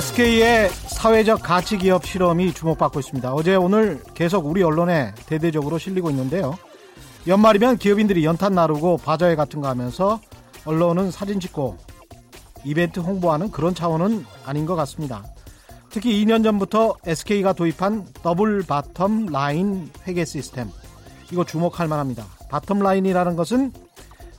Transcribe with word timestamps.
SK의 0.00 0.70
사회적 0.70 1.42
가치 1.42 1.76
기업 1.76 2.06
실험이 2.06 2.54
주목받고 2.54 3.00
있습니다. 3.00 3.34
어제 3.34 3.54
오늘 3.54 4.02
계속 4.14 4.46
우리 4.46 4.62
언론에 4.62 5.14
대대적으로 5.26 5.76
실리고 5.76 6.08
있는데요. 6.08 6.56
연말이면 7.26 7.76
기업인들이 7.76 8.24
연탄 8.24 8.54
나르고 8.54 8.96
바자회 8.96 9.36
같은 9.36 9.60
거 9.60 9.68
하면서 9.68 10.18
언론은 10.64 11.10
사진 11.10 11.38
찍고 11.38 11.76
이벤트 12.64 12.98
홍보하는 13.00 13.50
그런 13.50 13.74
차원은 13.74 14.24
아닌 14.46 14.64
것 14.64 14.74
같습니다. 14.74 15.22
특히 15.90 16.24
2년 16.24 16.44
전부터 16.44 16.96
SK가 17.04 17.52
도입한 17.52 18.06
double 18.22 18.62
bottom 18.62 19.30
line 19.30 19.90
회계 20.06 20.24
시스템. 20.24 20.70
이거 21.30 21.44
주목할 21.44 21.88
만합니다. 21.88 22.24
bottom 22.50 22.82
line이라는 22.82 23.36
것은 23.36 23.70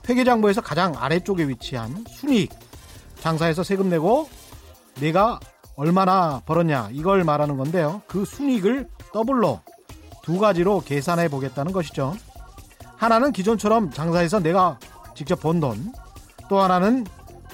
회계장부에서 0.08 0.60
가장 0.60 0.96
아래쪽에 0.98 1.46
위치한 1.46 2.04
순이익. 2.08 2.50
장사해서 3.20 3.62
세금 3.62 3.90
내고 3.90 4.28
내가 5.00 5.38
얼마나 5.76 6.40
벌었냐 6.44 6.90
이걸 6.92 7.24
말하는 7.24 7.56
건데요. 7.56 8.02
그 8.06 8.24
순이익을 8.24 8.88
더블로 9.12 9.60
두 10.22 10.38
가지로 10.38 10.80
계산해 10.80 11.28
보겠다는 11.28 11.72
것이죠. 11.72 12.14
하나는 12.96 13.32
기존처럼 13.32 13.90
장사해서 13.90 14.40
내가 14.40 14.78
직접 15.14 15.40
번 15.40 15.60
돈, 15.60 15.92
또 16.48 16.60
하나는 16.60 17.04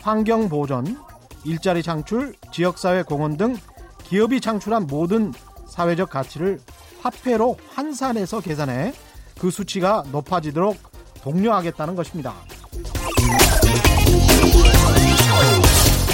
환경 0.02 0.48
보전, 0.48 0.98
일자리 1.44 1.82
창출, 1.82 2.34
지역사회 2.52 3.02
공헌 3.02 3.36
등 3.36 3.56
기업이 4.04 4.40
창출한 4.40 4.86
모든 4.86 5.32
사회적 5.66 6.10
가치를 6.10 6.60
화폐로 7.00 7.56
환산해서 7.74 8.40
계산해 8.40 8.92
그 9.38 9.50
수치가 9.50 10.02
높아지도록 10.10 10.76
독려하겠다는 11.22 11.94
것입니다. 11.94 12.34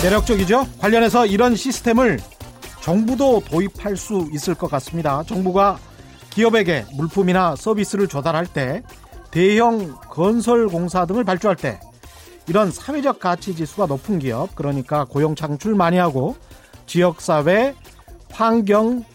매력적이죠? 0.05 0.67
관련해서 0.81 1.25
이런 1.25 1.57
시스템을 1.57 2.21
정부도 2.83 3.41
도입할 3.41 3.97
수 3.97 4.29
있을 4.35 4.55
것 4.55 4.71
같습니다. 4.73 5.23
정부가 5.23 5.79
기업에게 6.29 6.85
물품이나 6.93 7.57
서비스를 7.57 8.07
조달할 8.07 8.47
때 8.47 8.83
대형 9.31 9.95
건설 10.11 10.69
공사 10.69 11.07
등을 11.07 11.25
발주할 11.25 11.57
때 11.57 11.81
이런 12.47 12.71
사회적 12.71 13.19
가치 13.19 13.57
지수가 13.57 13.87
높은 13.87 14.19
기업, 14.19 14.55
그러니까 14.55 15.07
고용 15.07 15.35
창출 15.35 15.75
많이 15.75 15.97
하고 15.97 16.37
지역 16.85 17.23
사회, 17.23 17.75
환경, 18.31 19.07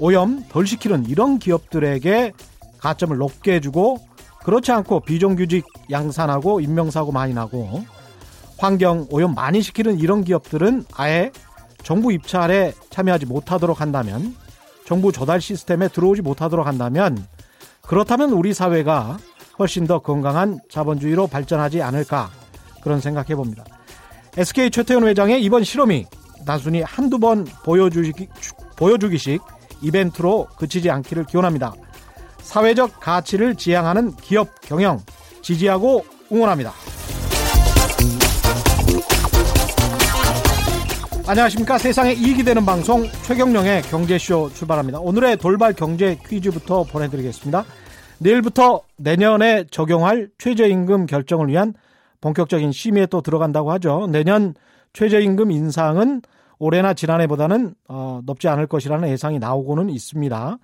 오염 0.00 0.44
덜 0.48 0.66
시키는 0.66 1.06
이런 1.06 1.38
기업들에게 1.38 2.32
가점을 2.78 3.16
높게 3.16 3.54
해주고 3.54 3.98
그렇지 4.42 4.72
않고 4.72 5.00
비정규직 5.00 5.64
양산하고 5.88 6.60
인명사고 6.60 7.12
많이 7.12 7.32
나고 7.32 7.84
환경 8.60 9.06
오염 9.08 9.34
많이 9.34 9.62
시키는 9.62 9.98
이런 10.00 10.22
기업들은 10.22 10.84
아예 10.92 11.32
정부 11.82 12.12
입찰에 12.12 12.74
참여하지 12.90 13.24
못하도록 13.24 13.80
한다면 13.80 14.36
정부 14.84 15.12
조달 15.12 15.40
시스템에 15.40 15.88
들어오지 15.88 16.20
못하도록 16.20 16.66
한다면 16.66 17.26
그렇다면 17.80 18.32
우리 18.32 18.52
사회가 18.52 19.16
훨씬 19.58 19.86
더 19.86 20.00
건강한 20.00 20.60
자본주의로 20.70 21.26
발전하지 21.26 21.80
않을까 21.80 22.30
그런 22.82 23.00
생각해 23.00 23.34
봅니다. 23.34 23.64
SK 24.36 24.70
최태원 24.70 25.08
회장의 25.08 25.42
이번 25.42 25.64
실험이 25.64 26.04
단순히 26.44 26.82
한두 26.82 27.18
번 27.18 27.46
보여주기, 27.64 28.28
보여주기식 28.76 29.40
이벤트로 29.80 30.48
그치지 30.58 30.90
않기를 30.90 31.24
기원합니다. 31.24 31.72
사회적 32.42 33.00
가치를 33.00 33.54
지향하는 33.54 34.16
기업 34.16 34.60
경영 34.60 35.00
지지하고 35.40 36.04
응원합니다. 36.30 36.74
안녕하십니까. 41.30 41.78
세상에 41.78 42.12
이익이 42.12 42.42
되는 42.42 42.66
방송 42.66 43.04
최경령의 43.22 43.82
경제쇼 43.82 44.50
출발합니다. 44.52 44.98
오늘의 44.98 45.36
돌발 45.36 45.72
경제 45.74 46.18
퀴즈부터 46.26 46.82
보내드리겠습니다. 46.82 47.64
내일부터 48.18 48.80
내년에 48.96 49.62
적용할 49.70 50.28
최저임금 50.38 51.06
결정을 51.06 51.46
위한 51.46 51.72
본격적인 52.20 52.72
심의에 52.72 53.06
또 53.06 53.20
들어간다고 53.20 53.70
하죠. 53.70 54.08
내년 54.08 54.54
최저임금 54.92 55.52
인상은 55.52 56.20
올해나 56.58 56.94
지난해보다는 56.94 57.76
어, 57.86 58.20
높지 58.24 58.48
않을 58.48 58.66
것이라는 58.66 59.08
예상이 59.08 59.38
나오고는 59.38 59.88
있습니다. 59.88 60.58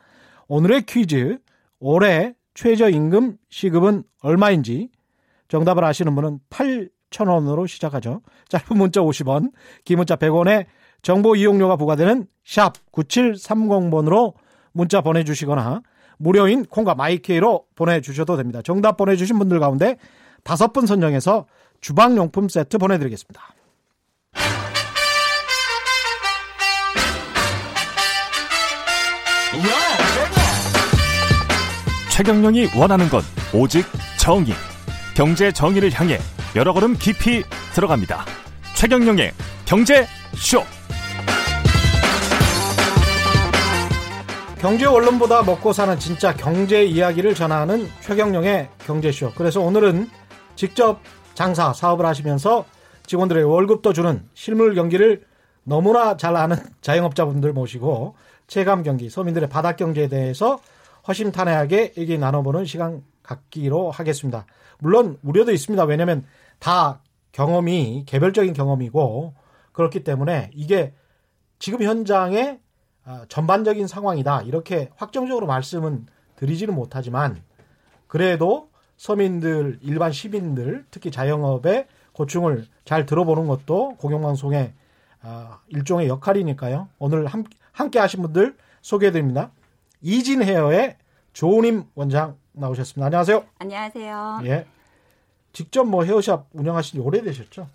오늘의 0.48 0.83
퀴즈 0.87 1.38
올해 1.78 2.34
최저임금 2.54 3.37
시급은 3.50 4.03
얼마인지 4.21 4.88
정답을 5.47 5.84
아시는 5.84 6.16
분은 6.16 6.41
8,000원으로 7.11 7.67
시작하죠. 7.69 8.21
짧은 8.49 8.77
문자 8.77 9.00
50원, 9.00 9.53
긴 9.84 9.99
문자 9.99 10.17
100원에 10.17 10.67
정보 11.03 11.37
이용료가 11.37 11.77
부과되는 11.77 12.27
샵 12.44 12.75
9730번으로 12.93 14.34
문자 14.72 15.00
보내주시거나 15.00 15.83
무료인 16.19 16.65
콩과 16.65 16.95
마이케이로 16.95 17.65
보내주셔도 17.75 18.37
됩니다. 18.37 18.62
정답 18.62 18.97
보내주신 18.97 19.39
분들 19.39 19.61
가운데 19.61 19.97
다섯 20.43 20.72
분 20.72 20.87
선정해서 20.87 21.47
주방용품 21.81 22.49
세트 22.49 22.78
보내드리겠습니다. 22.78 23.43
최경령이 32.11 32.69
원하는 32.77 33.09
건 33.09 33.21
오직 33.53 33.84
정의. 34.19 34.55
경제 35.15 35.53
정의를 35.53 35.91
향해 35.93 36.19
여러 36.56 36.72
걸음 36.72 36.94
깊이 36.94 37.43
들어갑니다. 37.75 38.25
최경령의 38.75 39.33
경제 39.67 40.06
쇼. 40.37 40.62
경제 44.59 44.87
언론보다 44.87 45.43
먹고 45.43 45.75
사는 45.75 45.99
진짜 45.99 46.34
경제 46.34 46.83
이야기를 46.83 47.34
전하는 47.34 47.87
최경령의 48.00 48.71
경제 48.87 49.12
쇼. 49.12 49.31
그래서 49.37 49.61
오늘은 49.61 50.09
직접 50.55 51.03
장사, 51.34 51.75
사업을 51.75 52.06
하시면서 52.06 52.65
직원들의 53.05 53.45
월급도 53.45 53.93
주는 53.93 54.27
실물 54.33 54.75
경기를 54.75 55.27
너무나 55.62 56.16
잘 56.16 56.37
아는 56.37 56.56
자영업자분들 56.81 57.53
모시고 57.53 58.16
체감 58.47 58.83
경기, 58.83 59.11
서민들의 59.11 59.50
바닥 59.50 59.77
경제에 59.77 60.09
대해서 60.09 60.59
허심탄회하게 61.06 61.93
얘기 61.99 62.16
나눠보는 62.16 62.65
시간 62.65 63.05
갖기로 63.22 63.91
하겠습니다. 63.91 64.47
물론 64.78 65.19
우려도 65.22 65.53
있습니다. 65.53 65.84
왜냐하면 65.84 66.25
다 66.59 67.00
경험이 67.33 68.05
개별적인 68.06 68.53
경험이고 68.55 69.34
그렇기 69.72 70.05
때문에 70.05 70.50
이게 70.55 70.94
지금 71.59 71.83
현장의 71.83 72.61
아, 73.05 73.25
전반적인 73.28 73.87
상황이다 73.87 74.43
이렇게 74.43 74.91
확정적으로 74.97 75.47
말씀은 75.47 76.06
드리지는 76.37 76.75
못하지만 76.75 77.43
그래도 78.06 78.71
서민들 78.97 79.78
일반 79.83 80.12
시민들 80.12 80.84
특히 80.91 81.11
자영업의 81.11 81.87
고충을 82.12 82.66
잘 82.84 83.06
들어보는 83.06 83.47
것도 83.47 83.97
공영방송의 83.99 84.72
아, 85.22 85.61
일종의 85.69 86.09
역할이니까요. 86.09 86.89
오늘 86.99 87.27
함께 87.72 87.99
하신 87.99 88.22
분들 88.22 88.56
소개해드립니다. 88.81 89.50
이진 90.00 90.43
헤어의 90.43 90.97
조우님 91.33 91.84
원장 91.95 92.37
나오셨습니다. 92.53 93.06
안녕하세요. 93.06 93.45
안녕하세요. 93.59 94.41
예. 94.45 94.66
직접 95.56 95.84
뭐 95.84 96.05
헤어샵 96.05 96.49
운영하신 96.53 97.00
지 97.00 97.06
오래되셨죠? 97.06 97.67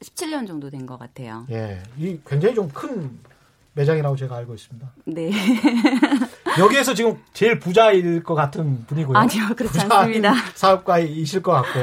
17년 0.00 0.48
정도 0.48 0.68
된 0.68 0.84
것 0.84 0.98
같아요. 0.98 1.46
예. 1.50 1.80
이 1.96 2.18
굉장히 2.26 2.56
좀 2.56 2.68
큰 2.74 3.20
매장이라고 3.74 4.16
제가 4.16 4.34
알고 4.38 4.52
있습니다. 4.54 4.92
네. 5.04 5.30
여기에서 6.58 6.92
지금 6.92 7.22
제일 7.32 7.60
부자일 7.60 8.24
것 8.24 8.34
같은 8.34 8.84
분이고요. 8.86 9.16
아니요, 9.16 9.44
그렇지 9.56 9.78
않습니다. 9.78 10.34
사업가이실 10.56 11.40
것 11.42 11.52
같고 11.52 11.78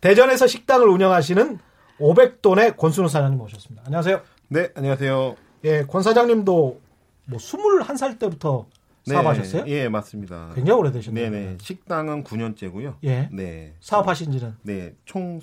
대전에서 0.00 0.46
식당을 0.46 0.86
운영하시는 0.86 1.58
500돈의 1.98 2.76
권순우 2.76 3.08
사장님 3.08 3.38
모셨습니다. 3.38 3.82
안녕하세요. 3.86 4.20
네, 4.50 4.70
안녕하세요. 4.76 5.36
예, 5.64 5.82
권 5.82 6.02
사장님도 6.04 6.80
뭐 7.24 7.38
21살 7.40 8.20
때부터 8.20 8.66
네, 9.06 9.14
사업하셨어요? 9.14 9.64
예, 9.66 9.88
맞습니다. 9.88 10.50
굉장히 10.54 10.78
오래되셨네요. 10.80 11.30
네네. 11.30 11.58
식당은 11.60 12.24
9년째고요. 12.24 12.96
예. 13.04 13.28
네. 13.32 13.74
사업하신 13.80 14.32
지는? 14.32 14.54
네, 14.62 14.94
총 15.04 15.40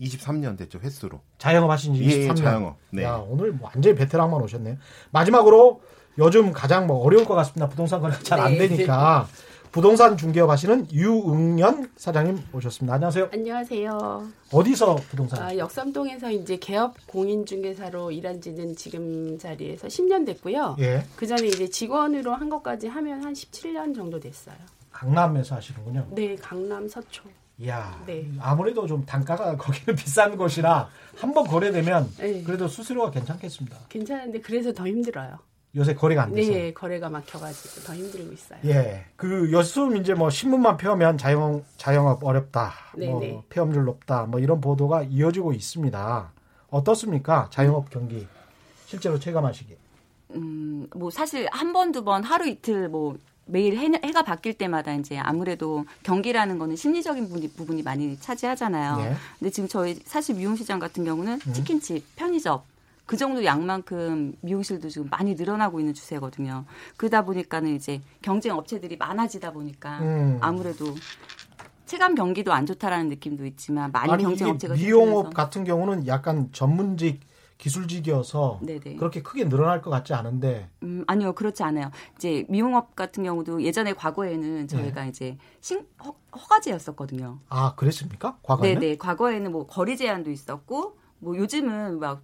23년 0.00 0.58
됐죠, 0.58 0.78
횟수로. 0.80 1.20
자영업 1.38 1.70
하신 1.70 1.94
지 1.94 2.02
23년. 2.02 2.10
예, 2.10 2.28
예, 2.28 2.34
자영업. 2.34 2.76
네. 2.90 3.04
야, 3.04 3.14
오늘 3.16 3.52
뭐 3.52 3.70
완전히 3.72 3.96
베테랑만 3.96 4.42
오셨네요. 4.42 4.76
마지막으로 5.10 5.80
요즘 6.18 6.52
가장 6.52 6.86
뭐 6.86 7.04
어려울 7.04 7.24
것 7.24 7.34
같습니다. 7.34 7.68
부동산 7.68 8.00
거래가 8.00 8.20
잘안 8.22 8.52
네. 8.52 8.68
되니까. 8.68 9.28
부동산 9.76 10.16
중개업 10.16 10.48
하시는 10.48 10.90
유응연 10.90 11.90
사장님 11.96 12.38
오셨습니다. 12.54 12.94
안녕하세요. 12.94 13.28
안녕하세요. 13.30 14.26
어디서 14.50 14.94
부동산? 15.10 15.42
아, 15.42 15.54
역삼동에서 15.54 16.30
이제 16.30 16.56
개업 16.56 16.94
공인중개사로 17.06 18.10
일한 18.10 18.40
지는 18.40 18.74
지금 18.74 19.38
자리에서 19.38 19.86
10년 19.88 20.24
됐고요. 20.24 20.76
예. 20.78 21.04
그 21.14 21.26
전에 21.26 21.46
이제 21.48 21.68
직원으로 21.68 22.32
한 22.32 22.48
것까지 22.48 22.86
하면 22.88 23.22
한 23.22 23.34
17년 23.34 23.94
정도 23.94 24.18
됐어요. 24.18 24.56
강남에서 24.92 25.56
하시는군요. 25.56 26.06
네, 26.12 26.36
강남 26.36 26.88
서초. 26.88 27.24
이야, 27.58 28.02
네. 28.06 28.30
아무래도 28.40 28.86
좀 28.86 29.04
단가가 29.04 29.56
거기는 29.60 29.94
비싼 29.94 30.38
곳이라 30.38 30.88
한번 31.18 31.46
거래되면 31.46 32.14
네. 32.16 32.42
그래도 32.44 32.66
수수료가 32.66 33.10
괜찮겠습니다. 33.10 33.76
괜찮은데 33.90 34.40
그래서 34.40 34.72
더 34.72 34.86
힘들어요. 34.86 35.36
요새 35.76 35.94
거래가 35.94 36.22
안 36.22 36.32
돼서. 36.32 36.50
네, 36.50 36.72
거래가 36.72 37.10
막혀가지고 37.10 37.84
더 37.84 37.94
힘들고 37.94 38.32
있어요. 38.32 38.58
예, 38.64 39.04
그 39.14 39.50
요즘 39.52 39.96
이제 39.96 40.14
뭐 40.14 40.30
신문만 40.30 40.78
펴면 40.78 41.18
자영 41.18 41.62
자영업 41.76 42.24
어렵다, 42.24 42.72
네, 42.96 43.10
뭐 43.10 43.20
네. 43.20 43.42
폐업률 43.50 43.84
높다, 43.84 44.24
뭐 44.24 44.40
이런 44.40 44.60
보도가 44.60 45.02
이어지고 45.02 45.52
있습니다. 45.52 46.32
어떻습니까? 46.70 47.48
자영업 47.50 47.90
경기 47.90 48.26
실제로 48.86 49.18
체감하시기. 49.18 49.76
음, 50.34 50.88
뭐 50.94 51.10
사실 51.10 51.46
한 51.52 51.72
번, 51.72 51.92
두 51.92 52.02
번, 52.02 52.24
하루 52.24 52.48
이틀 52.48 52.88
뭐 52.88 53.16
매일 53.44 53.76
해, 53.76 53.90
해가 54.02 54.22
바뀔 54.22 54.54
때마다 54.54 54.94
이제 54.94 55.18
아무래도 55.18 55.84
경기라는 56.02 56.58
거는 56.58 56.74
심리적인 56.74 57.28
부분이, 57.28 57.48
부분이 57.50 57.82
많이 57.82 58.18
차지하잖아요. 58.18 58.96
예. 59.04 59.14
근데 59.38 59.50
지금 59.50 59.68
저희 59.68 59.94
사실 60.04 60.34
미용시장 60.34 60.78
같은 60.78 61.04
경우는 61.04 61.38
음. 61.46 61.52
치킨집, 61.52 62.16
편의점 62.16 62.62
그 63.06 63.16
정도 63.16 63.44
양만큼 63.44 64.34
미용실도 64.40 64.88
지금 64.88 65.08
많이 65.08 65.34
늘어나고 65.34 65.78
있는 65.78 65.94
추세거든요. 65.94 66.64
그러다 66.96 67.24
보니까는 67.24 67.74
이제 67.74 68.02
경쟁 68.20 68.56
업체들이 68.56 68.96
많아지다 68.96 69.52
보니까 69.52 70.00
음. 70.00 70.38
아무래도 70.40 70.86
체감 71.86 72.16
경기도 72.16 72.52
안 72.52 72.66
좋다라는 72.66 73.08
느낌도 73.08 73.46
있지만 73.46 73.92
많이 73.92 74.12
아니 74.12 74.24
경쟁 74.24 74.48
업체가 74.48 74.74
미용업 74.74 75.32
같은 75.32 75.62
경우는 75.62 76.08
약간 76.08 76.50
전문직 76.52 77.20
기술직이어서 77.58 78.60
네네. 78.62 78.96
그렇게 78.96 79.22
크게 79.22 79.48
늘어날 79.48 79.80
것 79.80 79.88
같지 79.88 80.12
않은데 80.12 80.68
음, 80.82 81.04
아니요, 81.06 81.32
그렇지 81.32 81.62
않아요. 81.62 81.90
이제 82.16 82.44
미용업 82.48 82.96
같은 82.96 83.22
경우도 83.22 83.62
예전에 83.62 83.94
과거에는 83.94 84.68
저희가 84.68 85.04
네. 85.04 85.08
이제 85.08 85.38
신, 85.60 85.86
허, 86.04 86.14
허가제였었거든요. 86.36 87.38
아 87.48 87.74
그랬습니까? 87.76 88.36
과거에는? 88.42 88.80
네네. 88.80 88.96
과거에는 88.98 89.52
뭐 89.52 89.66
거리 89.66 89.96
제한도 89.96 90.30
있었고, 90.30 90.98
뭐 91.18 91.36
요즘은 91.36 91.98
막 91.98 92.22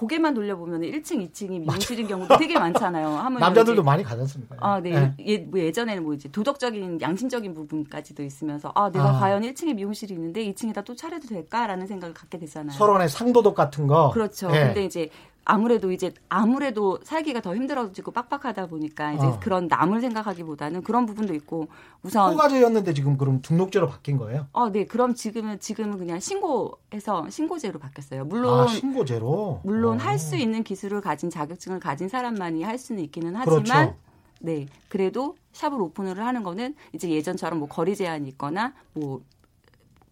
고개만 0.00 0.32
돌려보면 0.32 0.80
1층, 0.80 1.30
2층이 1.30 1.60
미용실인 1.60 2.06
경우도 2.08 2.38
되게 2.38 2.58
많잖아요. 2.58 3.20
남자들도 3.38 3.82
이제- 3.82 3.84
많이 3.84 4.02
가졌습니까? 4.02 4.56
아, 4.58 4.80
네. 4.80 4.92
예. 4.94 5.14
예, 5.26 5.36
뭐 5.38 5.60
예전에는 5.60 6.02
뭐 6.02 6.14
이제 6.14 6.30
도덕적인, 6.30 7.02
양심적인 7.02 7.52
부분까지도 7.52 8.22
있으면서, 8.22 8.72
아, 8.74 8.90
내가 8.90 9.10
아. 9.10 9.20
과연 9.20 9.42
1층에 9.42 9.74
미용실이 9.74 10.14
있는데 10.14 10.42
2층에다 10.52 10.86
또 10.86 10.94
차려도 10.96 11.28
될까라는 11.28 11.86
생각을 11.86 12.14
갖게 12.14 12.38
되잖아요. 12.38 12.72
서로 12.78 12.94
간의 12.94 13.10
상도덕 13.10 13.54
같은 13.54 13.86
거. 13.86 14.08
그렇죠. 14.10 14.48
예. 14.54 14.68
근데 14.68 14.84
이제 14.86 15.10
아무래도 15.44 15.90
이제 15.90 16.12
아무래도 16.28 16.98
살기가 17.02 17.40
더 17.40 17.54
힘들어지고 17.54 18.12
빡빡하다 18.12 18.66
보니까 18.66 19.12
이제 19.12 19.24
어. 19.26 19.40
그런 19.40 19.68
남을 19.68 20.00
생각하기보다는 20.00 20.82
그런 20.82 21.06
부분도 21.06 21.34
있고 21.34 21.68
우선 22.02 22.32
허가제였는데 22.32 22.94
지금 22.94 23.16
그럼 23.16 23.40
등록제로 23.42 23.88
바뀐 23.88 24.16
거예요? 24.16 24.46
어, 24.52 24.70
네. 24.70 24.84
그럼 24.86 25.14
지금은 25.14 25.58
지금은 25.58 25.98
그냥 25.98 26.20
신고해서 26.20 27.30
신고제로 27.30 27.78
바뀌었어요. 27.78 28.24
물론 28.24 28.60
아 28.60 28.66
신고제로. 28.68 29.60
물론 29.64 29.96
어. 29.96 30.02
할수 30.02 30.36
있는 30.36 30.62
기술을 30.62 31.00
가진 31.00 31.30
자격증을 31.30 31.80
가진 31.80 32.08
사람만이 32.08 32.62
할 32.62 32.78
수는 32.78 33.02
있기는 33.04 33.34
하지만 33.34 33.64
그렇죠. 33.64 33.96
네. 34.40 34.66
그래도 34.88 35.36
샵을 35.52 35.80
오픈을 35.80 36.18
하는 36.24 36.42
거는 36.42 36.74
이제 36.92 37.08
예전처럼 37.10 37.58
뭐 37.58 37.68
거리 37.68 37.96
제한이 37.96 38.28
있거나 38.30 38.72
뭐 38.94 39.20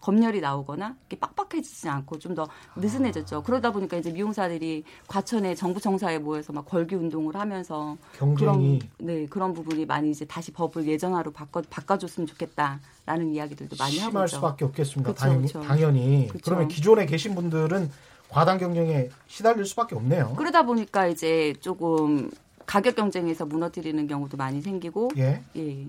검열이 0.00 0.40
나오거나 0.40 0.94
이렇게 1.00 1.18
빡빡해지지 1.18 1.88
않고 1.88 2.18
좀 2.18 2.34
더 2.34 2.46
느슨해졌죠. 2.76 3.42
그러다 3.42 3.72
보니까 3.72 3.96
이제 3.96 4.12
미용사들이 4.12 4.84
과천에 5.08 5.54
정부 5.56 5.80
청사에 5.80 6.18
모여서 6.18 6.52
막 6.52 6.64
걸기 6.66 6.94
운동을 6.94 7.34
하면서 7.34 7.96
경쟁이 8.16 8.36
그런 8.36 8.78
네 8.98 9.26
그런 9.26 9.52
부분이 9.54 9.86
많이 9.86 10.10
이제 10.10 10.24
다시 10.24 10.52
법을 10.52 10.86
예전화로 10.86 11.32
바꿔 11.32 11.62
바꿔줬으면 11.68 12.26
좋겠다라는 12.28 13.32
이야기들도 13.34 13.74
많이 13.78 13.98
하고 13.98 14.10
심할 14.10 14.26
있죠. 14.26 14.36
수밖에 14.36 14.64
없겠습니다. 14.66 15.12
그쵸, 15.12 15.20
당연히, 15.24 15.46
그쵸. 15.46 15.60
당연히. 15.62 16.28
그쵸. 16.28 16.42
그러면 16.44 16.68
기존에 16.68 17.06
계신 17.06 17.34
분들은 17.34 17.90
과당 18.28 18.58
경쟁에 18.58 19.08
시달릴 19.26 19.64
수밖에 19.64 19.96
없네요. 19.96 20.34
그러다 20.36 20.62
보니까 20.64 21.06
이제 21.08 21.54
조금 21.60 22.30
가격 22.66 22.94
경쟁에서 22.94 23.46
무너뜨리는 23.46 24.06
경우도 24.06 24.36
많이 24.36 24.60
생기고 24.60 25.10
예. 25.16 25.42
예. 25.56 25.86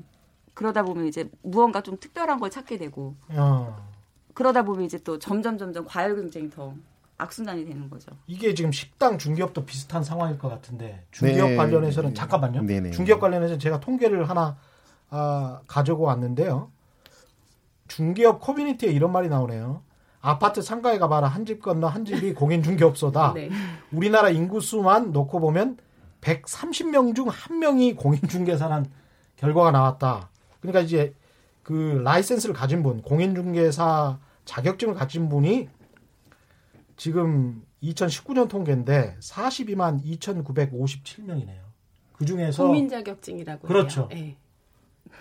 그러다 0.55 0.83
보면 0.83 1.05
이제 1.07 1.29
무언가 1.43 1.81
좀 1.81 1.97
특별한 1.99 2.39
걸 2.39 2.49
찾게 2.49 2.77
되고 2.77 3.13
어. 3.29 3.88
그러다 4.39 4.63
보면 4.63 4.85
이제 4.85 4.97
또 5.03 5.19
점점 5.19 5.57
점점 5.57 5.83
과열 5.85 6.15
경쟁이 6.15 6.49
더 6.49 6.73
악순환이 7.17 7.65
되는 7.65 7.89
거죠. 7.89 8.09
이게 8.25 8.53
지금 8.53 8.71
식당 8.71 9.17
중기업도 9.17 9.65
비슷한 9.65 10.01
상황일 10.01 10.39
것 10.39 10.47
같은데 10.47 11.03
중기업 11.11 11.49
네. 11.49 11.55
관련해서는 11.57 12.15
잠깐만요. 12.15 12.61
네네. 12.61 12.91
중기업 12.91 13.19
관련해서 13.19 13.57
제가 13.57 13.81
통계를 13.81 14.29
하나 14.29 14.55
아, 15.09 15.59
가지고 15.67 16.03
왔는데요. 16.03 16.71
중기업 17.89 18.39
커뮤니티에 18.39 18.91
이런 18.91 19.11
말이 19.11 19.27
나오네요. 19.27 19.81
아파트 20.21 20.61
상가에 20.61 20.97
가봐라 20.99 21.27
한 21.27 21.45
집 21.45 21.61
건너 21.61 21.87
한 21.87 22.05
집이 22.05 22.33
공인 22.39 22.63
중개업소다. 22.63 23.33
네. 23.33 23.49
우리나라 23.91 24.29
인구 24.29 24.61
수만 24.61 25.11
놓고 25.11 25.41
보면 25.41 25.77
130명 26.21 27.13
중 27.13 27.27
한 27.27 27.59
명이 27.59 27.95
공인 27.95 28.21
중개사란 28.21 28.85
결과가 29.35 29.71
나왔다. 29.71 30.29
그러니까 30.61 30.79
이제 30.79 31.13
그 31.63 32.01
라이센스를 32.05 32.55
가진 32.55 32.81
분, 32.83 33.01
공인 33.01 33.35
중개사 33.35 34.17
자격증을 34.53 34.95
가진 34.95 35.29
분이 35.29 35.69
지금 36.97 37.61
2019년 37.83 38.49
통계인데 38.49 39.15
42만 39.21 40.03
2,957명이네요. 40.03 41.59
그 42.13 42.25
중에서 42.25 42.63
국민 42.63 42.89
자격증이라고 42.89 43.67
그렇죠. 43.67 44.09
예. 44.11 44.35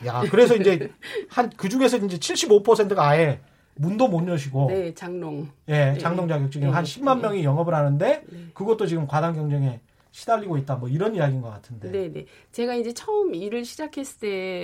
야, 0.07 0.23
그래서 0.31 0.57
이제 0.57 0.91
한 1.29 1.51
그 1.57 1.69
중에서 1.69 1.99
이제 1.99 2.17
75%가 2.17 3.07
아예 3.07 3.41
문도 3.77 4.09
못 4.09 4.27
여시고 4.27 4.69
네, 4.71 4.95
장롱. 4.95 5.49
예, 5.69 5.93
네. 5.93 5.99
장동 5.99 6.27
자격증이 6.27 6.65
네. 6.65 6.71
한 6.71 6.83
10만 6.85 7.17
네. 7.17 7.23
명이 7.23 7.45
영업을 7.45 7.75
하는데 7.75 8.25
네. 8.27 8.47
그것도 8.55 8.87
지금 8.87 9.07
과당 9.07 9.35
경쟁에 9.35 9.81
시달리고 10.11 10.57
있다. 10.57 10.77
뭐 10.77 10.89
이런 10.89 11.15
이야기인 11.15 11.43
것 11.43 11.51
같은데. 11.51 11.91
네, 11.93 12.11
네. 12.11 12.25
제가 12.51 12.75
이제 12.75 12.93
처음 12.95 13.35
일을 13.35 13.65
시작했을 13.67 14.21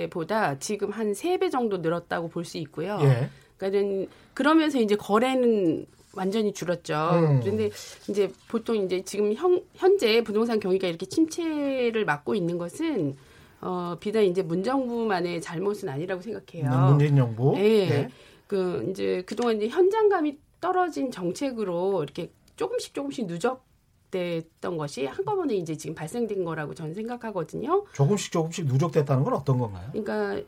때보다 0.09 0.57
지금 0.59 0.89
한 0.91 1.11
세 1.13 1.37
배 1.37 1.49
정도 1.51 1.77
늘었다고 1.77 2.29
볼 2.29 2.43
수 2.43 2.57
있고요. 2.57 2.97
예. 3.03 3.29
그러니까는 3.57 4.07
그러면서 4.33 4.79
이제 4.79 4.95
거래는 4.95 5.85
완전히 6.13 6.53
줄었죠. 6.53 6.93
음. 7.13 7.39
그런데 7.41 7.69
이제 8.09 8.31
보통 8.47 8.75
이제 8.77 9.03
지금 9.03 9.33
현, 9.33 9.61
현재 9.75 10.23
부동산 10.23 10.59
경기가 10.59 10.87
이렇게 10.87 11.05
침체를 11.05 12.05
맞고 12.05 12.35
있는 12.35 12.57
것은 12.57 13.15
어, 13.61 13.97
비단 13.99 14.23
이제 14.23 14.41
문정부만의 14.41 15.41
잘못은 15.41 15.89
아니라고 15.89 16.21
생각해요. 16.21 16.69
문재인 16.89 17.15
정부. 17.15 17.53
예. 17.57 17.87
네. 17.87 18.09
그 18.47 18.87
이제 18.89 19.23
그동안 19.25 19.57
이제 19.57 19.67
현장감이 19.67 20.37
떨어진 20.61 21.11
정책으로 21.11 22.03
이렇게 22.03 22.31
조금씩 22.55 22.93
조금씩 22.93 23.27
누적 23.27 23.65
됐던 24.11 24.77
것이 24.77 25.05
한꺼번에 25.05 25.55
이제 25.55 25.75
지금 25.75 25.95
발생된 25.95 26.45
거라고 26.45 26.73
저는 26.73 26.93
생각하거든요. 26.93 27.85
조금씩 27.93 28.31
조금씩 28.31 28.65
누적됐다는 28.65 29.23
건 29.23 29.33
어떤 29.33 29.57
건가요? 29.57 29.89
그러니까 29.91 30.41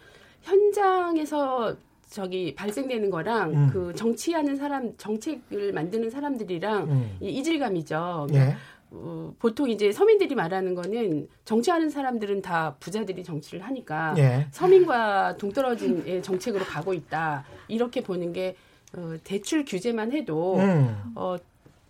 현장에서 0.43 1.75
저기 2.10 2.56
발생되는 2.56 3.10
거랑 3.10 3.52
음. 3.52 3.70
그 3.72 3.94
정치하는 3.96 4.56
사람 4.56 4.96
정책을 4.98 5.74
만드는 5.74 6.10
사람들이랑 6.10 6.84
음. 6.90 7.18
이 7.22 7.30
이질감이죠. 7.30 8.28
예. 8.34 8.56
어, 8.90 9.34
보통 9.40 9.70
이제 9.70 9.92
서민들이 9.92 10.34
말하는 10.34 10.74
거는 10.74 11.28
정치하는 11.44 11.90
사람들은 11.90 12.42
다 12.42 12.76
부자들이 12.80 13.24
정치를 13.24 13.62
하니까 13.66 14.16
예. 14.18 14.48
서민과 14.52 15.36
동떨어진 15.38 16.04
예, 16.08 16.22
정책으로 16.22 16.64
가고 16.64 16.94
있다. 16.94 17.44
이렇게 17.68 18.02
보는 18.02 18.32
게 18.32 18.56
어, 18.96 19.16
대출 19.26 19.66
규제만 19.66 20.14
해도 20.14 20.56
음. 20.58 20.96
어, 21.16 21.36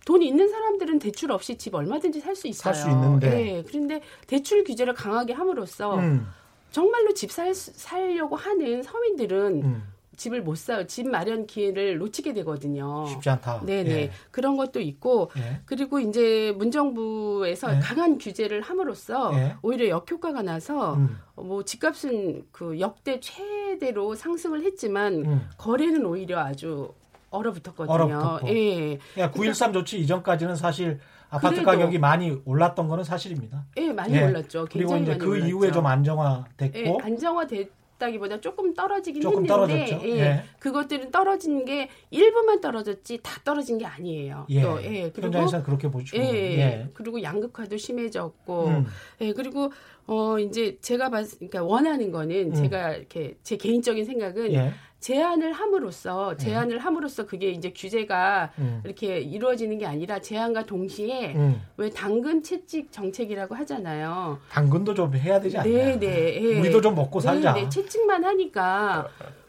돈 0.04 0.22
있는 0.22 0.48
사람들은 0.48 0.98
대출 0.98 1.30
없이 1.30 1.56
집 1.56 1.74
얼마든지 1.74 2.18
살 2.20 2.34
수 2.34 2.48
있어요. 2.48 2.72
살 2.72 2.74
수 2.74 2.90
있는데. 2.90 3.56
예, 3.58 3.62
그런데 3.62 4.00
대출 4.26 4.64
규제를 4.64 4.94
강하게 4.94 5.34
함으로써 5.34 5.96
음. 5.96 6.26
정말로 6.72 7.14
집 7.14 7.30
살, 7.30 7.54
살려고 7.54 8.34
하는 8.34 8.82
서민들은 8.82 9.62
음. 9.62 9.82
집을 10.18 10.42
못 10.42 10.58
사요. 10.58 10.86
집 10.86 11.08
마련 11.08 11.46
기회를 11.46 11.96
놓치게 11.98 12.34
되거든요. 12.34 13.06
쉽지 13.06 13.30
않다. 13.30 13.62
네네. 13.64 13.90
예. 13.90 14.10
그런 14.30 14.56
것도 14.56 14.80
있고, 14.80 15.30
예. 15.38 15.60
그리고 15.64 16.00
이제 16.00 16.52
문정부에서 16.58 17.72
네. 17.72 17.78
강한 17.80 18.18
규제를 18.18 18.60
함으로써 18.60 19.30
예. 19.34 19.54
오히려 19.62 19.88
역효과가 19.88 20.42
나서 20.42 20.94
음. 20.94 21.16
어, 21.36 21.42
뭐 21.42 21.64
집값은 21.64 22.46
그 22.52 22.78
역대 22.80 23.20
최대로 23.20 24.14
상승을 24.14 24.62
했지만 24.64 25.14
음. 25.24 25.48
거래는 25.56 26.04
오히려 26.04 26.40
아주 26.40 26.92
얼어붙었거든요. 27.30 27.94
얼어붙었고. 27.94 28.48
예. 28.48 28.98
그러니까 29.14 29.38
9.13 29.38 29.72
조치 29.72 30.00
이전까지는 30.00 30.56
사실 30.56 30.98
아파트 31.30 31.56
그래도- 31.56 31.70
가격이 31.70 31.98
많이 31.98 32.40
올랐던 32.44 32.88
거는 32.88 33.04
사실입니다. 33.04 33.66
예, 33.76 33.92
많이 33.92 34.14
예. 34.16 34.24
올랐죠. 34.24 34.66
그리고 34.72 34.96
이제 34.96 35.16
그 35.16 35.28
올랐죠. 35.28 35.46
이후에 35.46 35.70
좀 35.70 35.86
안정화됐고 35.86 36.78
예, 36.78 36.96
안정화됐 37.02 37.70
다기보다 37.98 38.40
조금 38.40 38.74
떨어지긴 38.74 39.20
조금 39.20 39.44
했는데 39.44 39.48
떨어졌죠. 39.48 40.08
예, 40.08 40.18
예. 40.18 40.44
그것들은 40.60 41.10
떨어진 41.10 41.64
게 41.64 41.90
일부만 42.10 42.60
떨어졌지 42.60 43.18
다 43.22 43.40
떨어진 43.44 43.78
게 43.78 43.84
아니에요. 43.84 44.46
예. 44.48 44.62
또 44.62 44.82
예, 44.82 45.10
그리고 45.10 45.26
현장에서는 45.26 45.64
그렇게 45.64 45.90
보시고 45.90 46.16
예, 46.16 46.22
예. 46.22 46.90
그리고 46.94 47.22
양극화도 47.22 47.76
심해졌고 47.76 48.66
음. 48.66 48.86
예, 49.20 49.32
그리고 49.32 49.72
어 50.06 50.38
이제 50.38 50.78
제가 50.80 51.10
봤 51.10 51.26
그러니까 51.38 51.62
원하는 51.64 52.10
거는 52.10 52.50
음. 52.50 52.54
제가 52.54 52.94
이렇게 52.94 53.36
제 53.42 53.56
개인적인 53.56 54.04
생각은 54.04 54.52
예. 54.52 54.72
제한을 55.00 55.52
함으로써 55.52 56.36
제한을 56.36 56.78
함으로써 56.78 57.24
그게 57.24 57.50
이제 57.50 57.72
규제가 57.74 58.50
음. 58.58 58.82
이렇게 58.84 59.20
이루어지는 59.20 59.78
게 59.78 59.86
아니라 59.86 60.20
제한과 60.20 60.66
동시에 60.66 61.34
음. 61.36 61.62
왜 61.76 61.88
당근 61.90 62.42
채찍 62.42 62.90
정책이라고 62.90 63.54
하잖아요. 63.54 64.38
당근도 64.50 64.94
좀 64.94 65.14
해야 65.14 65.40
되지 65.40 65.56
않나? 65.58 65.68
네, 65.68 65.98
네. 65.98 66.42
예. 66.42 66.58
우리도 66.58 66.80
좀 66.80 66.94
먹고 66.94 67.20
살자. 67.20 67.52
네, 67.52 67.62
네. 67.62 67.68
채찍만 67.68 68.24
하니까. 68.24 69.08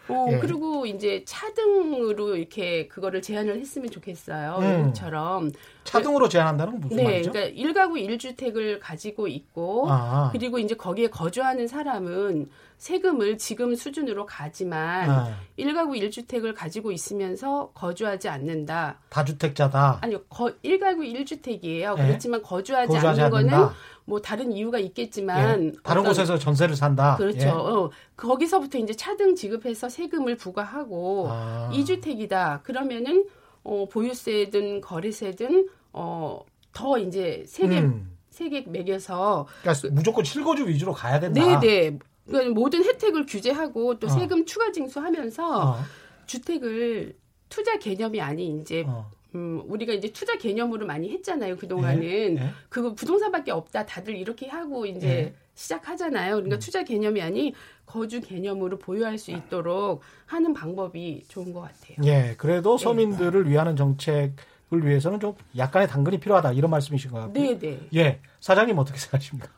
어, 0.10 0.28
예. 0.32 0.40
그리고 0.40 0.88
이제 0.88 1.24
차등으로 1.26 2.36
이렇게 2.36 2.88
그거를 2.88 3.22
제한을 3.22 3.60
했으면 3.60 3.90
좋겠어요. 3.90 4.58
음. 4.60 4.64
외국처럼. 4.64 5.52
차등으로 5.84 6.30
제한한다는 6.30 6.74
건 6.74 6.82
무슨 6.82 6.98
네, 6.98 7.04
말이죠? 7.04 7.32
그러니까 7.32 7.56
일가구 7.56 7.98
일주택을 8.00 8.80
가지고 8.80 9.28
있고 9.28 9.88
아. 9.90 10.30
그리고 10.32 10.60
이제 10.60 10.76
거기에 10.76 11.08
거주하는 11.08 11.68
사람은 11.68 12.50
세금을 12.80 13.38
지금 13.38 13.76
수준으로 13.76 14.26
가지만 14.26 15.10
아, 15.10 15.36
일가구 15.58 15.98
일주택을 15.98 16.54
가지고 16.54 16.92
있으면서 16.94 17.72
거주하지 17.74 18.30
않는다. 18.30 19.00
다주택자다. 19.10 20.00
아니요, 20.02 20.24
거, 20.30 20.52
일가구 20.64 21.04
일주택이에요. 21.04 21.96
네. 21.96 22.08
그렇지만 22.08 22.42
거주하지, 22.42 22.94
거주하지 22.94 23.22
않는 23.22 23.32
거는 23.32 23.54
않는다. 23.54 23.76
뭐 24.06 24.22
다른 24.22 24.52
이유가 24.54 24.80
예. 24.80 24.86
있겠지만 24.86 25.76
다른 25.84 26.02
어떤- 26.02 26.06
곳에서 26.06 26.38
전세를 26.40 26.76
산다. 26.78 27.18
그렇죠. 27.18 27.40
예. 27.40 27.50
어, 27.50 27.92
거기서부터 28.16 28.78
이제 28.78 28.94
차등 28.94 29.36
지급해서 29.36 29.90
세금을 29.90 30.38
부과하고 30.38 31.28
아. 31.30 31.70
이주택이다 31.74 32.62
그러면은 32.64 33.26
어, 33.64 33.88
보유세든 33.92 34.82
거래세든 34.82 35.68
어, 35.92 36.40
더 36.72 36.98
이제 36.98 37.44
세금 37.46 37.78
음. 37.78 38.18
세계 38.30 38.62
매겨서 38.62 39.48
그러니까 39.62 39.88
무조건 39.92 40.24
실거주 40.24 40.66
위주로 40.68 40.94
가야 40.94 41.20
된다. 41.20 41.40
네네 41.44 41.60
그러니까 41.60 42.06
모든 42.54 42.84
혜택을 42.84 43.26
규제하고 43.26 44.00
또 44.00 44.08
어. 44.08 44.10
세금 44.10 44.46
추가 44.46 44.72
징수하면서 44.72 45.62
어, 45.62 45.78
주택을 46.26 47.16
투자 47.50 47.78
개념이 47.78 48.22
아닌 48.22 48.62
이제 48.62 48.84
어. 48.88 49.10
음, 49.36 49.62
우리가 49.66 49.94
이제 49.94 50.12
투자 50.12 50.38
개념으로 50.38 50.88
많이 50.88 51.10
했잖아요 51.12 51.58
그동안은 51.58 52.38
예. 52.38 52.54
그거 52.68 52.94
부동산밖에 52.94 53.52
없다 53.52 53.86
다들 53.86 54.16
이렇게 54.16 54.48
하고 54.48 54.88
이제 54.88 55.08
예. 55.08 55.34
시작하잖아요 55.54 56.36
그러니까 56.36 56.56
음. 56.56 56.60
투자 56.60 56.84
개념이 56.84 57.22
아닌 57.22 57.54
거주 57.86 58.22
개념으로 58.22 58.80
보유할 58.80 59.18
수 59.18 59.32
있도록 59.32 60.02
하는 60.26 60.54
방법이 60.54 61.26
좋은 61.28 61.52
것 61.54 61.62
같아요. 61.62 61.98
예, 62.04 62.36
그래도 62.38 62.78
네. 62.78 62.84
서민들을 62.84 63.50
위하는 63.50 63.76
정책을 63.76 64.36
위해서는 64.72 65.20
좀 65.20 65.34
약간의 65.58 65.88
당근이 65.88 66.20
필요하다 66.20 66.54
이런 66.54 66.70
말씀이신 66.70 67.12
것 67.12 67.20
같고요. 67.22 67.44
네 67.44 67.58
네. 67.58 67.88
예, 67.96 68.20
사장님 68.40 68.78
어떻게 68.78 69.00
생각하십니까? 69.00 69.50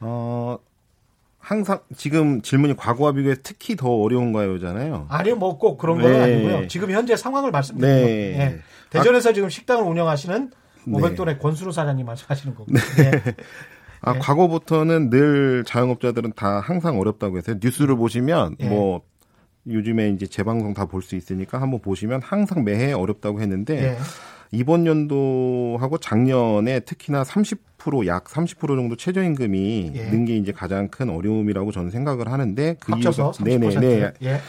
어, 0.00 0.58
항상 1.38 1.78
지금 1.96 2.42
질문이 2.42 2.76
과거와 2.76 3.12
비교해 3.12 3.36
특히 3.42 3.76
더 3.76 3.88
어려운가요잖아요. 3.90 5.06
아니요, 5.08 5.36
뭐 5.36 5.58
꼭 5.58 5.78
그런 5.78 6.00
건 6.00 6.12
네. 6.12 6.20
아니고요. 6.22 6.66
지금 6.68 6.90
현재 6.90 7.16
상황을 7.16 7.50
말씀드리는 7.50 8.04
네. 8.04 8.32
겁니다. 8.32 8.44
예. 8.44 8.58
대전에서 8.90 9.32
지금 9.32 9.48
식당을 9.48 9.84
운영하시는 9.84 10.50
네. 10.84 10.92
500돈의 10.92 11.38
권수로 11.40 11.72
사장님 11.72 12.04
말씀하시는 12.06 12.54
겁니다. 12.54 12.80
예. 13.00 13.34
아, 14.02 14.12
네. 14.12 14.18
과거부터는 14.20 15.10
늘 15.10 15.64
자영업자들은 15.66 16.32
다 16.36 16.60
항상 16.60 16.98
어렵다고 17.00 17.38
해서 17.38 17.54
뉴스를 17.60 17.96
보시면 17.96 18.56
예. 18.60 18.68
뭐 18.68 19.02
요즘에 19.66 20.10
이제 20.10 20.26
재방송 20.26 20.74
다 20.74 20.86
볼 20.86 21.02
수 21.02 21.16
있으니까 21.16 21.60
한번 21.60 21.80
보시면 21.80 22.20
항상 22.22 22.64
매해 22.64 22.92
어렵다고 22.92 23.40
했는데 23.40 23.82
예. 23.94 23.98
이번 24.50 24.86
연도하고 24.86 25.98
작년에 25.98 26.80
특히나 26.80 27.22
30% 27.22 27.58
약 28.06 28.24
30% 28.24 28.66
정도 28.76 28.96
최저임금이 28.96 29.92
예. 29.94 30.10
는게 30.10 30.36
이제 30.36 30.52
가장 30.52 30.88
큰 30.88 31.08
어려움이라고 31.08 31.72
저는 31.72 31.90
생각을 31.90 32.30
하는데 32.30 32.76
그 32.80 32.92
합쳐서 32.92 33.32
이유가 33.38 33.38
30%. 33.38 33.80
네네 33.80 33.80
네 33.80 34.12
예. 34.22 34.40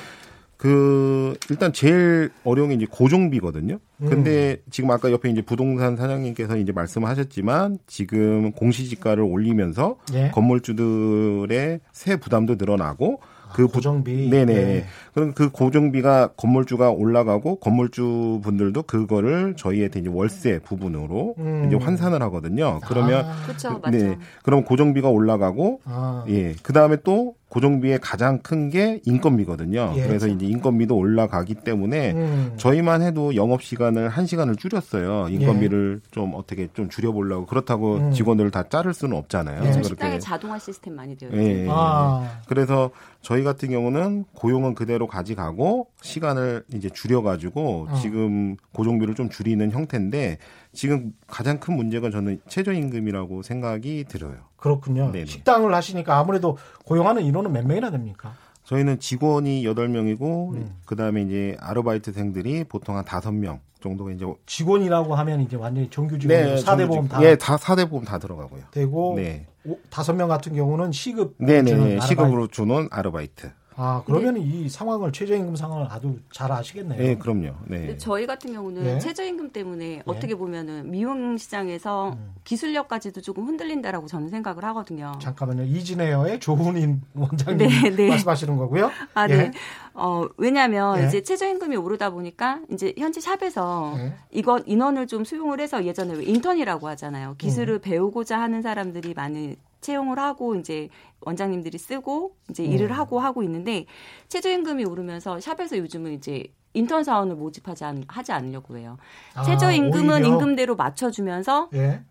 그 0.58 1.38
일단 1.50 1.72
제일 1.72 2.32
어려운 2.44 2.70
게 2.70 2.76
이제 2.76 2.86
고정비거든요. 2.90 3.80
음. 4.02 4.10
근데 4.10 4.58
지금 4.70 4.92
아까 4.92 5.10
옆에 5.10 5.30
이제 5.30 5.42
부동산 5.42 5.96
사장님께서 5.96 6.58
이제 6.58 6.74
말씀하셨지만 6.74 7.78
지금 7.88 8.52
공시지가를 8.52 9.24
올리면서 9.24 10.00
예. 10.14 10.32
건물주들의 10.32 11.80
세 11.94 12.16
부담도 12.18 12.56
늘어나고 12.56 13.22
그 13.54 13.68
부- 13.68 13.74
고정비. 13.74 14.30
네네. 14.30 14.54
예. 14.56 14.86
그럼 15.14 15.34
그 15.34 15.50
고정비가 15.52 16.30
건물주가 16.38 16.92
올라가고 16.92 17.58
건물주 17.58 18.40
분들도 18.44 18.84
그거를 18.84 19.56
저희한테 19.58 20.00
이제 20.02 20.10
월세 20.12 20.60
부분으로 20.60 21.36
음. 21.40 21.64
이제 21.68 21.76
환산을 21.76 22.22
하거든요. 22.24 22.80
그러면 22.86 23.26
아, 23.26 23.36
그렇죠, 23.46 23.80
맞죠. 23.80 23.98
네. 23.98 24.18
그럼 24.44 24.64
고정비가 24.64 25.10
올라가고 25.10 25.82
아, 25.86 26.24
예. 26.30 26.54
그 26.64 26.74
다음에 26.74 26.98
또 27.04 27.36
고정비의 27.50 27.98
가장 28.00 28.38
큰 28.40 28.70
게 28.70 29.02
인건비거든요. 29.06 29.94
예. 29.96 30.04
그래서 30.06 30.28
이제 30.28 30.46
인건비도 30.46 30.96
올라가기 30.96 31.56
때문에 31.56 32.12
음. 32.12 32.54
저희만 32.58 33.02
해도 33.02 33.36
영업 33.36 33.64
시간을 33.64 34.10
한 34.10 34.28
시간을 34.28 34.58
줄였어요. 34.58 35.28
인건비를 35.30 36.02
좀 36.12 36.34
어떻게 36.36 36.68
좀 36.76 36.90
줄여보려고 36.90 37.48
그렇다고 37.48 37.98
예. 37.98 38.02
음. 38.04 38.12
직원들을 38.12 38.52
다 38.52 38.64
자를 38.70 38.94
수는 38.94 39.18
없잖아요. 39.18 39.58
예. 39.64 39.70
그렇게. 39.72 39.84
식당에 39.84 40.20
자동화 40.20 40.60
시스템 40.60 40.96
많이 40.96 41.18
되어 41.18 41.30
예. 41.34 41.62
있죠. 41.62 41.72
아, 41.74 42.30
그래서 42.48 42.92
저희 43.22 43.44
같은 43.44 43.70
경우는 43.70 44.26
고용은 44.34 44.76
그대로 44.76 45.08
가져가고 45.08 45.88
시간을 46.02 46.64
이제 46.74 46.90
줄여가지고 46.90 47.88
어. 47.90 47.96
지금 47.96 48.56
고정비를 48.74 49.16
좀 49.16 49.30
줄이는 49.30 49.72
형태인데 49.72 50.38
지금 50.74 51.14
가장 51.28 51.60
큰 51.60 51.76
문제가 51.76 52.10
저는 52.10 52.40
최저임금이라고 52.48 53.42
생각이 53.42 54.06
들어요. 54.08 54.38
그렇군요. 54.56 55.12
네네. 55.12 55.26
식당을 55.26 55.74
하시니까 55.74 56.18
아무래도 56.18 56.58
고용하는 56.86 57.24
인원은 57.24 57.52
몇 57.52 57.66
명이나 57.66 57.92
됩니까? 57.92 58.36
저희는 58.70 59.00
직원이 59.00 59.64
8명이고 59.64 60.54
음. 60.54 60.76
그다음에 60.86 61.24
이제 61.24 61.58
아르바이트생들이 61.60 62.66
보통 62.66 62.98
한 62.98 63.04
5명 63.04 63.62
정도가 63.82 64.12
이제 64.12 64.26
직원이라고 64.46 65.16
하면 65.16 65.42
이제 65.42 65.56
완전히 65.56 65.90
정규 65.90 66.20
직원 66.20 66.56
사대 66.60 66.86
보험 66.86 67.08
다 67.08 67.20
예, 67.24 67.36
다 67.36 67.58
4대 67.58 67.90
보험 67.90 68.06
다 68.06 68.20
들어가고요. 68.20 68.62
되고 68.70 69.16
네. 69.16 69.48
오- 69.66 69.80
다섯 69.90 70.14
명 70.14 70.30
같은 70.30 70.54
경우는 70.54 70.92
시급 70.92 71.34
네, 71.40 71.64
네, 71.64 71.74
네. 71.74 72.00
시급으로 72.00 72.46
주는 72.46 72.88
아르바이트. 72.92 73.50
아 73.82 74.04
그러면 74.06 74.36
이 74.36 74.68
상황을 74.68 75.14
최저임금 75.14 75.56
상황을 75.56 75.88
아주 75.90 76.20
잘 76.34 76.52
아시겠네요. 76.52 77.00
네, 77.02 77.18
그럼요. 77.18 77.54
근데 77.64 77.88
네. 77.88 77.98
저희 77.98 78.28
같은 78.28 78.52
경우는 78.52 78.86
예. 78.86 79.00
최저임금 79.00 79.52
때문에 79.54 80.04
어떻게 80.06 80.36
보면은 80.36 80.92
미용 80.92 81.38
시장에서 81.38 82.10
음. 82.10 82.34
기술력까지도 82.44 83.22
조금 83.22 83.46
흔들린다라고 83.46 84.08
저는 84.08 84.28
생각을 84.28 84.66
하거든요. 84.66 85.14
잠깐만요. 85.22 85.64
이진에어의 85.64 86.42
조훈인 86.42 87.02
원장님 87.16 87.70
네, 87.70 87.90
네. 87.90 88.10
말씀하시는 88.10 88.58
거고요. 88.58 88.92
아, 89.14 89.30
예. 89.30 89.38
네. 89.38 89.52
어, 89.94 90.26
왜냐하면 90.36 91.02
예. 91.02 91.08
이제 91.08 91.24
최저임금이 91.24 91.78
오르다 91.78 92.10
보니까 92.10 92.60
이제 92.70 92.94
현재 92.98 93.22
샵에서 93.22 93.94
예. 93.98 94.14
이거 94.32 94.60
인원을 94.66 95.08
좀 95.08 95.24
수용을 95.24 95.62
해서 95.62 95.86
예전에 95.86 96.16
왜 96.16 96.26
인턴이라고 96.26 96.86
하잖아요. 96.90 97.36
기술을 97.38 97.76
음. 97.76 97.82
배우고자 97.82 98.42
하는 98.42 98.62
사람들이 98.62 99.14
많이 99.14 99.56
채용을 99.82 100.20
하고 100.20 100.56
이제 100.56 100.90
원장님들이 101.22 101.78
쓰고 101.78 102.36
이제 102.50 102.66
음. 102.66 102.72
일을 102.72 102.92
하고 102.92 103.20
하고 103.20 103.44
있는데 103.44 103.86
최저임금이 104.28 104.86
오르면서 104.86 105.40
샵에서 105.40 105.78
요즘은 105.78 106.14
이제 106.14 106.46
인턴 106.74 107.04
사원을 107.04 107.36
모집하지 107.36 107.84
않, 107.84 108.04
하지 108.08 108.32
않으려고 108.32 108.78
해요. 108.78 108.98
아, 109.34 109.44
최저임금은 109.44 110.16
오히려? 110.16 110.28
임금대로 110.28 110.76
맞춰주면서 110.76 111.70
예. 111.74 112.02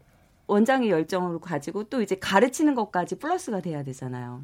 원장의 0.47 0.91
열정을 0.91 1.39
가지고 1.41 1.85
또 1.85 2.03
이제 2.03 2.17
가르치는 2.17 2.75
것까지 2.75 3.19
플러스가 3.19 3.61
돼야 3.61 3.83
되잖아요. 3.83 4.43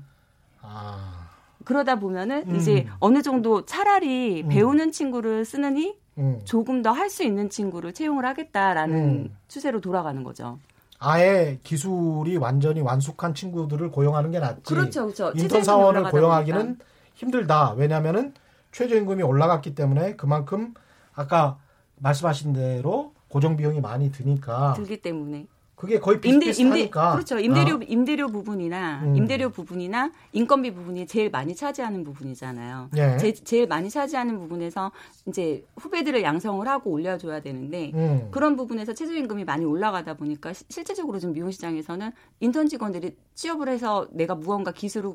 아, 0.62 1.30
그러다 1.64 1.96
보면은 1.98 2.44
음. 2.48 2.56
이제 2.56 2.86
어느 3.00 3.22
정도 3.22 3.64
차라리 3.64 4.42
음. 4.42 4.48
배우는 4.48 4.92
친구를 4.92 5.44
쓰느니 5.44 5.98
음. 6.18 6.40
조금 6.44 6.82
더 6.82 6.92
할 6.92 7.10
수 7.10 7.24
있는 7.24 7.50
친구를 7.50 7.92
채용을 7.92 8.24
하겠다라는 8.24 8.96
음. 8.96 9.36
추세로 9.48 9.80
돌아가는 9.80 10.22
거죠. 10.22 10.58
아예 11.04 11.58
기술이 11.62 12.38
완전히 12.38 12.80
완숙한 12.80 13.34
친구들을 13.34 13.90
고용하는 13.90 14.30
게 14.30 14.38
낫지. 14.38 14.62
그렇죠, 14.62 15.02
그렇죠. 15.02 15.32
인턴 15.36 15.62
사원을 15.62 16.04
고용하기는 16.10 16.60
보니까. 16.60 16.84
힘들다. 17.14 17.72
왜냐하면은 17.72 18.32
최저임금이 18.72 19.22
올라갔기 19.22 19.74
때문에 19.74 20.16
그만큼 20.16 20.72
아까 21.14 21.58
말씀하신 21.96 22.54
대로 22.54 23.12
고정 23.28 23.56
비용이 23.56 23.80
많이 23.80 24.10
드니까 24.10 24.72
들기 24.74 25.02
때문에 25.02 25.46
그게 25.76 25.98
거의 25.98 26.16
임대 26.16 26.28
임대 26.30 26.46
비슷비슷하니까. 26.46 27.12
그렇죠. 27.14 27.38
임대료 27.38 27.76
어? 27.76 27.80
임대료 27.86 28.28
부분이나 28.28 29.00
음. 29.04 29.16
임대료 29.16 29.50
부분이나 29.50 30.12
인건비 30.32 30.72
부분이 30.72 31.06
제일 31.06 31.30
많이 31.30 31.54
차지하는 31.54 32.04
부분이잖아요. 32.04 32.90
예. 32.96 33.16
제, 33.18 33.32
제일 33.32 33.66
많이 33.66 33.90
차지하는 33.90 34.38
부분에서 34.38 34.92
이제 35.26 35.64
후배들을 35.76 36.22
양성을 36.22 36.66
하고 36.68 36.90
올려줘야 36.92 37.40
되는데 37.40 37.90
음. 37.94 38.28
그런 38.30 38.54
부분에서 38.56 38.94
최저임금이 38.94 39.44
많이 39.44 39.64
올라가다 39.64 40.14
보니까 40.14 40.52
시- 40.52 40.64
실제적으로 40.68 41.18
지금 41.18 41.34
미용 41.34 41.50
시장에서는 41.50 42.12
인턴 42.40 42.68
직원들이 42.68 43.16
취업을 43.34 43.68
해서 43.68 44.06
내가 44.12 44.34
무언가 44.36 44.70
기술을 44.72 45.12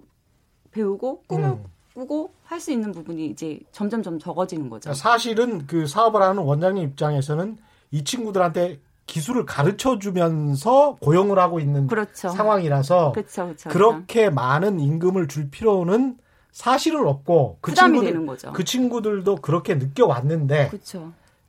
배우고 0.71 1.23
꿈을 1.27 1.49
음. 1.49 1.63
꾸고 1.93 2.33
할 2.43 2.59
수 2.59 2.71
있는 2.71 2.91
부분이 2.91 3.27
이제 3.27 3.59
점점점 3.71 4.19
적어지는 4.19 4.69
거죠. 4.69 4.93
사실은 4.93 5.65
그 5.67 5.87
사업을 5.87 6.21
하는 6.21 6.43
원장님 6.43 6.83
입장에서는 6.89 7.57
이 7.91 8.03
친구들한테 8.03 8.79
기술을 9.09 9.45
가르쳐 9.45 9.97
주면서 9.97 10.95
고용을 11.01 11.39
하고 11.39 11.59
있는 11.59 11.87
그렇죠. 11.87 12.29
상황이라서 12.29 13.13
그렇죠, 13.13 13.45
그렇죠. 13.45 13.69
그렇게 13.69 14.29
많은 14.29 14.79
임금을 14.79 15.27
줄 15.27 15.49
필요는 15.49 16.17
사실은 16.51 17.07
없고 17.07 17.57
그 17.61 17.73
친구들. 17.73 18.53
그 18.53 18.63
친구들도 18.63 19.37
그렇게 19.37 19.75
느껴왔는데. 19.75 20.71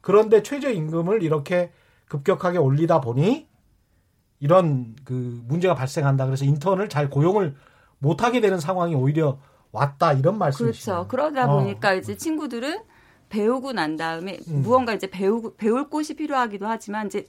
그런데 0.00 0.42
최저 0.42 0.70
임금을 0.70 1.22
이렇게 1.22 1.70
급격하게 2.08 2.56
올리다 2.56 3.02
보니 3.02 3.46
이런 4.40 4.96
그 5.04 5.42
문제가 5.46 5.74
발생한다. 5.74 6.24
그래서 6.24 6.46
인턴을 6.46 6.88
잘 6.88 7.10
고용을 7.10 7.54
못 7.98 8.22
하게 8.22 8.40
되는 8.40 8.58
상황이 8.58 8.94
오히려 8.94 9.38
왔다 9.70 10.14
이런 10.14 10.38
말씀이시죠. 10.38 10.92
그렇죠. 10.92 11.08
그러다 11.08 11.52
어. 11.52 11.58
보니까 11.58 11.92
이제 11.92 12.16
친구들은 12.16 12.80
배우고 13.28 13.72
난 13.72 13.96
다음에 13.98 14.38
음. 14.48 14.62
무언가 14.62 14.94
이제 14.94 15.08
배우 15.08 15.52
배울 15.58 15.90
곳이 15.90 16.14
필요하기도 16.14 16.66
하지만 16.66 17.06
이제 17.06 17.28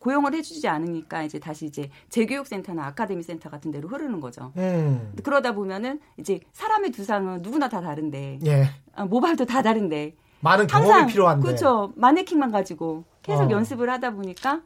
고용을 0.00 0.34
해주지 0.34 0.66
않으니까 0.66 1.22
이제 1.22 1.38
다시 1.38 1.66
이제 1.66 1.90
재교육센터나 2.08 2.86
아카데미 2.86 3.22
센터 3.22 3.48
같은 3.48 3.70
데로 3.70 3.88
흐르는 3.88 4.20
거죠. 4.20 4.52
음. 4.56 5.12
그러다 5.22 5.52
보면은 5.52 6.00
이제 6.16 6.40
사람의 6.52 6.90
두상은 6.90 7.42
누구나 7.42 7.68
다 7.68 7.80
다른데 7.80 8.40
예. 8.46 8.64
아, 8.94 9.04
모발도 9.04 9.44
다 9.44 9.62
다른데 9.62 10.16
많은 10.40 10.66
경험이 10.66 10.90
항상 10.90 11.06
필요한데. 11.06 11.46
그렇죠. 11.46 11.92
마네킹만 11.96 12.50
가지고 12.50 13.04
계속 13.22 13.44
어. 13.44 13.50
연습을 13.50 13.90
하다 13.90 14.12
보니까 14.12 14.62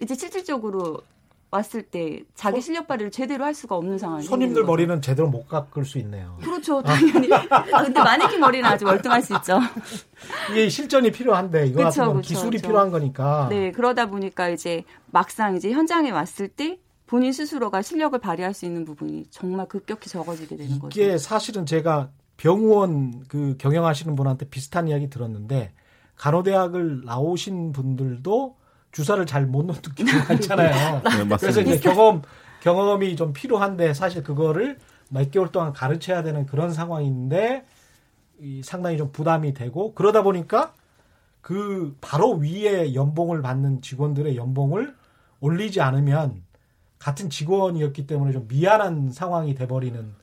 이제 0.00 0.14
실질적으로 0.14 1.02
왔을 1.50 1.82
때 1.82 2.22
자기 2.34 2.60
실력 2.60 2.86
발휘를 2.86 3.10
제대로 3.10 3.44
할 3.44 3.54
수가 3.54 3.74
없는 3.76 3.98
상황이 3.98 4.22
손님들. 4.22 4.64
머리는 4.64 5.02
제대로 5.02 5.28
못 5.28 5.48
깎을 5.48 5.84
수 5.84 5.98
있네요. 5.98 6.38
그렇죠 6.40 6.80
당연히 6.82 7.28
아, 7.32 7.82
근데 7.82 8.00
마네킹 8.00 8.38
머리는 8.38 8.64
아주 8.68 8.86
월등할 8.86 9.20
수 9.22 9.34
있죠 9.34 9.58
이게 10.52 10.68
실전이 10.68 11.10
필요한데 11.10 11.66
이거 11.66 11.82
같은 11.84 11.90
그쵸, 12.02 12.12
건 12.12 12.16
그쵸, 12.22 12.28
기술이 12.28 12.56
그쵸. 12.58 12.68
필요한 12.68 12.90
거니까. 12.90 13.48
네 13.50 13.72
그러다 13.72 14.06
보니까 14.06 14.48
이제 14.48 14.84
막상 15.10 15.56
이제 15.56 15.72
현장에 15.72 16.10
왔을 16.10 16.46
때 16.48 16.78
본인 17.06 17.32
스스로가 17.32 17.82
실력을 17.82 18.16
발휘할 18.18 18.54
수 18.54 18.64
있는 18.66 18.84
부분이 18.84 19.24
정말 19.30 19.66
급격히 19.66 20.08
적어지게 20.08 20.56
되는 20.56 20.78
거죠 20.78 21.00
이게 21.00 21.18
사실은 21.18 21.66
제가 21.66 22.10
병원 22.36 23.24
그 23.26 23.56
경영하시는 23.58 24.14
분한테 24.14 24.48
비슷한 24.48 24.86
이야기 24.86 25.10
들었는데 25.10 25.72
간호대학을 26.14 27.02
나오신 27.04 27.72
분들도 27.72 28.56
주사를 28.92 29.24
잘 29.26 29.46
못 29.46 29.64
놓는 29.66 29.80
경우가 29.94 30.34
있잖아요. 30.34 31.02
네, 31.02 31.36
그래서. 31.36 31.60
이제 31.60 31.78
경험 31.78 32.22
경험이 32.62 33.16
좀 33.16 33.32
필요한데 33.32 33.94
사실 33.94 34.22
그거를 34.22 34.78
몇 35.08 35.30
개월 35.30 35.50
동안 35.50 35.72
가르쳐야 35.72 36.22
되는 36.22 36.46
그런 36.46 36.72
상황인데 36.72 37.64
이 38.40 38.62
상당히 38.62 38.96
좀 38.96 39.12
부담이 39.12 39.54
되고 39.54 39.94
그러다 39.94 40.22
보니까 40.22 40.74
그 41.40 41.96
바로 42.00 42.34
위에 42.34 42.94
연봉을 42.94 43.42
받는 43.42 43.82
직원들의 43.82 44.36
연봉을 44.36 44.94
올리지 45.40 45.80
않으면 45.80 46.42
같은 46.98 47.30
직원이었기 47.30 48.06
때문에 48.06 48.32
좀 48.32 48.46
미안한 48.46 49.10
상황이 49.10 49.54
돼버리는 49.54 50.14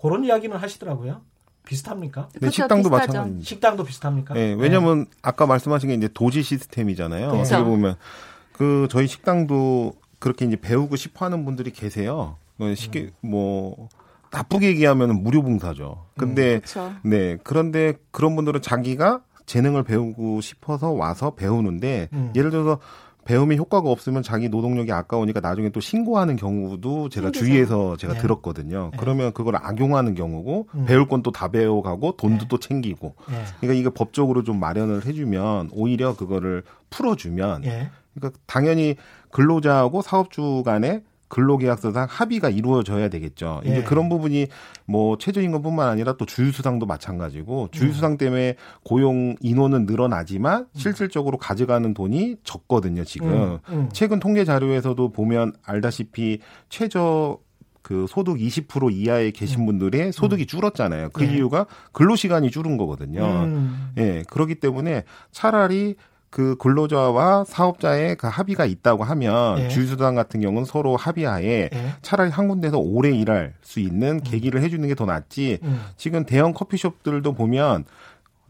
그런 0.00 0.24
이야기는 0.24 0.54
하시더라고요. 0.56 1.22
비슷합니까? 1.66 2.28
네, 2.40 2.50
식당도 2.50 2.88
비슷하죠. 2.88 3.06
마찬가지입니다. 3.12 3.46
식당도 3.46 3.84
비슷합니까? 3.84 4.34
네, 4.34 4.54
왜냐면 4.58 5.06
아까 5.20 5.46
말씀하신 5.46 5.90
게 5.90 5.94
이제 5.94 6.08
도지 6.12 6.42
시스템이잖아요. 6.42 7.32
그쵸. 7.32 7.40
어떻게 7.40 7.62
보면 7.62 7.96
그 8.52 8.88
저희 8.90 9.06
식당도 9.06 9.94
그렇게 10.18 10.46
이제 10.46 10.56
배우고 10.56 10.96
싶어 10.96 11.26
하는 11.26 11.44
분들이 11.44 11.70
계세요. 11.72 12.36
어, 12.58 12.74
쉽게 12.74 13.10
뭐 13.20 13.88
나쁘게 14.30 14.68
얘기하면 14.68 15.22
무료 15.22 15.42
봉사죠. 15.42 16.06
근데 16.16 16.60
그렇죠 16.60 16.94
네, 17.02 17.36
그런데 17.42 17.94
그런 18.10 18.34
분들은 18.36 18.62
자기가 18.62 19.20
재능을 19.44 19.82
배우고 19.84 20.40
싶어서 20.40 20.90
와서 20.90 21.34
배우는데 21.34 22.08
음. 22.12 22.32
예를 22.34 22.50
들어서 22.50 22.78
배움에 23.26 23.56
효과가 23.56 23.90
없으면 23.90 24.22
자기 24.22 24.48
노동력이 24.48 24.90
아까우니까 24.92 25.40
나중에 25.40 25.68
또 25.70 25.80
신고하는 25.80 26.36
경우도 26.36 27.08
제가. 27.10 27.30
주위에서 27.32 27.96
제가 27.96 28.14
네. 28.14 28.20
들었거든요. 28.20 28.90
네. 28.92 28.98
그러면 28.98 29.32
그걸 29.32 29.56
악용하는 29.56 30.14
경우고 30.14 30.68
음. 30.74 30.84
배울 30.86 31.06
건 31.08 31.22
또 31.22 31.30
다 31.32 31.48
배워가고 31.48 32.16
돈도 32.16 32.44
네. 32.44 32.48
또 32.48 32.58
챙기고 32.58 33.14
예. 33.30 33.44
그러니까 33.60 33.78
이게 33.80 33.90
법적으로 33.90 34.44
좀 34.44 34.58
마련을 34.60 35.04
해주면 35.04 35.70
오히려 35.72 36.14
그거를 36.16 36.62
풀어주면 36.90 37.64
예. 37.64 37.90
그러니까 38.14 38.38
당연히 38.46 38.94
근로자하고 39.32 40.02
사업주 40.02 40.62
간에 40.64 41.02
근로계약서상 41.28 42.06
합의가 42.08 42.50
이루어져야 42.50 43.08
되겠죠. 43.08 43.60
예. 43.66 43.70
이제 43.70 43.82
그런 43.82 44.08
부분이 44.08 44.46
뭐 44.86 45.18
최저임금뿐만 45.18 45.88
아니라 45.88 46.16
또 46.16 46.24
주휴수당도 46.24 46.86
마찬가지고 46.86 47.68
주휴수당 47.72 48.16
때문에 48.16 48.56
고용 48.84 49.34
인원은 49.40 49.86
늘어나지만 49.86 50.66
실질적으로 50.74 51.38
가져가는 51.38 51.92
돈이 51.92 52.36
적거든요. 52.44 53.04
지금 53.04 53.28
음, 53.28 53.58
음. 53.68 53.88
최근 53.92 54.20
통계 54.20 54.44
자료에서도 54.44 55.10
보면 55.10 55.52
알다시피 55.64 56.40
최저 56.68 57.38
그 57.82 58.06
소득 58.08 58.36
20% 58.36 58.92
이하에 58.92 59.30
계신 59.30 59.64
분들의 59.64 60.12
소득이 60.12 60.46
줄었잖아요. 60.46 61.10
그 61.12 61.22
음. 61.22 61.28
예. 61.28 61.34
이유가 61.34 61.66
근로 61.92 62.16
시간이 62.16 62.50
줄은 62.50 62.78
거거든요. 62.78 63.24
음. 63.44 63.92
예, 63.96 64.24
그렇기 64.28 64.56
때문에 64.56 65.04
차라리 65.30 65.94
그 66.36 66.54
근로자와 66.58 67.44
사업자의 67.44 68.16
그 68.16 68.26
합의가 68.26 68.66
있다고 68.66 69.04
하면 69.04 69.58
예. 69.58 69.68
주휴수당 69.68 70.14
같은 70.14 70.38
경우는 70.42 70.66
서로 70.66 70.94
합의하에 70.94 71.70
예. 71.72 71.92
차라리 72.02 72.30
한 72.30 72.46
군데서 72.46 72.76
오래 72.78 73.10
일할 73.10 73.54
수 73.62 73.80
있는 73.80 74.20
계기를 74.20 74.60
해주는 74.60 74.86
게 74.86 74.94
더 74.94 75.06
낫지. 75.06 75.60
음. 75.62 75.80
지금 75.96 76.26
대형 76.26 76.52
커피숍들도 76.52 77.32
보면 77.32 77.86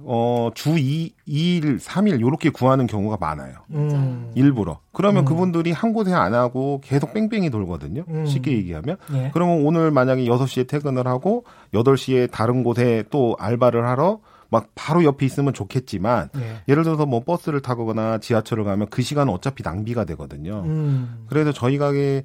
어, 0.00 0.50
주 0.54 0.76
2, 0.76 1.12
2일, 1.28 1.78
3일 1.80 2.20
요렇게 2.20 2.50
구하는 2.50 2.88
경우가 2.88 3.18
많아요. 3.20 3.54
음. 3.70 4.32
일부러. 4.34 4.80
그러면 4.92 5.22
음. 5.22 5.24
그분들이 5.24 5.70
한 5.70 5.92
곳에 5.92 6.12
안 6.12 6.34
하고 6.34 6.80
계속 6.82 7.12
뺑뺑이 7.14 7.50
돌거든요. 7.50 8.02
음. 8.08 8.26
쉽게 8.26 8.50
얘기하면. 8.50 8.96
예. 9.14 9.30
그러면 9.32 9.64
오늘 9.64 9.92
만약에 9.92 10.24
6시에 10.24 10.66
퇴근을 10.66 11.06
하고 11.06 11.44
8시에 11.72 12.32
다른 12.32 12.64
곳에 12.64 13.04
또 13.10 13.36
알바를 13.38 13.86
하러 13.86 14.18
막 14.50 14.68
바로 14.74 15.04
옆에 15.04 15.26
있으면 15.26 15.52
좋겠지만 15.52 16.30
예. 16.36 16.62
예를 16.68 16.82
들어서 16.84 17.06
뭐 17.06 17.22
버스를 17.24 17.60
타거나 17.62 18.18
지하철을 18.18 18.64
가면 18.64 18.88
그 18.90 19.02
시간은 19.02 19.32
어차피 19.32 19.62
낭비가 19.62 20.04
되거든요. 20.04 20.62
음. 20.64 21.26
그래서 21.28 21.52
저희 21.52 21.78
가게 21.78 22.22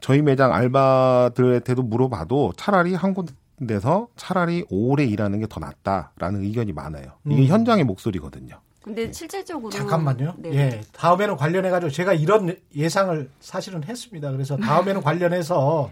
저희 0.00 0.22
매장 0.22 0.52
알바들한테도 0.52 1.82
물어봐도 1.82 2.52
차라리 2.56 2.94
한 2.94 3.14
군데서 3.14 4.08
차라리 4.16 4.64
오래 4.70 5.04
일하는 5.04 5.40
게 5.40 5.46
더 5.48 5.60
낫다라는 5.60 6.42
의견이 6.42 6.72
많아요. 6.72 7.12
이게 7.26 7.42
음. 7.42 7.46
현장의 7.46 7.84
목소리거든요. 7.84 8.60
근데 8.82 9.10
실질적으로 9.12 9.70
잠깐만요. 9.70 10.34
네. 10.38 10.52
예. 10.54 10.80
다음에는 10.92 11.36
관련해 11.36 11.70
가지고 11.70 11.90
제가 11.90 12.12
이런 12.12 12.54
예상을 12.76 13.30
사실은 13.40 13.82
했습니다. 13.84 14.30
그래서 14.30 14.56
다음에는 14.58 15.00
관련해서 15.02 15.90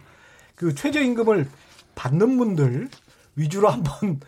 그 0.55 0.75
최저임금을 0.75 1.49
받는 1.95 2.37
분들 2.37 2.89
위주로 3.37 3.69
한번 3.71 4.21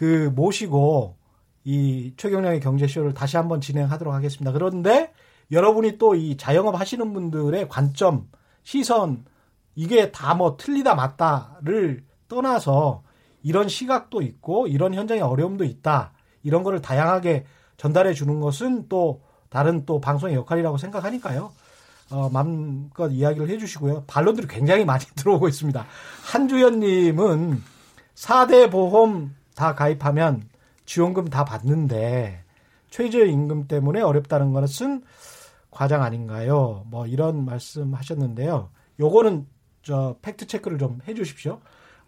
그 0.00 0.32
모시고 0.34 1.18
이 1.62 2.14
최경량의 2.16 2.60
경제쇼를 2.60 3.12
다시 3.12 3.36
한번 3.36 3.60
진행하도록 3.60 4.14
하겠습니다. 4.14 4.50
그런데 4.50 5.12
여러분이 5.52 5.98
또 5.98 6.14
이 6.14 6.38
자영업 6.38 6.80
하시는 6.80 7.12
분들의 7.12 7.68
관점, 7.68 8.26
시선, 8.62 9.26
이게 9.74 10.10
다 10.10 10.32
뭐 10.34 10.56
틀리다 10.56 10.94
맞다를 10.94 12.02
떠나서 12.28 13.02
이런 13.42 13.68
시각도 13.68 14.22
있고 14.22 14.68
이런 14.68 14.94
현장의 14.94 15.22
어려움도 15.22 15.64
있다. 15.64 16.12
이런 16.42 16.62
거를 16.62 16.80
다양하게 16.80 17.44
전달해 17.76 18.14
주는 18.14 18.40
것은 18.40 18.88
또 18.88 19.20
다른 19.50 19.84
또 19.84 20.00
방송의 20.00 20.34
역할이라고 20.34 20.78
생각하니까요. 20.78 21.52
어, 22.10 22.30
마음껏 22.32 23.08
이야기를 23.08 23.50
해 23.50 23.58
주시고요. 23.58 24.04
반론들이 24.06 24.46
굉장히 24.48 24.86
많이 24.86 25.04
들어오고 25.14 25.46
있습니다. 25.46 25.84
한주연님은 26.24 27.62
4대 28.14 28.70
보험 28.70 29.38
다 29.60 29.74
가입하면 29.74 30.48
지원금 30.86 31.28
다 31.28 31.44
받는데 31.44 32.44
최저임금 32.88 33.68
때문에 33.68 34.00
어렵다는 34.00 34.54
것은 34.54 35.02
과장 35.70 36.02
아닌가요? 36.02 36.86
뭐 36.86 37.06
이런 37.06 37.44
말씀 37.44 37.92
하셨는데요. 37.92 38.70
요거는 38.98 39.46
저 39.82 40.16
팩트 40.22 40.46
체크를 40.46 40.78
좀 40.78 41.00
해 41.06 41.12
주십시오. 41.12 41.60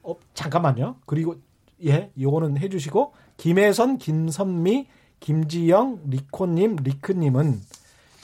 어, 0.02 0.16
잠깐만요. 0.32 0.96
그리고 1.04 1.36
예, 1.84 2.10
요거는 2.18 2.56
해 2.56 2.70
주시고 2.70 3.12
김혜선, 3.36 3.98
김선미, 3.98 4.88
김지영, 5.20 6.04
리코님, 6.06 6.76
리크님은 6.82 7.60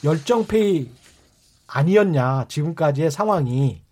열정페이 0.03 0.89
아니었냐 1.67 2.45
지금까지의 2.47 3.11
상황이 3.11 3.83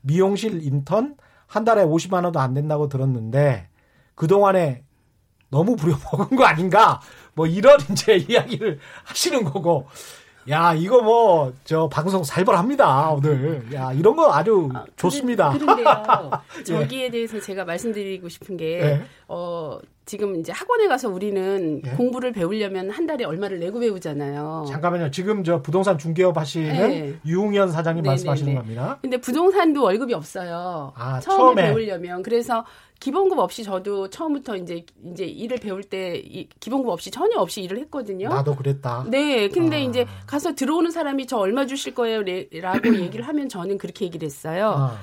미용실 0.00 0.66
인턴 0.66 1.16
한 1.46 1.64
달에 1.64 1.84
50만 1.84 2.24
원도 2.24 2.40
안 2.40 2.54
된다고 2.54 2.88
들었는데 2.88 3.69
그동안에 4.14 4.82
너무 5.50 5.76
부려먹은 5.76 6.36
거 6.36 6.44
아닌가 6.44 7.00
뭐 7.34 7.46
이런 7.46 7.78
이제 7.90 8.16
이야기를 8.16 8.78
하시는 9.04 9.44
거고 9.44 9.86
야 10.48 10.72
이거 10.74 11.02
뭐 11.02 11.52
저 11.64 11.88
방송 11.88 12.24
살벌합니다 12.24 13.10
오늘 13.10 13.62
야 13.74 13.92
이런 13.92 14.16
거 14.16 14.32
아주 14.32 14.68
좋습니다 14.96 15.50
그런데요. 15.50 16.30
저기에 16.66 17.10
대해서 17.10 17.38
제가 17.40 17.64
말씀드리고 17.64 18.28
싶은 18.28 18.56
게 18.56 18.80
예. 18.80 19.02
어, 19.28 19.78
지금 20.06 20.40
이제 20.40 20.50
학원에 20.50 20.88
가서 20.88 21.08
우리는 21.08 21.82
예. 21.86 21.90
공부를 21.90 22.32
배우려면 22.32 22.90
한 22.90 23.06
달에 23.06 23.24
얼마를 23.24 23.60
내고 23.60 23.78
배우잖아요. 23.78 24.64
잠깐만요. 24.68 25.10
지금 25.12 25.44
저 25.44 25.62
부동산 25.62 25.98
중개업 25.98 26.36
하시는 26.36 26.72
네. 26.88 27.14
유웅현 27.24 27.70
사장님 27.70 28.02
네, 28.02 28.08
말씀하시는 28.10 28.46
네, 28.46 28.52
네. 28.54 28.60
겁니다. 28.60 28.98
근데 29.02 29.18
부동산도 29.18 29.84
월급이 29.84 30.14
없어요. 30.14 30.92
아, 30.96 31.20
처음에, 31.20 31.62
처음에. 31.62 31.62
배우려면 31.74 32.22
그래서 32.24 32.64
기본급 33.00 33.38
없이 33.38 33.64
저도 33.64 34.08
처음부터 34.10 34.56
이제 34.56 34.84
이제 35.10 35.24
일을 35.24 35.58
배울 35.58 35.82
때 35.82 36.20
이 36.22 36.48
기본급 36.60 36.90
없이 36.90 37.10
전혀 37.10 37.38
없이 37.38 37.62
일을 37.62 37.78
했거든요. 37.80 38.28
나도 38.28 38.54
그랬다. 38.54 39.06
네, 39.08 39.48
근데 39.48 39.76
아. 39.76 39.80
이제 39.80 40.06
가서 40.26 40.54
들어오는 40.54 40.90
사람이 40.90 41.26
저 41.26 41.38
얼마 41.38 41.66
주실 41.66 41.94
거예요? 41.94 42.22
라고 42.60 42.94
얘기를 42.96 43.26
하면 43.26 43.48
저는 43.48 43.78
그렇게 43.78 44.04
얘기를 44.04 44.26
했어요. 44.26 44.74
아, 44.76 44.98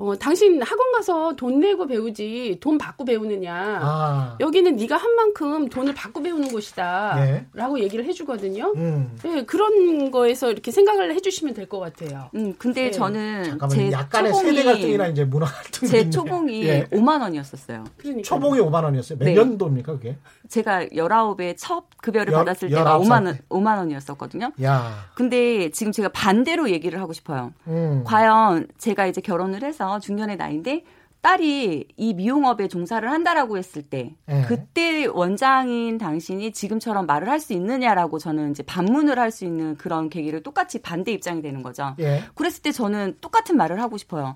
어, 0.00 0.16
당신 0.16 0.62
학원 0.62 0.92
가서 0.92 1.34
돈 1.36 1.60
내고 1.60 1.86
배우지 1.86 2.56
돈 2.62 2.78
받고 2.78 3.04
배우느냐. 3.04 3.54
아. 3.82 4.36
여기는 4.40 4.76
네가 4.76 4.96
한 4.96 5.14
만큼 5.14 5.68
돈을 5.68 5.92
받고 5.94 6.22
배우는 6.22 6.48
곳이다. 6.48 7.16
네. 7.16 7.46
라고 7.52 7.78
얘기를 7.78 8.02
해주거든요. 8.06 8.72
음. 8.76 9.14
네, 9.22 9.44
그런 9.44 10.10
거에서 10.10 10.50
이렇게 10.50 10.70
생각을 10.70 11.14
해주시면 11.14 11.52
될 11.54 11.70
것 11.70 11.78
같아요. 11.78 12.30
음, 12.34 12.54
근데 12.58 12.84
네. 12.84 12.90
저는 12.90 13.44
잠깐만 13.44 13.68
제 13.76 13.92
약간의 13.92 14.32
세대 14.34 14.64
갈등이나 14.64 15.04
초봉이 15.04 15.12
이제 15.12 15.24
문화 15.24 15.46
갈등이 15.46 15.90
제. 15.90 16.10
초봉이 16.10 16.64
예. 16.64 16.84
5만 16.90 17.20
원이었었어요. 17.20 17.84
그러니까 17.98 18.22
초봉이 18.26 18.58
5만 18.60 18.82
원이었어요. 18.84 19.18
몇 19.18 19.24
네. 19.26 19.34
년도입니까 19.34 19.92
그게? 19.92 20.16
제가 20.48 20.86
19에 20.86 21.54
첫 21.58 21.84
급여를 21.98 22.32
열- 22.32 22.40
받았을 22.44 22.70
때가 22.70 22.98
19살 22.98 23.04
5만 23.04 23.26
원 23.26 23.38
5만 23.50 23.76
원이었었거든요. 23.78 24.50
야, 24.64 25.04
근데 25.14 25.70
지금 25.70 25.92
제가 25.92 26.08
반대로 26.08 26.70
얘기를 26.70 26.98
하고 27.00 27.12
싶어요. 27.12 27.52
음. 27.68 28.02
과연 28.04 28.66
제가 28.78 29.06
이제 29.06 29.20
결혼을 29.20 29.62
해서 29.62 29.89
중년의 29.98 30.36
나이인데 30.36 30.84
딸이 31.22 31.88
이 31.98 32.14
미용업에 32.14 32.68
종사를 32.68 33.06
한다라고 33.10 33.58
했을 33.58 33.82
때 33.82 34.14
예. 34.30 34.42
그때 34.48 35.04
원장인 35.04 35.98
당신이 35.98 36.52
지금처럼 36.52 37.04
말을 37.06 37.28
할 37.28 37.40
수 37.40 37.52
있느냐라고 37.52 38.18
저는 38.18 38.52
이제 38.52 38.62
반문을 38.62 39.18
할 39.18 39.30
수 39.30 39.44
있는 39.44 39.76
그런 39.76 40.08
계기를 40.08 40.42
똑같이 40.42 40.80
반대 40.80 41.12
입장이 41.12 41.42
되는 41.42 41.62
거죠. 41.62 41.94
예. 41.98 42.22
그랬을 42.34 42.62
때 42.62 42.72
저는 42.72 43.18
똑같은 43.20 43.56
말을 43.58 43.82
하고 43.82 43.98
싶어요. 43.98 44.34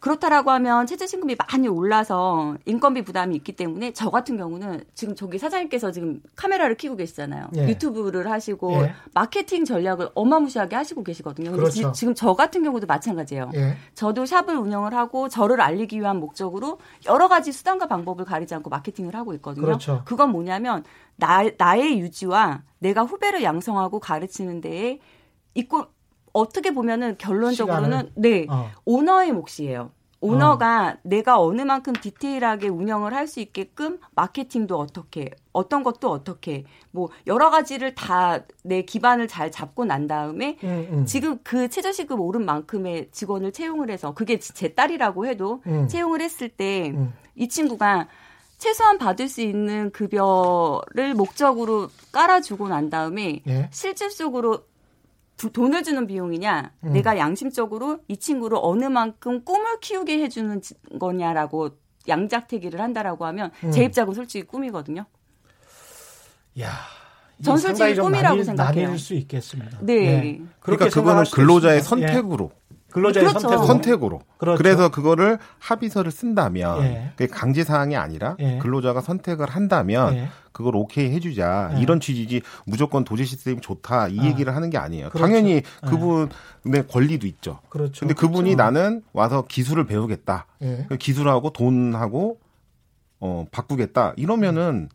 그렇다라고 0.00 0.50
하면 0.52 0.86
최저임금이 0.86 1.36
많이 1.36 1.68
올라서 1.68 2.56
인건비 2.64 3.02
부담이 3.02 3.36
있기 3.36 3.52
때문에 3.52 3.92
저 3.92 4.10
같은 4.10 4.38
경우는 4.38 4.82
지금 4.94 5.14
저기 5.14 5.38
사장님께서 5.38 5.92
지금 5.92 6.20
카메라를 6.36 6.76
켜고 6.76 6.96
계시잖아요. 6.96 7.48
예. 7.56 7.68
유튜브를 7.68 8.30
하시고 8.30 8.72
예. 8.82 8.94
마케팅 9.12 9.64
전략을 9.64 10.08
어마무시하게 10.14 10.74
하시고 10.74 11.04
계시거든요. 11.04 11.52
그렇죠. 11.52 11.92
지, 11.92 12.06
금저 12.06 12.32
같은 12.32 12.62
경우도 12.62 12.86
마찬가지예요. 12.86 13.50
예. 13.54 13.76
저도 13.94 14.24
샵을 14.24 14.56
운영을 14.56 14.94
하고 14.94 15.28
저를 15.28 15.60
알리기 15.60 16.00
위한 16.00 16.18
목적으로 16.18 16.78
여러 17.06 17.28
가지 17.28 17.52
수단과 17.52 17.86
방법을 17.86 18.24
가리지 18.24 18.54
않고 18.54 18.70
마케팅을 18.70 19.14
하고 19.14 19.34
있거든요. 19.34 19.66
그렇죠. 19.66 20.02
건 20.04 20.32
뭐냐면 20.32 20.84
나, 21.16 21.44
나의 21.56 21.98
유지와 22.00 22.62
내가 22.78 23.02
후배를 23.02 23.42
양성하고 23.42 24.00
가르치는 24.00 24.60
데에 24.60 24.98
있고 25.54 25.86
어떻게 26.32 26.72
보면은 26.72 27.16
결론적으로는 27.18 27.88
시간을? 27.90 28.12
네 28.16 28.46
어. 28.48 28.70
오너의 28.84 29.32
몫이에요. 29.32 29.90
오너가 30.22 30.98
내가 31.02 31.40
어느 31.40 31.62
만큼 31.62 31.94
디테일하게 31.94 32.68
운영을 32.68 33.14
할 33.14 33.26
수 33.26 33.40
있게끔 33.40 33.98
마케팅도 34.14 34.78
어떻게 34.78 35.30
어떤 35.52 35.82
것도 35.82 36.10
어떻게 36.10 36.64
뭐 36.90 37.08
여러 37.26 37.48
가지를 37.48 37.94
다 37.94 38.40
내 38.62 38.82
기반을 38.82 39.28
잘 39.28 39.50
잡고 39.50 39.86
난 39.86 40.06
다음에 40.06 40.58
음, 40.62 40.88
음. 40.92 41.06
지금 41.06 41.38
그 41.42 41.70
최저시급 41.70 42.20
오른 42.20 42.44
만큼의 42.44 43.08
직원을 43.12 43.52
채용을 43.52 43.90
해서 43.90 44.12
그게 44.12 44.38
제 44.38 44.74
딸이라고 44.74 45.26
해도 45.26 45.62
음. 45.66 45.88
채용을 45.88 46.20
했을 46.20 46.50
때이 46.50 46.90
음. 46.90 47.14
친구가 47.48 48.08
최소한 48.58 48.98
받을 48.98 49.26
수 49.26 49.40
있는 49.40 49.90
급여를 49.90 51.14
목적으로 51.14 51.88
깔아주고 52.12 52.68
난 52.68 52.90
다음에 52.90 53.40
예. 53.48 53.70
실질적으로 53.72 54.58
두- 54.58 54.64
돈을 55.48 55.82
주는 55.82 56.06
비용이냐, 56.06 56.72
음. 56.84 56.92
내가 56.92 57.16
양심적으로 57.16 58.00
이 58.08 58.16
친구를 58.18 58.58
어느 58.60 58.84
만큼 58.84 59.42
꿈을 59.44 59.80
키우게 59.80 60.20
해주는 60.22 60.60
지- 60.60 60.74
거냐라고 60.98 61.70
양작태기를 62.08 62.80
한다라고 62.80 63.24
하면 63.26 63.50
음. 63.64 63.70
제 63.70 63.84
입장은 63.84 64.12
솔직히 64.14 64.44
꿈이거든요. 64.46 65.06
야. 66.60 66.70
전 67.42 67.56
솔직히 67.56 67.94
꿈이라고 67.94 68.36
나뉠- 68.36 68.44
생각해요. 68.44 68.82
나뉠 68.88 68.98
수 68.98 69.14
있겠습니다. 69.14 69.78
네. 69.80 69.94
예. 69.94 70.40
그러니까 70.60 70.88
그거는 70.90 71.24
근로자의. 71.32 71.78
예. 71.78 71.80
선택으로 71.80 72.50
근로자의 72.92 73.26
그렇죠. 73.26 73.40
선택으로. 73.40 73.66
선택으로. 73.66 74.20
그렇죠. 74.38 74.58
그래서 74.58 74.88
그거를 74.90 75.38
합의서를 75.58 76.10
쓴다면 76.10 76.82
예. 76.82 77.12
그게 77.16 77.26
강제 77.26 77.64
사항이 77.64 77.96
아니라 77.96 78.36
예. 78.40 78.58
근로자가 78.58 79.00
선택을 79.00 79.48
한다면 79.48 80.14
예. 80.14 80.28
그걸 80.52 80.76
오케이 80.76 81.10
해주자 81.12 81.72
예. 81.76 81.80
이런 81.80 82.00
취지지 82.00 82.42
무조건 82.66 83.04
도제 83.04 83.24
시스템이 83.24 83.60
좋다 83.60 84.08
이 84.08 84.20
아. 84.20 84.24
얘기를 84.24 84.54
하는 84.54 84.70
게 84.70 84.78
아니에요. 84.78 85.10
그렇죠. 85.10 85.24
당연히 85.26 85.52
예. 85.52 85.62
그분의 85.86 86.86
권리도 86.88 87.26
있죠. 87.26 87.60
그렇죠. 87.68 88.00
근데 88.00 88.14
그분이 88.14 88.54
그렇죠. 88.54 88.62
나는 88.62 89.02
와서 89.12 89.44
기술을 89.48 89.86
배우겠다. 89.86 90.46
예. 90.62 90.86
그 90.88 90.96
기술하고 90.96 91.50
돈하고 91.52 92.38
어 93.20 93.46
바꾸겠다 93.50 94.14
이러면은 94.16 94.88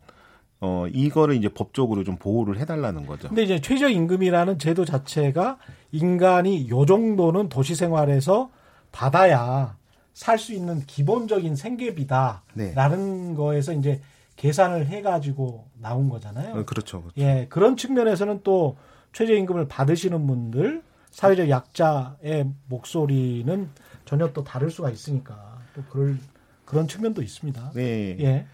어 0.60 0.86
이거를 0.88 1.34
이제 1.36 1.48
법적으로 1.48 2.02
좀 2.04 2.16
보호를 2.16 2.58
해달라는 2.58 3.06
거죠. 3.06 3.28
근데 3.28 3.42
이제 3.42 3.60
최저임금이라는 3.60 4.58
제도 4.58 4.84
자체가 4.84 5.58
인간이 5.92 6.68
요 6.70 6.86
정도는 6.86 7.48
도시 7.48 7.74
생활에서 7.74 8.50
받아야 8.92 9.76
살 10.14 10.38
수 10.38 10.54
있는 10.54 10.80
기본적인 10.86 11.56
생계비다라는 11.56 12.44
네. 12.54 13.34
거에서 13.36 13.74
이제 13.74 14.00
계산을 14.36 14.86
해가지고 14.86 15.68
나온 15.78 16.08
거잖아요. 16.08 16.54
어, 16.60 16.64
그렇죠. 16.64 17.02
그렇죠. 17.02 17.20
예, 17.20 17.46
그런 17.50 17.76
측면에서는 17.76 18.40
또 18.42 18.78
최저임금을 19.12 19.68
받으시는 19.68 20.26
분들, 20.26 20.82
사회적 21.10 21.50
약자의 21.50 22.50
목소리는 22.68 23.68
전혀 24.06 24.32
또 24.32 24.42
다를 24.44 24.70
수가 24.70 24.90
있으니까 24.90 25.58
또 25.74 25.82
그럴 25.90 26.16
그런 26.64 26.88
측면도 26.88 27.22
있습니다. 27.22 27.72
네. 27.74 28.16
예, 28.20 28.46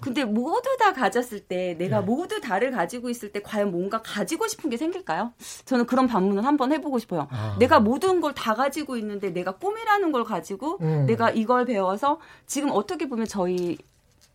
근데 0.00 0.24
모두 0.24 0.76
다 0.78 0.92
가졌을 0.92 1.40
때 1.40 1.74
내가 1.78 2.00
네. 2.00 2.06
모두 2.06 2.40
다를 2.40 2.70
가지고 2.70 3.10
있을 3.10 3.32
때 3.32 3.40
과연 3.42 3.70
뭔가 3.70 4.00
가지고 4.02 4.46
싶은 4.46 4.70
게 4.70 4.76
생길까요? 4.76 5.32
저는 5.64 5.86
그런 5.86 6.06
반문을 6.06 6.44
한번 6.44 6.72
해보고 6.72 6.98
싶어요. 6.98 7.26
아. 7.30 7.56
내가 7.58 7.80
모든 7.80 8.20
걸 8.20 8.32
다 8.34 8.54
가지고 8.54 8.96
있는데 8.98 9.30
내가 9.30 9.52
꿈이라는 9.52 10.12
걸 10.12 10.22
가지고 10.22 10.78
음. 10.80 11.06
내가 11.06 11.30
이걸 11.30 11.64
배워서 11.64 12.20
지금 12.46 12.70
어떻게 12.70 13.08
보면 13.08 13.26
저희 13.26 13.76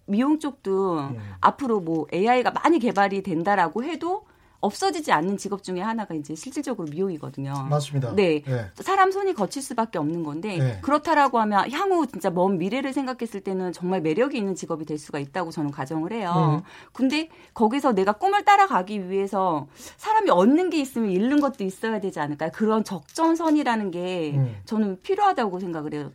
미용 0.06 0.40
쪽도 0.40 0.98
음. 1.00 1.18
앞으로 1.40 1.80
뭐 1.80 2.08
AI가 2.14 2.52
많이 2.52 2.80
개발이 2.80 3.24
된다라고 3.24 3.84
해도 3.86 4.26
없어지지 4.64 5.12
않는 5.12 5.38
직업 5.38 5.62
중에 5.62 5.82
하나가 5.82 6.16
이제 6.16 6.36
실질적으로 6.36 6.88
미용이거든요. 6.90 7.68
맞습니다. 7.70 8.16
네. 8.16 8.42
예. 8.48 8.72
사람 8.76 9.12
손이 9.12 9.34
거칠 9.34 9.62
수밖에 9.62 9.98
없는 9.98 10.24
건데 10.24 10.58
네. 10.58 10.80
그렇다라고 10.82 11.40
하면 11.40 11.70
향후 11.72 12.08
진짜 12.08 12.30
먼 12.30 12.58
미래를 12.58 12.94
생각했을 12.94 13.42
때는 13.42 13.74
정말 13.74 14.02
매력이 14.02 14.38
있는 14.38 14.56
직업이 14.56 14.86
될 14.86 14.98
수가 14.98 15.20
있다고 15.20 15.52
저는 15.52 15.72
가정을 15.72 16.14
해요. 16.14 16.62
음. 16.64 16.68
근데 16.94 17.30
거기서 17.54 17.92
내가 17.92 18.14
꿈을 18.14 18.46
따라가기 18.46 19.10
위해서 19.10 19.68
사람이 19.98 20.30
얻는 20.30 20.70
게 20.70 20.80
있으면 20.80 21.12
잃는 21.12 21.42
것도 21.42 21.66
있어야 21.66 22.00
되지 22.00 22.22
않을까요? 22.22 22.52
그런 22.54 22.86
적정선이라는 22.86 23.92
게 23.92 24.34
음. 24.36 24.56
저는 24.64 25.02
필요하다고 25.02 25.60
생각을 25.60 25.94
해요. 25.94 26.12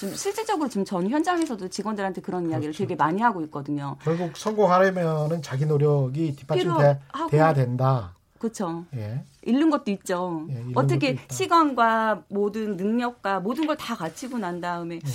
지금 0.00 0.14
실질적으로 0.14 0.66
지금 0.70 0.82
전 0.86 1.06
현장에서도 1.10 1.68
직원들한테 1.68 2.22
그런 2.22 2.44
이야기를 2.48 2.72
그렇죠. 2.72 2.78
되게 2.84 2.96
많이 2.96 3.20
하고 3.20 3.42
있거든요. 3.42 3.96
결국 4.02 4.34
성공하려면은 4.34 5.42
자기 5.42 5.66
노력이 5.66 6.36
뒷받침돼야 6.36 7.52
된다. 7.52 8.14
그렇죠. 8.38 8.86
예. 8.96 9.22
잃는 9.42 9.68
것도 9.68 9.90
있죠. 9.90 10.46
예, 10.48 10.54
잃는 10.54 10.72
어떻게 10.74 11.14
것도. 11.16 11.26
시간과 11.34 12.22
모든 12.28 12.78
능력과 12.78 13.40
모든 13.40 13.66
걸 13.66 13.76
다 13.76 13.94
갖추고 13.94 14.38
난 14.38 14.62
다음에 14.62 14.94
음. 14.96 15.10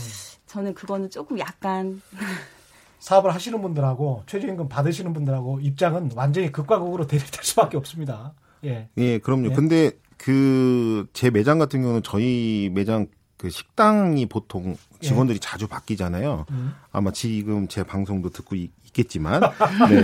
저는 0.45 0.75
그거는 0.75 1.09
조금 1.09 1.39
약간 1.39 1.99
사업을 2.99 3.33
하시는 3.33 3.59
분들하고 3.59 4.21
최저임금 4.27 4.69
받으시는 4.69 5.13
분들하고 5.13 5.61
입장은 5.61 6.11
완전히 6.15 6.51
극과 6.51 6.77
극으로 6.77 7.07
대립될 7.07 7.43
수밖에 7.43 7.75
없습니다. 7.77 8.33
예. 8.63 8.87
예, 8.97 9.17
그럼요. 9.17 9.49
네. 9.49 9.55
근데 9.55 9.91
그 10.17 11.07
제 11.13 11.31
매장 11.31 11.57
같은 11.57 11.81
경우는 11.81 12.03
저희 12.03 12.69
매장 12.73 13.07
그 13.37 13.49
식당이 13.49 14.25
보통 14.27 14.77
직원들이 15.01 15.39
자주 15.39 15.67
바뀌잖아요. 15.67 16.45
예. 16.49 16.53
음. 16.53 16.73
아마 16.91 17.11
지금 17.11 17.67
제 17.67 17.83
방송도 17.83 18.29
듣고 18.29 18.55
있, 18.55 18.71
겠지만 18.93 19.41
네. 19.89 20.01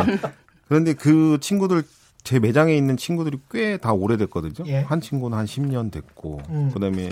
그런데 0.68 0.94
그 0.94 1.38
친구들 1.40 1.84
제 2.24 2.40
매장에 2.40 2.76
있는 2.76 2.98
친구들이 2.98 3.40
꽤 3.50 3.78
다 3.78 3.94
오래됐거든요. 3.94 4.68
예. 4.70 4.82
한 4.82 5.00
친구는 5.02 5.38
한 5.38 5.46
10년 5.46 5.92
됐고, 5.92 6.42
음. 6.50 6.72
그다음에 6.74 7.10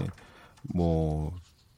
뭐 0.64 1.34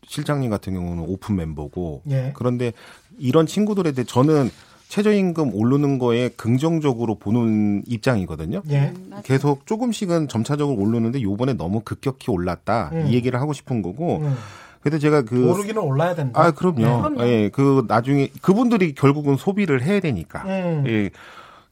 실장님 0.07 0.49
같은 0.49 0.73
경우는 0.73 1.03
오픈 1.07 1.35
멤버고. 1.35 2.01
예. 2.09 2.33
그런데 2.35 2.73
이런 3.17 3.45
친구들에 3.45 3.91
대해 3.93 4.05
저는 4.05 4.49
최저임금 4.91 5.55
오르는 5.55 5.99
거에 5.99 6.27
긍정적으로 6.35 7.15
보는 7.15 7.83
입장이거든요. 7.87 8.61
예. 8.71 8.91
음. 8.93 9.13
계속 9.23 9.65
조금씩은 9.65 10.27
점차적으로 10.27 10.77
오르는데 10.77 11.21
요번에 11.21 11.53
너무 11.53 11.79
급격히 11.79 12.29
올랐다. 12.29 12.89
음. 12.91 13.07
이 13.07 13.13
얘기를 13.13 13.39
하고 13.39 13.53
싶은 13.53 13.81
거고. 13.81 14.17
음. 14.17 14.35
그래서 14.81 14.99
제가 14.99 15.21
그 15.21 15.49
오르기는 15.49 15.81
올라야 15.81 16.13
된다. 16.13 16.41
아, 16.41 16.51
그럼요. 16.51 16.79
네, 16.81 16.83
그럼요. 16.83 17.23
예, 17.23 17.49
그 17.53 17.85
나중에 17.87 18.27
그분들이 18.41 18.93
결국은 18.93 19.37
소비를 19.37 19.81
해야 19.81 20.01
되니까. 20.01 20.43
음. 20.43 20.83
예. 20.87 21.09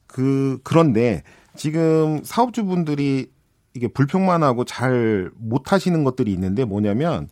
그 0.08 0.60
그런데 0.64 1.24
지금 1.58 2.22
사업주분들이 2.24 3.30
이게 3.74 3.88
불평만 3.90 4.44
하고 4.44 4.64
잘 4.64 5.30
못 5.38 5.74
하시는 5.74 6.06
것들이 6.06 6.32
있는데 6.32 6.64
뭐냐면 6.64 7.28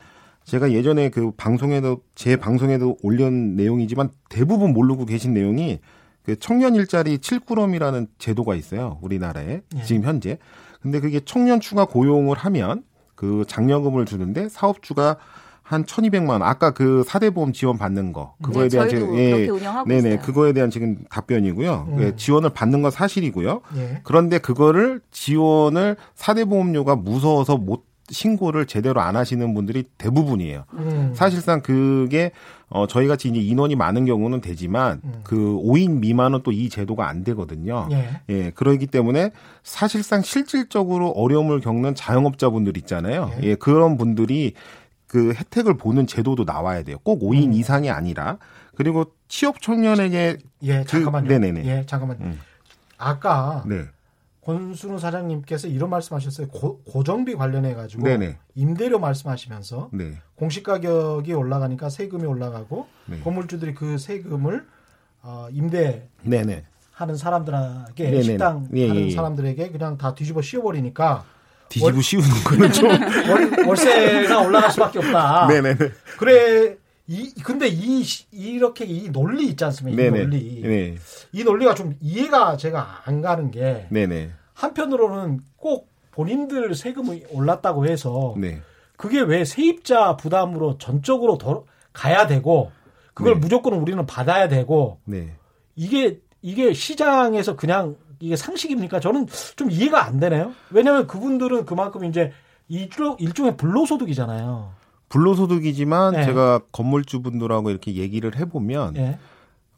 제가 0.48 0.72
예전에 0.72 1.10
그 1.10 1.32
방송에도 1.32 2.02
제 2.16 2.38
방송에도 2.38 2.98
올린 3.04 3.58
내용이지만 3.58 4.10
대부분 4.30 4.72
모르고 4.74 5.06
계신 5.06 5.34
내용이 5.34 5.80
그 6.24 6.38
청년 6.40 6.74
일자리 6.74 7.18
7꾸럼이라는 7.18 8.08
제도가 8.18 8.56
있어요. 8.56 8.98
우리나라에 9.02 9.62
예. 9.76 9.84
지금 9.84 10.04
현재. 10.04 10.38
근데 10.82 11.02
그게 11.02 11.20
청년 11.20 11.60
추가 11.60 11.84
고용을 11.86 12.38
하면 12.38 12.84
그 13.16 13.44
장려금을 13.46 14.06
주는데 14.06 14.48
사업주가 14.48 15.18
한 15.64 15.84
1,200만 15.84 16.30
원. 16.30 16.44
아까 16.44 16.72
그 16.72 17.04
사대보험 17.06 17.52
지원 17.52 17.78
받는 17.78 18.14
거. 18.14 18.36
그거에 18.42 18.64
네, 18.64 18.70
대한 18.70 18.88
지금 18.88 19.18
예, 19.18 19.48
네네. 19.86 19.98
있어요. 19.98 20.22
그거에 20.22 20.54
대한 20.54 20.70
지금 20.70 21.04
답변이고요. 21.10 21.88
음. 21.92 22.02
예, 22.04 22.16
지원을 22.16 22.52
받는 22.52 22.82
건 22.84 22.90
사실이고요. 22.90 23.62
예. 23.76 24.02
그런데 24.04 24.38
그거를 24.38 25.02
지원을 25.12 25.98
사대보험료가 26.16 26.96
무서워서 26.96 27.58
못 27.58 27.87
신고를 28.10 28.66
제대로 28.68 29.02
안 29.02 29.16
하시는 29.16 29.54
분들이 29.54 29.84
대부분이에요. 29.98 30.64
음. 30.74 31.12
사실상 31.16 31.62
그게 31.62 32.32
어 32.70 32.88
저희 32.88 33.08
같이 33.08 33.30
이제 33.30 33.40
인원이 33.40 33.76
많은 33.76 34.06
경우는 34.06 34.42
되지만 34.42 35.02
음. 35.04 35.20
그 35.24 35.36
5인 35.36 36.00
미만은 36.00 36.42
또 36.44 36.52
이 36.52 36.70
제도가 36.70 37.08
안 37.08 37.24
되거든요. 37.24 37.88
예. 37.92 38.22
예, 38.30 38.50
그러기 38.52 38.88
때문에 38.88 39.32
사실상 39.64 40.22
실질적으로 40.22 41.10
어려움을 41.10 41.60
겪는 41.62 41.96
자영업자분들 41.96 42.78
있잖아요. 42.78 43.32
예. 43.44 43.48
예, 43.50 43.56
그런 43.56 43.98
분들이 43.98 44.54
그 45.08 45.34
혜택을 45.34 45.78
보는 45.78 46.08
제도도 46.08 46.44
나와야 46.46 46.84
돼요. 46.84 46.98
꼭 47.04 47.22
5인 47.22 47.48
음. 47.48 47.54
이상이 47.54 47.90
아니라 47.90 48.38
그리고 48.76 49.06
취업 49.28 49.62
청년에게 49.62 50.38
예, 50.64 50.80
그- 50.82 50.86
잠깐만요. 50.86 51.28
네네네. 51.28 51.66
예, 51.66 51.86
잠깐만요. 51.86 52.20
음. 52.26 52.40
아까 52.98 53.64
네, 53.68 53.84
권순우 54.48 54.98
사장님께서 54.98 55.68
이런 55.68 55.90
말씀하셨어요. 55.90 56.48
고, 56.48 56.80
고정비 56.86 57.36
관련해 57.36 57.74
가지고 57.76 58.04
네네. 58.04 58.38
임대료 58.56 58.98
말씀하시면서 58.98 59.90
네, 59.92 60.14
공시 60.36 60.64
가격이 60.64 61.34
올라가니까 61.34 61.90
세금이 61.90 62.26
올라가고 62.26 62.88
네. 63.08 63.20
건물주들이 63.20 63.74
그 63.74 63.98
세금을 63.98 64.66
어, 65.22 65.50
임대 65.52 66.08
네네. 66.24 66.64
하는 66.94 67.18
사람들에게 67.18 68.04
네네네. 68.06 68.24
식당 68.24 68.70
예, 68.74 68.88
하는 68.88 69.02
예, 69.02 69.06
예. 69.08 69.12
사람들에게 69.12 69.70
그냥 69.72 69.98
다 69.98 70.16
뒤집어 70.16 70.42
씌워버리니까 70.42 71.26
뒤지고 71.68 71.92
월- 71.92 72.02
씌우는 72.02 72.30
거는 72.46 72.72
좀. 72.72 72.88
월, 73.30 73.68
월세가 73.68 74.40
올라갈 74.44 74.72
수밖에 74.72 75.00
없다. 75.00 75.48
네네네. 75.52 75.78
그래 76.18 76.78
이 77.08 77.34
근데 77.42 77.68
이 77.68 78.04
시- 78.04 78.26
이렇게 78.32 78.84
이 78.86 79.10
논리 79.10 79.48
있지 79.48 79.64
않습니까? 79.64 80.02
이 80.02 80.06
네네. 80.06 80.24
논리 80.24 80.62
네. 80.62 80.96
이 81.32 81.44
논리가 81.44 81.74
좀 81.74 81.96
이해가 82.02 82.58
제가 82.58 83.02
안 83.06 83.22
가는 83.22 83.50
게 83.50 83.88
네네. 83.90 84.32
한편으로는 84.54 85.40
꼭 85.56 85.90
본인들 86.12 86.76
세금이 86.76 87.26
올랐다고 87.32 87.86
해서 87.88 88.36
네. 88.38 88.62
그게 88.98 89.22
왜 89.22 89.46
세입자 89.46 90.18
부담으로 90.18 90.78
전적으로 90.80 91.38
더 91.38 91.64
가야 91.94 92.28
되고 92.28 92.72
그걸 93.14 93.36
네. 93.36 93.40
무조건 93.40 93.74
우리는 93.74 94.06
받아야 94.06 94.48
되고 94.50 95.00
네. 95.06 95.34
이게 95.76 96.20
이게 96.42 96.74
시장에서 96.74 97.56
그냥 97.56 97.96
이게 98.20 98.36
상식입니까? 98.36 99.00
저는 99.00 99.28
좀 99.56 99.70
이해가 99.72 100.04
안 100.06 100.20
되네요. 100.20 100.52
왜냐하면 100.72 101.08
그분들은 101.08 101.66
그만큼 101.66 102.04
이제 102.04 102.32
일종, 102.68 103.16
일종의 103.20 103.56
불로소득이잖아요. 103.58 104.72
불로소득이지만 105.10 106.14
네. 106.14 106.26
제가 106.26 106.60
건물주분들하고 106.72 107.70
이렇게 107.70 107.96
얘기를 107.96 108.36
해보면 108.36 108.96
예. 108.98 109.20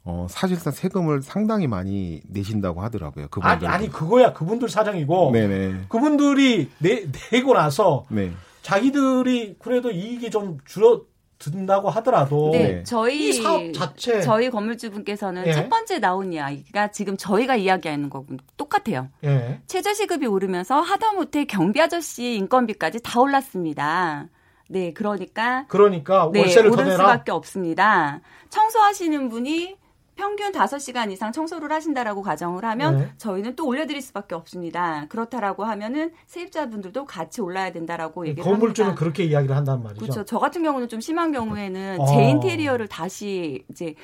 어, 0.04 0.28
사실상 0.30 0.74
세금을 0.74 1.22
상당히 1.22 1.68
많이 1.68 2.22
내신다고 2.28 2.82
하더라고요. 2.82 3.26
아니, 3.26 3.30
그분들. 3.30 3.68
아니 3.68 3.90
그거야 3.90 4.34
그분들 4.34 4.70
사정이고 4.70 5.32
네네. 5.32 5.82
그분들이 5.90 6.72
내, 6.80 7.06
내고 7.32 7.54
나서 7.54 8.06
네. 8.10 8.32
자기들이 8.64 9.56
그래도 9.60 9.92
이익이 9.92 10.32
좀 10.32 10.58
줄어 10.66 11.02
든다고 11.40 11.90
하더라도 11.90 12.50
네, 12.52 12.60
네. 12.60 12.84
저희 12.84 13.30
이 13.30 13.34
사업 13.34 13.72
자체 13.74 14.22
저희 14.22 14.50
건물주분께서는 14.50 15.48
예. 15.48 15.54
첫 15.54 15.70
번째 15.70 16.00
나온 16.00 16.34
이야기가 16.34 16.92
지금 16.92 17.16
저희가 17.16 17.56
이야기하는 17.56 18.10
거고 18.10 18.36
똑같아요. 18.58 19.08
예. 19.24 19.62
최저시급이 19.66 20.26
오르면서 20.28 20.82
하다못해 20.82 21.46
경비 21.46 21.82
아저씨 21.82 22.36
인건비까지 22.36 23.00
다 23.02 23.22
올랐습니다. 23.22 24.28
네, 24.72 24.94
그러니까 24.94 25.66
그러니까 25.68 26.30
네, 26.32 26.42
월세를 26.42 26.70
더 26.72 26.76
오를 26.76 26.86
내라. 26.86 26.98
수밖에 26.98 27.32
없습니다. 27.32 28.22
청소하시는 28.50 29.30
분이 29.30 29.78
평균 30.16 30.52
5시간 30.52 31.12
이상 31.12 31.32
청소를 31.32 31.72
하신다라고 31.72 32.22
가정을 32.22 32.64
하면 32.66 32.98
네. 32.98 33.14
저희는 33.18 33.56
또 33.56 33.66
올려드릴 33.66 34.02
수밖에 34.02 34.36
없습니다. 34.36 35.06
그렇다라고 35.08 35.64
하면은 35.64 36.12
세입자분들도 36.28 37.06
같이 37.06 37.42
올라야 37.42 37.72
된다라고 37.72 38.28
얘기를 38.28 38.44
건물주는 38.44 38.90
합니다. 38.90 39.00
그렇게 39.00 39.24
이야기를 39.24 39.56
한단 39.56 39.82
말이죠. 39.82 40.02
그렇죠. 40.02 40.26
저 40.26 40.38
같은 40.38 40.62
경우는 40.62 40.88
좀 40.88 41.00
심한 41.00 41.32
경우에는 41.32 42.02
어. 42.02 42.06
제 42.06 42.30
인테리어를 42.30 42.88
다시 42.88 43.64
이제 43.72 43.96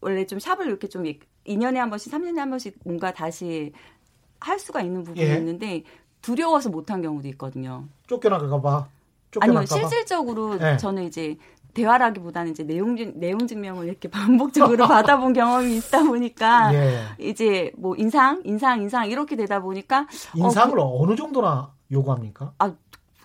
원래 0.00 0.24
좀 0.26 0.38
샵을 0.38 0.66
이렇게 0.66 0.88
좀 0.88 1.04
2년에 1.46 1.76
한 1.76 1.88
번씩 1.90 2.12
3년에 2.12 2.36
한 2.36 2.50
번씩 2.50 2.78
뭔가 2.84 3.12
다시 3.12 3.72
할 4.40 4.58
수가 4.58 4.82
있는 4.82 5.02
부분이 5.02 5.24
예. 5.24 5.36
있는데 5.36 5.84
두려워서 6.20 6.68
못한 6.68 7.00
경우도 7.00 7.26
있거든요. 7.28 7.86
쫓겨나가 8.06 8.60
봐. 8.60 8.86
봐. 9.40 9.66
실질적으로 9.66 10.58
네. 10.58 10.76
저는 10.76 11.04
이제 11.04 11.36
대화라기보다는 11.74 12.50
이제 12.52 12.64
내용 12.64 12.96
증- 12.96 13.14
내용 13.18 13.46
증명을 13.46 13.86
이렇게 13.86 14.08
반복적으로 14.76 14.86
받아본 14.88 15.32
경험이 15.32 15.76
있다 15.78 16.02
보니까 16.04 16.72
예. 16.74 17.00
이제 17.18 17.72
뭐 17.78 17.94
인상 17.96 18.42
인상 18.44 18.82
인상 18.82 19.08
이렇게 19.08 19.36
되다 19.36 19.60
보니까 19.60 20.06
인상을 20.34 20.78
어, 20.78 21.06
느 21.06 21.16
정도나 21.16 21.70
요구합니까? 21.90 22.52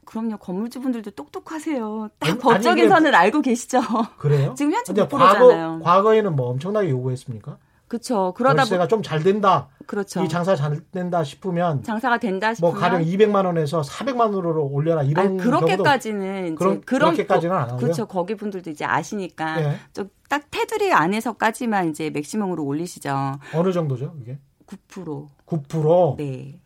그럼요 0.06 0.38
건물주분들도 0.38 1.12
똑똑하세요. 1.12 2.10
딱 2.20 2.30
아니, 2.30 2.40
법적인 2.40 2.84
아니, 2.84 2.88
선을 2.90 3.14
알고 3.14 3.42
계시죠. 3.42 3.82
그래요? 4.18 4.54
지금 4.58 4.72
현재 4.72 4.94
9%잖아요. 4.94 5.80
과거 5.80 5.84
과거에는 5.84 6.34
뭐 6.34 6.48
엄청나게 6.52 6.90
요구했습니까? 6.90 7.58
그렇죠. 7.88 8.34
그러다 8.36 8.56
보 8.56 8.60
월세가 8.60 8.88
좀잘 8.88 9.24
된다. 9.24 9.70
그렇죠. 9.86 10.22
이 10.22 10.28
장사 10.28 10.56
잘 10.56 10.82
된다 10.92 11.24
싶으면 11.24 11.82
장사가 11.84 12.18
된다 12.18 12.48
뭐 12.60 12.72
싶으면 12.72 12.74
가령 12.76 13.02
200만 13.04 13.46
원에서 13.46 13.82
400만 13.82 14.20
원으로 14.36 14.66
올려라 14.68 15.04
이런 15.04 15.26
아니, 15.26 15.38
그렇게까지는 15.38 16.56
그런- 16.56 16.82
그런 16.82 17.12
그렇게까지는 17.12 17.56
안 17.56 17.62
하고요? 17.64 17.78
그렇죠. 17.78 18.06
거기 18.06 18.36
분들도 18.36 18.70
이제 18.70 18.84
아시니까 18.84 19.62
예. 19.64 19.76
좀딱 19.94 20.52
테두리 20.52 20.92
안에서까지만 20.92 21.90
이제 21.90 22.10
맥시멈으로 22.10 22.64
올리시죠. 22.66 23.40
어느 23.54 23.72
정도죠? 23.72 24.14
이게 24.22 24.38
9%. 24.66 25.28
9%. 25.46 26.18
네. 26.18 26.60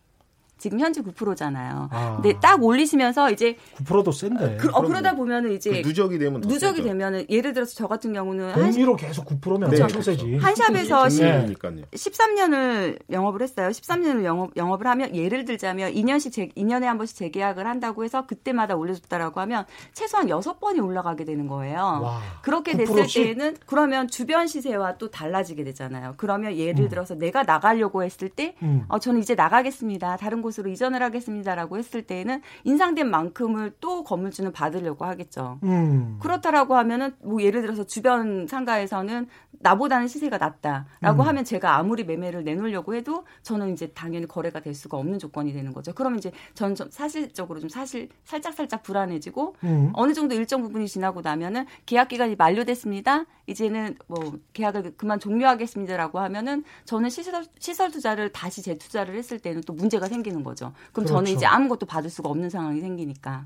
지금 0.62 0.80
현재 0.80 1.02
9%잖아요. 1.02 1.90
아. 1.92 2.20
근데 2.22 2.40
딱 2.40 2.62
올리시면서 2.64 3.32
이제 3.32 3.58
9%도 3.84 4.12
센데. 4.12 4.58
그, 4.58 4.70
어, 4.72 4.82
그러다 4.84 5.16
보면은 5.16 5.54
이제 5.54 5.82
그 5.82 5.88
누적이 5.88 6.20
되면 6.20 6.40
더 6.40 6.48
누적이 6.48 6.78
세죠. 6.78 6.90
되면은 6.90 7.26
예를 7.30 7.54
들어서 7.54 7.74
저 7.76 7.88
같은 7.88 8.14
경우는 8.14 8.52
한, 8.52 8.62
공리로 8.62 8.96
계속 8.96 9.26
9%면 9.26 9.72
네, 9.72 9.82
엄청 9.82 10.04
세지. 10.04 10.38
한 10.38 10.54
샵에서 10.56 11.10
시- 11.10 11.16
시- 11.18 11.22
그러니까요. 11.24 11.82
13년을 11.92 13.00
영업을 13.10 13.42
했어요. 13.42 13.70
13년을 13.70 14.24
영업, 14.24 14.52
영업을 14.56 14.86
하면 14.88 15.16
예를 15.16 15.46
들자면 15.46 15.94
2년씩 15.94 16.32
재, 16.32 16.50
2년에 16.50 16.84
한 16.84 16.98
번씩 16.98 17.18
재계약을 17.18 17.66
한다고 17.66 18.04
해서 18.04 18.26
그때마다 18.28 18.76
올려줬다라고 18.76 19.40
하면 19.42 19.66
최소한 19.94 20.28
6번이 20.28 20.84
올라가게 20.86 21.26
되는 21.26 21.48
거예요. 21.48 21.78
와. 22.04 22.22
그렇게 22.44 22.74
9% 22.74 22.78
됐을 22.78 23.08
씩? 23.08 23.24
때에는 23.24 23.58
그러면 23.66 24.08
주변 24.08 24.46
시세와 24.48 24.98
또 24.98 25.10
달라지게 25.10 25.64
되잖아요. 25.64 26.14
그러면 26.18 26.56
예를 26.56 26.86
음. 26.86 26.90
들어서 26.90 27.16
내가 27.16 27.44
나가려고 27.44 28.04
했을 28.04 28.30
때 28.30 28.56
음. 28.62 28.84
어, 28.88 29.00
저는 29.00 29.20
이제 29.22 29.34
나가겠습니다. 29.36 30.18
다른 30.18 30.42
곳 30.42 30.51
으로 30.60 30.70
이전을 30.70 31.02
하겠습니다라고 31.02 31.78
했을 31.78 32.04
때에는 32.04 32.42
인상된 32.64 33.10
만큼을 33.10 33.74
또 33.80 34.04
건물주는 34.04 34.52
받으려고 34.52 35.06
하겠죠. 35.06 35.60
음. 35.64 36.18
그렇다라고 36.22 36.76
하면은 36.76 37.16
뭐 37.24 37.42
예를 37.42 37.62
들어서 37.62 37.84
주변 37.84 38.48
상가에서는 38.48 39.28
나보다는 39.62 40.08
시세가 40.08 40.38
낮다라고 40.38 41.24
음. 41.24 41.28
하면 41.28 41.46
제가 41.46 41.78
아무리 41.78 42.04
매매를 42.04 42.44
내놓으려고 42.44 42.96
해도 42.96 43.26
저는 43.44 43.74
이제 43.74 43.88
당연히 43.88 44.28
거래가 44.28 44.60
될 44.60 44.74
수가 44.74 44.98
없는 44.98 45.20
조건이 45.20 45.54
되는 45.54 45.74
거죠. 45.74 45.94
그러면 45.94 46.20
이제 46.20 46.32
저는 46.54 46.76
좀 46.76 46.90
사실적으로 46.92 47.60
좀 47.60 47.70
사실 47.70 48.10
살짝 48.24 48.54
살짝 48.54 48.84
불안해지고 48.84 49.56
음. 49.64 49.92
어느 49.94 50.14
정도 50.14 50.36
일정 50.36 50.62
부분이 50.62 50.88
지나고 50.88 51.22
나면은 51.22 51.66
계약 51.86 52.10
기간이 52.10 52.36
만료됐습니다. 52.36 53.26
이제는 53.48 53.98
뭐 54.08 54.38
계약을 54.54 54.94
그만 54.98 55.20
종료하겠습니다라고 55.20 56.20
하면은 56.20 56.64
저는 56.86 57.10
시설 57.10 57.46
시설 57.60 57.92
투자를 57.92 58.32
다시 58.32 58.62
재투자를 58.62 59.16
했을 59.16 59.40
때는 59.40 59.62
또 59.66 59.74
문제가 59.74 60.08
생기는 60.08 60.44
거죠. 60.44 60.74
그럼 60.92 61.06
저는 61.06 61.24
그렇죠. 61.24 61.38
이제 61.38 61.46
아무것도 61.46 61.86
받을 61.86 62.10
수가 62.10 62.30
없는 62.30 62.50
상황이 62.50 62.82
생기니까. 62.82 63.46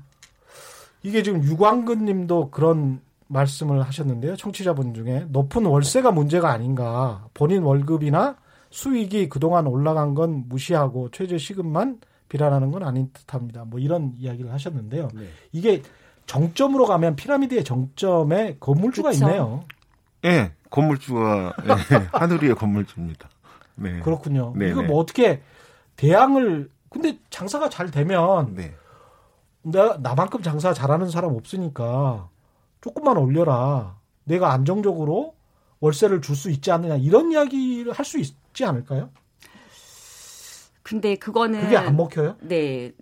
이게 1.02 1.22
지금 1.22 1.42
유광근 1.44 2.04
님도 2.04 2.50
그런 2.50 3.00
말씀을 3.28 3.82
하셨는데요. 3.82 4.36
청취자분 4.36 4.94
중에 4.94 5.26
높은 5.28 5.64
월세가 5.66 6.12
문제가 6.12 6.50
아닌가. 6.50 7.26
본인 7.34 7.62
월급이나 7.62 8.36
수익이 8.70 9.28
그동안 9.28 9.66
올라간 9.66 10.14
건 10.14 10.44
무시하고 10.48 11.10
최저 11.10 11.38
시급만 11.38 12.00
비난하는 12.28 12.70
건 12.70 12.82
아닌 12.82 13.10
듯합니다. 13.12 13.64
뭐 13.64 13.78
이런 13.78 14.12
이야기를 14.16 14.52
하셨는데요. 14.52 15.08
네. 15.14 15.28
이게 15.52 15.82
정점으로 16.26 16.86
가면 16.86 17.16
피라미드의 17.16 17.64
정점에 17.64 18.56
건물주가 18.58 19.10
그쵸. 19.10 19.24
있네요. 19.24 19.64
예, 20.24 20.52
건물주가 20.70 21.52
예, 21.64 21.70
하늘 22.12 22.42
위의 22.42 22.54
건물주입니다. 22.54 23.28
네. 23.76 24.00
그렇군요. 24.00 24.52
네, 24.56 24.70
이거 24.70 24.82
네. 24.82 24.88
뭐 24.88 24.98
어떻게 24.98 25.40
대항을 25.96 26.68
근데 26.88 27.18
장사가 27.30 27.68
잘 27.68 27.90
되면 27.90 28.54
네. 28.54 28.74
나 29.62 29.96
나만큼 30.00 30.42
장사 30.42 30.72
잘하는 30.72 31.10
사람 31.10 31.34
없으니까 31.34 32.28
조금만 32.86 33.16
올려라. 33.16 33.98
내가 34.24 34.52
안정적으로 34.52 35.34
월세를 35.80 36.20
줄 36.22 36.36
수 36.36 36.50
있지 36.50 36.70
않느냐 36.70 36.96
이런 36.96 37.32
이야기를 37.32 37.92
할 37.92 38.04
수 38.04 38.18
있지 38.18 38.64
않을까요? 38.64 39.10
근데 40.82 41.16
그거는 41.16 41.60
그게 41.62 41.76
안 41.76 41.96
먹혀요? 41.96 42.36
네, 42.42 42.92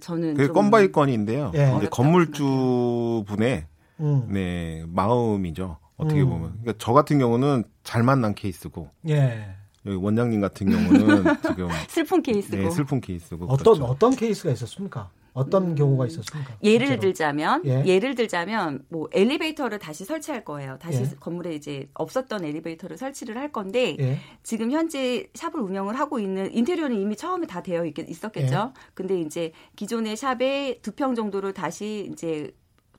저는 0.00 0.34
그게 0.34 0.46
좀 0.48 0.54
건바이 0.54 0.92
건인데요. 0.92 1.52
예. 1.54 1.72
이제 1.78 1.88
건물주 1.90 3.24
분의 3.26 3.66
음. 4.00 4.26
네 4.30 4.84
마음이죠. 4.88 5.78
어떻게 5.96 6.20
음. 6.20 6.28
보면. 6.28 6.50
그러니까 6.60 6.74
저 6.78 6.92
같은 6.92 7.18
경우는 7.18 7.64
잘 7.82 8.02
만난 8.02 8.34
케이스고 8.34 8.90
예. 9.08 9.54
여기 9.86 9.96
원장님 9.96 10.42
같은 10.42 10.68
경우는 10.70 11.24
지금 11.46 11.68
슬픈 11.88 12.22
케이스고 12.22 12.56
네, 12.58 12.70
슬픈 12.70 13.00
케이스고 13.00 13.46
어떤 13.46 13.64
그렇죠. 13.76 13.84
어떤 13.84 14.14
케이스가 14.14 14.50
있었습니까? 14.52 15.08
어떤 15.32 15.74
경우가 15.74 16.06
있었습니까? 16.06 16.54
예를 16.62 16.86
실제로? 16.86 17.00
들자면 17.00 17.62
예. 17.66 17.82
예. 17.86 17.98
를 17.98 18.14
들자면 18.14 18.84
뭐 18.88 19.08
엘리베이터를 19.12 19.78
다시 19.78 20.04
설치할 20.04 20.44
거예요. 20.44 20.78
다시 20.80 21.02
예. 21.02 21.08
건물에 21.20 21.54
이제 21.54 21.88
없었던 21.94 22.44
엘리베이터를 22.44 22.96
설치를 22.96 23.36
할 23.36 23.52
건데 23.52 23.96
예. 24.00 24.18
지금 24.42 24.70
현재 24.70 25.28
샵을 25.34 25.60
운영을 25.60 25.98
하고 25.98 26.18
있는 26.18 26.52
인테리어는 26.54 26.96
이미 26.98 27.16
처음에 27.16 27.46
다 27.46 27.62
되어 27.62 27.84
있, 27.84 27.98
있었겠죠. 27.98 28.72
예. 28.76 28.80
근데 28.94 29.20
이제 29.20 29.52
기존의 29.76 30.16
샵에 30.16 30.80
두 30.82 30.92
평 30.92 31.14
정도를 31.14 31.52
다시 31.54 32.08
이제 32.12 32.50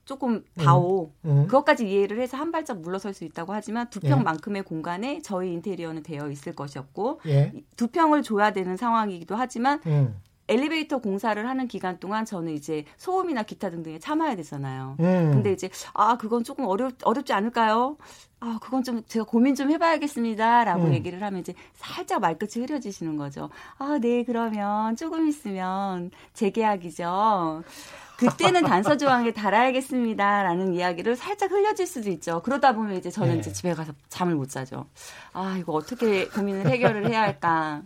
조금 0.06 0.44
다오 0.58 1.12
음. 1.26 1.46
그것까지 1.46 1.88
이해를 1.90 2.20
해서 2.20 2.36
한 2.36 2.52
발짝 2.52 2.82
물러설 2.82 3.14
수 3.14 3.24
있다고 3.24 3.54
하지만 3.54 3.90
두 3.90 4.00
예. 4.04 4.10
평만큼의 4.10 4.64
공간에 4.64 5.22
저희 5.22 5.54
인테리어는 5.54 6.02
되어 6.04 6.30
있을 6.32 6.54
것이었고 6.54 7.22
예. 7.28 7.54
두 7.78 7.88
평을 7.88 8.24
줘야 8.24 8.52
되는 8.52 8.76
상황이기도 8.78 9.36
하지만 9.36 9.80
음. 9.86 10.16
엘리베이터 10.52 10.98
공사를 11.00 11.48
하는 11.48 11.68
기간 11.68 12.00
동안 12.00 12.26
저는 12.26 12.54
이제 12.54 12.86
소음이나 12.98 13.44
기타 13.44 13.70
등등에 13.70 14.00
참아야 14.00 14.36
되잖아요. 14.36 14.96
음. 15.00 15.32
근데 15.34 15.52
이제 15.54 15.70
아 15.94 16.18
그건 16.18 16.44
조금 16.44 16.66
어렵 16.66 16.94
어렵지 17.04 17.34
않을까요? 17.34 17.98
아 18.40 18.58
그건 18.62 18.84
좀 18.84 19.04
제가 19.08 19.26
고민 19.26 19.54
좀 19.56 19.70
해봐야겠습니다 19.72 20.64
라고 20.64 20.86
음. 20.86 20.94
얘기를 20.94 21.22
하면 21.24 21.40
이제 21.42 21.54
살짝 21.76 22.22
말끝이 22.22 22.66
흐려지시는 22.66 23.16
거죠. 23.18 23.50
아 23.78 23.98
네 24.02 24.24
그러면 24.24 24.96
조금 24.96 25.28
있으면 25.28 26.10
재계약이죠. 26.34 27.64
그때는 28.18 28.62
단서 28.64 28.98
조항에 28.98 29.32
달아야겠습니다 29.34 30.44
라는 30.44 30.74
이야기를 30.74 31.16
살짝 31.16 31.52
흘려질 31.52 31.88
수도 31.88 32.10
있죠. 32.12 32.42
그러다 32.44 32.74
보면 32.74 32.96
이제 32.98 33.10
저는 33.10 33.34
네. 33.34 33.40
이제 33.40 33.52
집에 33.52 33.74
가서 33.74 33.94
잠을 34.10 34.36
못 34.36 34.50
자죠. 34.50 34.86
아 35.34 35.56
이거 35.60 35.74
어떻게 35.74 36.28
고민을 36.28 36.68
해결을 36.70 37.10
해야 37.10 37.22
할까? 37.22 37.82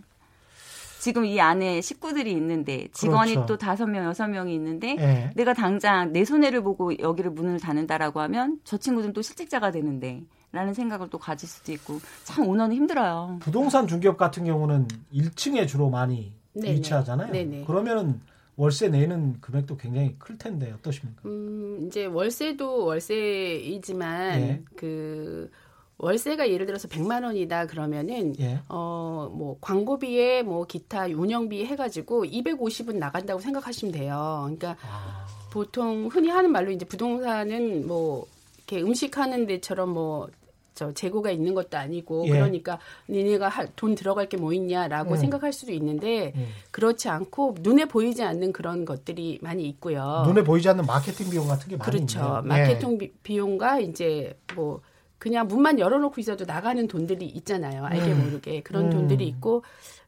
지금 1.06 1.24
이 1.24 1.40
안에 1.40 1.82
식구들이 1.82 2.32
있는데 2.32 2.88
직원이 2.92 3.34
그렇죠. 3.34 3.46
또 3.46 3.56
다섯 3.56 3.86
명 3.86 4.06
여섯 4.06 4.26
명이 4.26 4.52
있는데 4.56 4.96
예. 4.98 5.30
내가 5.36 5.54
당장 5.54 6.12
내 6.12 6.24
손해를 6.24 6.64
보고 6.64 6.98
여기를 6.98 7.30
문을 7.30 7.60
닫는다라고 7.60 8.18
하면 8.22 8.58
저 8.64 8.76
친구들은 8.76 9.12
또 9.12 9.22
실직자가 9.22 9.70
되는데 9.70 10.24
라는 10.50 10.74
생각을 10.74 11.08
또 11.08 11.18
가질 11.18 11.48
수도 11.48 11.70
있고 11.70 12.00
참 12.24 12.48
오너는 12.48 12.74
힘들어요. 12.74 13.38
부동산 13.38 13.86
중개업 13.86 14.16
같은 14.16 14.44
경우는 14.46 14.88
1층에 15.14 15.68
주로 15.68 15.90
많이 15.90 16.32
네네. 16.54 16.74
위치하잖아요. 16.74 17.30
네네. 17.30 17.64
그러면은 17.66 18.20
월세 18.56 18.88
내는 18.88 19.40
금액도 19.40 19.76
굉장히 19.76 20.16
클 20.18 20.36
텐데 20.36 20.72
어떠십니까? 20.72 21.22
음, 21.26 21.86
이제 21.86 22.06
월세도 22.06 22.84
월세이지만 22.84 24.40
예. 24.40 24.62
그 24.74 25.52
월세가 25.98 26.50
예를 26.50 26.66
들어서 26.66 26.88
100만 26.88 27.24
원이다 27.24 27.66
그러면은 27.66 28.34
예. 28.38 28.60
어, 28.68 29.30
뭐 29.32 29.56
광고비에 29.60 30.42
뭐 30.42 30.64
기타 30.66 31.06
운영비 31.06 31.64
해 31.64 31.74
가지고 31.74 32.24
250은 32.24 32.96
나간다고 32.96 33.40
생각하시면 33.40 33.92
돼요. 33.92 34.40
그러니까 34.44 34.76
아, 34.86 35.26
보통 35.50 36.08
흔히 36.12 36.28
하는 36.28 36.52
말로 36.52 36.70
이제 36.70 36.84
부동산은 36.84 37.86
뭐 37.86 38.26
이렇게 38.58 38.82
음식 38.82 39.16
하는 39.16 39.46
데처럼 39.46 39.88
뭐저 39.90 40.92
재고가 40.94 41.30
있는 41.30 41.54
것도 41.54 41.78
아니고 41.78 42.26
예. 42.26 42.30
그러니까 42.30 42.78
니네가 43.08 43.48
할- 43.48 43.68
돈 43.74 43.94
들어갈 43.94 44.28
게 44.28 44.36
뭐 44.36 44.52
있냐라고 44.52 45.12
음. 45.12 45.16
생각할 45.16 45.54
수도 45.54 45.72
있는데 45.72 46.34
음. 46.36 46.46
그렇지 46.72 47.08
않고 47.08 47.56
눈에 47.60 47.86
보이지 47.86 48.22
않는 48.22 48.52
그런 48.52 48.84
것들이 48.84 49.38
많이 49.40 49.64
있고요. 49.70 50.24
눈에 50.26 50.44
보이지 50.44 50.68
않는 50.68 50.84
마케팅 50.84 51.30
비용 51.30 51.46
같은 51.48 51.70
게 51.70 51.76
많이 51.78 51.90
그렇죠. 51.90 52.18
있네요. 52.18 52.42
마케팅 52.44 52.98
비- 52.98 53.12
비용과 53.22 53.80
이제 53.80 54.38
뭐 54.54 54.82
그냥 55.18 55.48
문만 55.48 55.78
열어놓고 55.78 56.20
있어도 56.20 56.44
나가는 56.44 56.86
돈들이 56.86 57.26
있잖아요. 57.26 57.84
알게 57.84 58.12
음. 58.12 58.24
모르게 58.24 58.60
그런 58.62 58.86
음. 58.86 58.90
돈들이 58.90 59.26
있고 59.28 59.62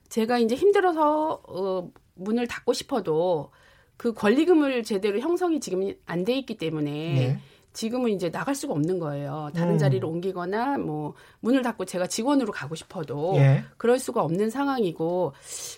제가 0.09 0.39
이제 0.39 0.55
힘들어서 0.55 1.43
어, 1.47 1.91
문을 2.15 2.47
닫고 2.47 2.73
싶어도 2.73 3.51
그 3.97 4.13
권리금을 4.13 4.83
제대로 4.85 5.19
형성이 5.21 5.61
지금 5.61 5.93
안 6.07 6.25
돼 6.25 6.35
있기 6.39 6.57
때문에 6.57 6.91
네. 6.91 7.39
지금은 7.73 8.11
이제 8.11 8.31
나갈 8.31 8.55
수가 8.55 8.73
없는 8.75 8.99
거예요. 8.99 9.51
다른 9.55 9.75
음. 9.75 9.79
자리를 9.79 10.05
옮기거나 10.05 10.79
뭐 10.79 11.15
문을 11.41 11.63
닫고 11.63 11.85
제가 11.85 12.07
직원으로 12.07 12.51
가고 12.53 12.75
싶어도 12.75 13.35
예. 13.37 13.63
그럴 13.77 13.99
수가 13.99 14.23
없는 14.23 14.51
상황이고 14.51 15.33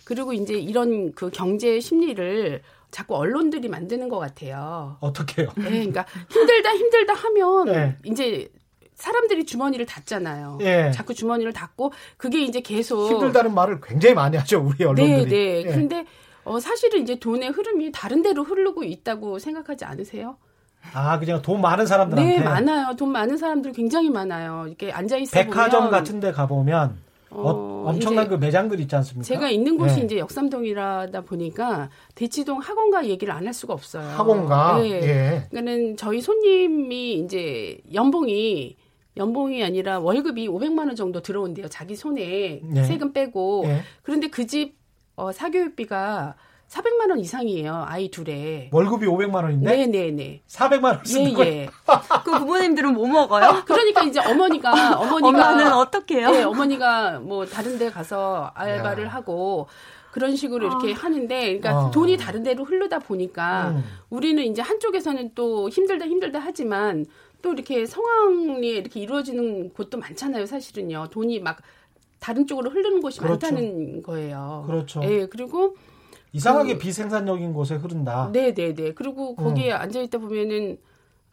그리고 0.04 0.32
이제 0.32 0.54
이런 0.54 1.12
그 1.12 1.30
경제 1.30 1.78
심리를 1.80 2.62
자꾸 2.90 3.16
언론들이 3.16 3.68
만드는 3.68 4.08
것 4.08 4.18
같아요. 4.18 4.96
어떻게요? 5.00 5.48
네, 5.56 5.62
그러니까 5.70 6.06
힘들다 6.30 6.74
힘들다 6.74 7.14
하면 7.14 7.64
네. 7.66 7.96
이제 8.04 8.48
사람들이 9.00 9.44
주머니를 9.46 9.86
닫잖아요. 9.86 10.58
예. 10.60 10.90
자꾸 10.94 11.14
주머니를 11.14 11.52
닫고 11.52 11.92
그게 12.16 12.42
이제 12.42 12.60
계속 12.60 13.08
힘들다는 13.10 13.54
말을 13.54 13.80
굉장히 13.82 14.14
많이 14.14 14.36
하죠 14.36 14.60
우리 14.64 14.78
네, 14.78 14.84
언론들이. 14.84 15.24
네. 15.30 15.62
예. 15.66 15.74
근데 15.74 16.04
어, 16.44 16.60
사실은 16.60 17.02
이제 17.02 17.18
돈의 17.18 17.50
흐름이 17.50 17.92
다른 17.92 18.22
데로 18.22 18.44
흐르고 18.44 18.84
있다고 18.84 19.38
생각하지 19.38 19.84
않으세요? 19.84 20.36
아 20.94 21.18
그냥 21.18 21.42
돈 21.42 21.60
많은 21.60 21.84
사람들한테 21.86 22.38
네, 22.38 22.44
많아요. 22.44 22.96
돈 22.96 23.10
많은 23.12 23.36
사람들 23.36 23.72
굉장히 23.72 24.08
많아요. 24.10 24.64
이렇게 24.66 24.90
앉아 24.90 25.16
있어 25.18 25.32
백화점 25.44 25.84
보면 25.84 25.90
같은 25.90 26.20
데 26.20 26.32
가보면 26.32 26.96
어, 27.32 27.42
어, 27.50 27.84
엄청난 27.90 28.26
그 28.28 28.34
매장들 28.34 28.80
있지 28.80 28.96
않습니까? 28.96 29.24
제가 29.24 29.50
있는 29.50 29.78
곳이 29.78 30.00
예. 30.00 30.04
이제 30.04 30.18
역삼동이라다 30.18 31.20
보니까 31.20 31.90
대치동 32.14 32.58
학원가 32.58 33.06
얘기를 33.06 33.32
안 33.32 33.46
할 33.46 33.52
수가 33.54 33.72
없어요. 33.74 34.08
학원가. 34.08 34.78
네. 34.80 34.90
예. 35.02 35.46
그러니까는 35.50 35.96
저희 35.96 36.20
손님이 36.20 37.14
이제 37.20 37.78
연봉이 37.94 38.76
연봉이 39.16 39.62
아니라 39.64 39.98
월급이 39.98 40.48
500만 40.48 40.86
원 40.86 40.96
정도 40.96 41.20
들어온대요. 41.20 41.68
자기 41.68 41.96
손에 41.96 42.60
네. 42.64 42.84
세금 42.84 43.12
빼고. 43.12 43.64
예. 43.66 43.82
그런데 44.02 44.28
그 44.28 44.46
집 44.46 44.78
어, 45.16 45.32
사교육비가 45.32 46.34
400만 46.68 47.10
원 47.10 47.18
이상이에요. 47.18 47.84
아이 47.86 48.10
둘에. 48.10 48.70
월급이 48.72 49.04
500만 49.06 49.34
원인데 49.34 49.76
네, 49.76 49.86
네, 49.86 50.10
네. 50.12 50.40
400만 50.48 50.84
원 50.84 51.00
예, 51.04 51.08
쓰는 51.08 51.34
거예요. 51.34 51.62
예. 51.62 51.68
그 52.24 52.30
부모님들은 52.38 52.94
뭐 52.94 53.06
먹어요? 53.06 53.62
그러니까 53.66 54.02
이제 54.04 54.20
어머니가 54.20 54.70
어머니가 54.98 55.28
엄마는 55.28 55.72
어떻게 55.72 56.20
네, 56.20 56.26
해요? 56.38 56.48
어머니가 56.48 57.18
뭐 57.20 57.44
다른 57.44 57.76
데 57.78 57.90
가서 57.90 58.52
알바를 58.54 59.06
야. 59.06 59.08
하고 59.10 59.66
그런 60.12 60.36
식으로 60.36 60.66
이렇게 60.68 60.92
하는데 60.92 61.40
그러니까 61.58 61.70
아. 61.70 61.90
돈이 61.90 62.16
다른 62.16 62.42
데로 62.42 62.64
흐르다 62.64 63.00
보니까 63.00 63.70
음. 63.70 63.84
우리는 64.08 64.42
이제 64.44 64.62
한쪽에서는 64.62 65.32
또 65.34 65.68
힘들다 65.68 66.06
힘들다 66.06 66.38
하지만 66.42 67.04
또 67.42 67.52
이렇게 67.52 67.86
상황이 67.86 68.68
이렇게 68.68 69.00
이루어지는 69.00 69.70
곳도 69.70 69.98
많잖아요. 69.98 70.46
사실은요. 70.46 71.08
돈이 71.10 71.40
막 71.40 71.58
다른 72.18 72.46
쪽으로 72.46 72.70
흐르는 72.70 73.00
곳이 73.00 73.20
그렇죠. 73.20 73.46
많다는 73.46 74.02
거예요. 74.02 74.64
그렇죠. 74.66 75.00
예, 75.04 75.26
그리고 75.26 75.74
이상하게 76.32 76.74
그- 76.74 76.78
비생산적인 76.78 77.52
곳에 77.54 77.76
흐른다. 77.76 78.30
네, 78.32 78.52
네, 78.54 78.74
네. 78.74 78.92
그리고 78.94 79.30
음. 79.30 79.36
거기에 79.36 79.72
앉아 79.72 80.00
있다 80.02 80.18
보면은 80.18 80.78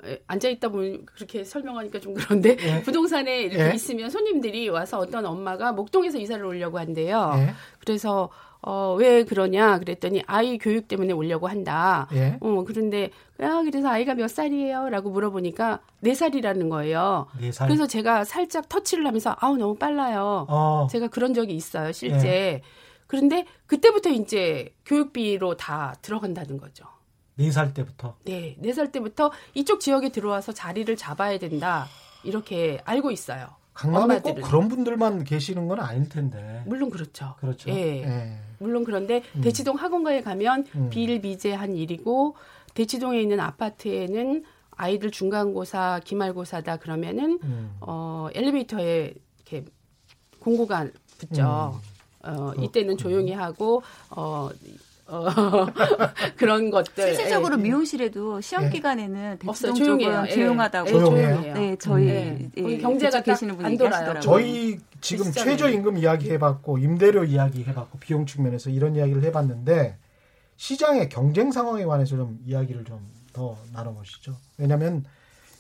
에, 0.06 0.20
앉아 0.28 0.48
있다 0.50 0.70
보면 0.70 1.06
그렇게 1.06 1.44
설명하니까 1.44 2.00
좀 2.00 2.14
그런데 2.14 2.56
예. 2.62 2.82
부동산에 2.84 3.42
이렇게 3.44 3.70
예. 3.70 3.74
있으면 3.76 4.10
손님들이 4.10 4.70
와서 4.70 5.00
어떤 5.00 5.26
엄마가 5.26 5.72
목동에서 5.74 6.18
이사를 6.20 6.44
오려고 6.46 6.80
한대요. 6.80 7.34
예. 7.36 7.50
그래서 7.80 8.30
어, 8.70 8.96
왜 9.00 9.24
그러냐 9.24 9.80
그랬더니 9.80 10.24
아이 10.28 10.58
교육 10.58 10.90
때문에 10.90 11.14
오려고 11.14 11.48
한다. 11.48 12.10
예. 12.12 12.38
어, 12.42 12.64
그런데 12.68 13.12
아, 13.40 13.62
그래서 13.64 13.88
아이가 13.88 14.14
몇 14.14 14.28
살이에요? 14.28 14.90
라고 14.90 15.10
물어보니까 15.10 15.80
네 16.02 16.14
살이라는 16.14 16.68
거예요. 16.68 17.28
네 17.40 17.54
살. 17.54 17.70
그래서 17.70 17.88
제가 17.88 18.26
살짝 18.26 18.68
터치를 18.68 19.08
하면서 19.08 19.34
아우 19.40 19.56
너무 19.56 19.76
빨라요. 19.76 20.48
어. 20.50 20.88
제가 20.92 21.08
그런 21.08 21.34
적이 21.34 21.56
있어요, 21.56 21.94
실제. 21.94 22.62
그런데 23.08 23.46
그때부터 23.68 24.10
이제 24.10 24.76
교육비로 24.86 25.56
다 25.56 25.96
들어간다는 26.02 26.58
거죠. 26.58 26.84
네살 27.36 27.74
때부터. 27.74 28.18
네, 28.26 28.58
네살 28.60 28.92
때부터 28.92 29.32
이쪽 29.54 29.80
지역에 29.80 30.10
들어와서 30.10 30.52
자리를 30.52 30.94
잡아야 30.98 31.40
된다. 31.40 31.88
이렇게 32.26 32.82
알고 32.84 33.12
있어요. 33.12 33.48
강남에. 33.78 34.20
꼭 34.22 34.42
그런 34.42 34.68
분들만 34.68 35.24
계시는 35.24 35.68
건 35.68 35.80
아닐 35.80 36.10
텐데. 36.10 36.64
물론 36.66 36.90
그렇죠. 36.90 37.36
그렇죠. 37.40 37.70
예. 37.70 38.04
예. 38.04 38.40
물론 38.60 38.84
그런데 38.84 39.22
음. 39.36 39.42
대치동 39.42 39.76
학원가에 39.76 40.22
가면 40.22 40.66
음. 40.76 40.90
비일비재한 40.90 41.76
일이고 41.76 42.36
대치동에 42.74 43.22
있는 43.22 43.40
아파트에는 43.40 44.44
아이들 44.72 45.12
중간고사, 45.12 46.02
기말고사다 46.04 46.78
그러면은 46.78 47.40
음. 47.44 47.76
어 47.82 48.30
엘리베이터에 48.34 49.14
이렇게 49.38 49.66
공고가 50.40 50.88
붙죠. 51.20 51.80
어 52.24 52.54
이때는 52.60 52.98
조용히 52.98 53.32
하고 53.34 53.84
어 54.10 54.50
어, 55.08 55.26
그런 56.38 56.70
것들 56.70 57.16
실질적으로 57.16 57.58
예, 57.58 57.62
미용실에도 57.64 58.42
시험 58.42 58.66
예. 58.66 58.70
기간에는. 58.70 59.40
대치동 59.40 59.76
조용해요. 59.76 60.26
예. 60.28 60.34
조용하다고. 60.34 60.88
예, 60.88 60.92
조용해요? 60.92 61.28
조용해요. 61.30 61.54
네, 61.54 61.76
저희 61.80 62.08
예. 62.08 62.50
예, 62.58 62.78
경제가 62.78 63.22
계시는 63.22 63.56
분이 63.58 63.68
안 63.68 63.78
돌아요. 63.78 64.20
저희 64.20 64.80
지금. 65.02 65.32
최저임금 65.32 65.98
이야기 65.98 66.30
해봤고 66.32 66.78
임대료 66.80 67.24
이야기 67.24 67.64
해봤고 67.64 68.00
비용 68.00 68.26
측면에서 68.26 68.70
이런 68.70 68.96
이야기를 68.96 69.24
해봤는데 69.24 69.98
시장의 70.58 71.10
경쟁 71.10 71.52
상황에 71.52 71.86
관해서 71.86 72.16
좀 72.18 72.40
이야기를 72.46 72.84
좀 72.86 73.18
더 73.38 73.56
나눠보시죠. 73.72 74.36
왜냐하면 74.58 75.06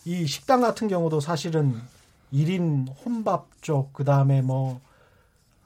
이 0.03 0.25
식당 0.25 0.61
같은 0.61 0.87
경우도 0.87 1.19
사실은 1.19 1.75
1인 2.33 2.87
혼밥 3.05 3.49
쪽 3.61 3.93
그 3.93 4.03
다음에 4.03 4.41
뭐 4.41 4.81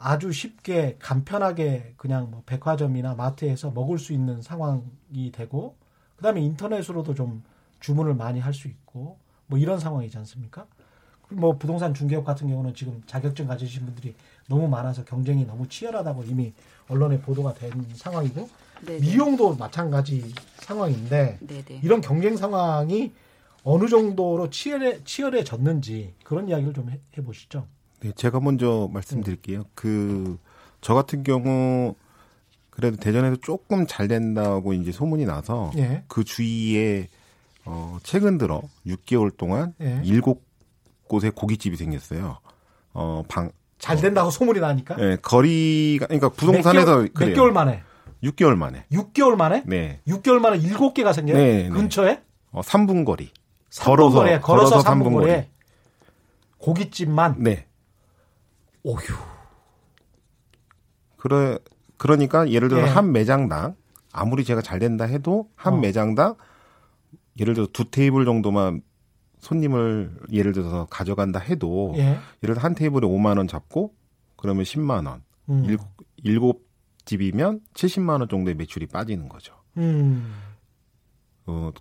아주 0.04 0.32
쉽게 0.32 0.98
간편하게 1.00 1.94
그냥 1.96 2.32
뭐 2.32 2.42
백화점이나 2.46 3.14
마트에서 3.14 3.70
먹을 3.72 4.00
수 4.00 4.14
있는 4.14 4.42
상황이 4.42 5.32
되고 5.32 5.76
그다음에 6.18 6.42
인터넷으로도 6.42 7.14
좀 7.14 7.44
주문을 7.80 8.16
많이 8.16 8.40
할 8.40 8.54
수 8.54 8.68
있고 8.68 9.18
뭐 9.48 9.60
이런 9.60 9.80
상황이지 9.80 10.18
않습니까? 10.18 10.66
뭐 11.30 11.58
부동산 11.58 11.94
중개업 11.94 12.26
같은 12.26 12.48
경우는 12.50 12.74
지금 12.74 13.02
자격증 13.06 13.48
가지신 13.48 13.86
분들이 13.86 14.16
너무 14.50 14.68
많아서 14.68 15.06
경쟁이 15.06 15.46
너무 15.46 15.68
치열하다고 15.68 16.24
이미 16.24 16.52
언론에 16.90 17.20
보도가 17.22 17.54
된 17.54 17.72
상황이고 17.94 18.50
네, 18.86 18.98
네. 18.98 19.00
미용도 19.00 19.56
마찬가지 19.56 20.34
상황인데 20.58 21.38
네, 21.40 21.62
네. 21.64 21.80
이런 21.84 22.02
경쟁 22.02 22.36
상황이 22.36 23.14
어느 23.64 23.88
정도로 23.88 24.50
치열해 24.50 25.04
치열해졌는지 25.04 26.16
그런 26.24 26.50
이야기를 26.50 26.74
좀 26.74 26.90
해, 26.90 27.00
해보시죠. 27.18 27.66
네, 28.02 28.12
제가 28.16 28.40
먼저 28.40 28.90
말씀드릴게요. 28.92 29.64
그, 29.76 30.38
저 30.82 30.94
같은 30.94 31.24
경우, 31.24 31.96
그래도 32.70 32.98
대전에서 32.98 33.36
조금 33.42 33.86
잘 33.88 34.08
된다고 34.08 34.74
이제 34.74 34.92
소문이 34.92 35.26
나서, 35.26 35.72
예. 35.78 36.04
그 36.08 36.24
주위에, 36.24 37.08
어, 37.66 38.00
최근 38.04 38.38
들어 38.38 38.62
6개월 38.88 39.36
동안 39.38 39.74
예. 39.82 40.02
일곱 40.04 40.44
곳에 41.08 41.30
고깃집이 41.30 41.78
생겼어요. 41.78 42.40
어, 42.94 43.24
방, 43.28 43.52
잘 43.78 43.98
된다고 43.98 44.30
소문이 44.30 44.60
나니까 44.60 44.96
예, 45.00 45.18
거리가, 45.22 46.08
그러니까 46.08 46.30
부동산에서 46.30 46.98
몇, 46.98 47.14
개월. 47.14 47.30
몇 47.30 47.36
개월 47.36 47.52
만에 47.52 47.84
6개월 48.24 48.56
만에. 48.56 48.86
6개월 48.92 49.36
만에 49.36 49.64
네. 49.66 50.00
6개월 50.08 50.40
만에 50.40 50.60
7개가 50.60 51.14
생겨요. 51.14 51.38
네, 51.38 51.64
네. 51.64 51.70
근처에 51.70 52.22
어, 52.52 52.62
3분 52.62 53.06
거리. 53.06 53.32
3분 53.72 54.14
거리에 54.14 54.40
걸어서, 54.40 54.82
걸어서 54.82 54.90
3분 54.90 55.04
3분 55.04 55.14
거리에 55.14 55.36
거리. 55.36 55.48
고깃집만 56.60 57.36
네. 57.40 57.66
오휴. 58.84 59.02
그래, 61.18 61.58
그러니까 61.98 62.50
예를 62.50 62.68
들어서 62.70 62.88
예. 62.88 62.92
한 62.92 63.12
매장당 63.12 63.76
아무리 64.12 64.44
제가 64.44 64.62
잘 64.62 64.80
된다 64.80 65.06
해도 65.06 65.50
한 65.56 65.76
어. 65.76 65.78
매장당 65.78 66.36
예를 67.40 67.54
들어 67.54 67.68
두 67.72 67.90
테이블 67.90 68.26
정도만 68.26 68.82
손님을 69.40 70.12
예를 70.32 70.52
들어서 70.52 70.86
가져간다 70.90 71.40
해도 71.40 71.94
예. 71.98 72.18
예를 72.44 72.56
들어 72.56 72.60
한 72.60 72.76
테이블에 72.76 73.08
5만 73.08 73.38
원 73.38 73.48
잡고 73.48 73.94
그러면 74.36 74.64
10만 74.64 75.08
원. 75.08 75.24
음. 75.50 75.66
일곱, 75.66 75.88
일곱 76.18 76.68
집이면 77.06 77.62
70만 77.74 78.20
원 78.20 78.30
정도의 78.30 78.56
매출이 78.56 78.88
빠지는 78.88 79.30
거죠. 79.30 79.56
음. 79.78 80.34
어, 81.46 81.72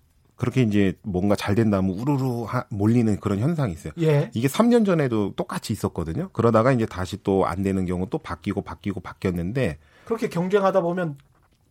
그렇게 0.40 0.62
이제 0.62 0.94
뭔가 1.02 1.36
잘 1.36 1.54
된다면 1.54 1.90
우르르 1.98 2.44
하- 2.44 2.64
몰리는 2.70 3.20
그런 3.20 3.40
현상이 3.40 3.74
있어요. 3.74 3.92
예. 4.00 4.30
이게 4.32 4.48
3년 4.48 4.86
전에도 4.86 5.34
똑같이 5.36 5.74
있었거든요. 5.74 6.30
그러다가 6.32 6.72
이제 6.72 6.86
다시 6.86 7.22
또 7.22 7.44
안 7.44 7.62
되는 7.62 7.84
경우 7.84 8.06
또 8.08 8.16
바뀌고 8.16 8.62
바뀌고 8.62 9.00
바뀌었는데 9.00 9.76
그렇게 10.06 10.30
경쟁하다 10.30 10.80
보면 10.80 11.18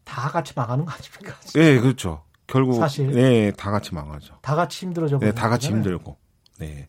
다 0.04 0.30
같이 0.30 0.54
망하는 0.56 0.86
거 0.86 0.92
아닙니까? 0.92 1.36
네, 1.56 1.80
그렇죠. 1.82 2.22
결국 2.46 2.76
사실. 2.76 3.12
네, 3.12 3.52
다 3.54 3.72
같이 3.72 3.96
망하죠. 3.96 4.36
다 4.44 4.56
같이 4.56 4.86
힘들어져 4.86 5.18
네, 5.18 5.32
다 5.32 5.50
같이 5.50 5.70
거잖아요. 5.70 5.78
힘들고. 5.78 6.18
네. 6.60 6.88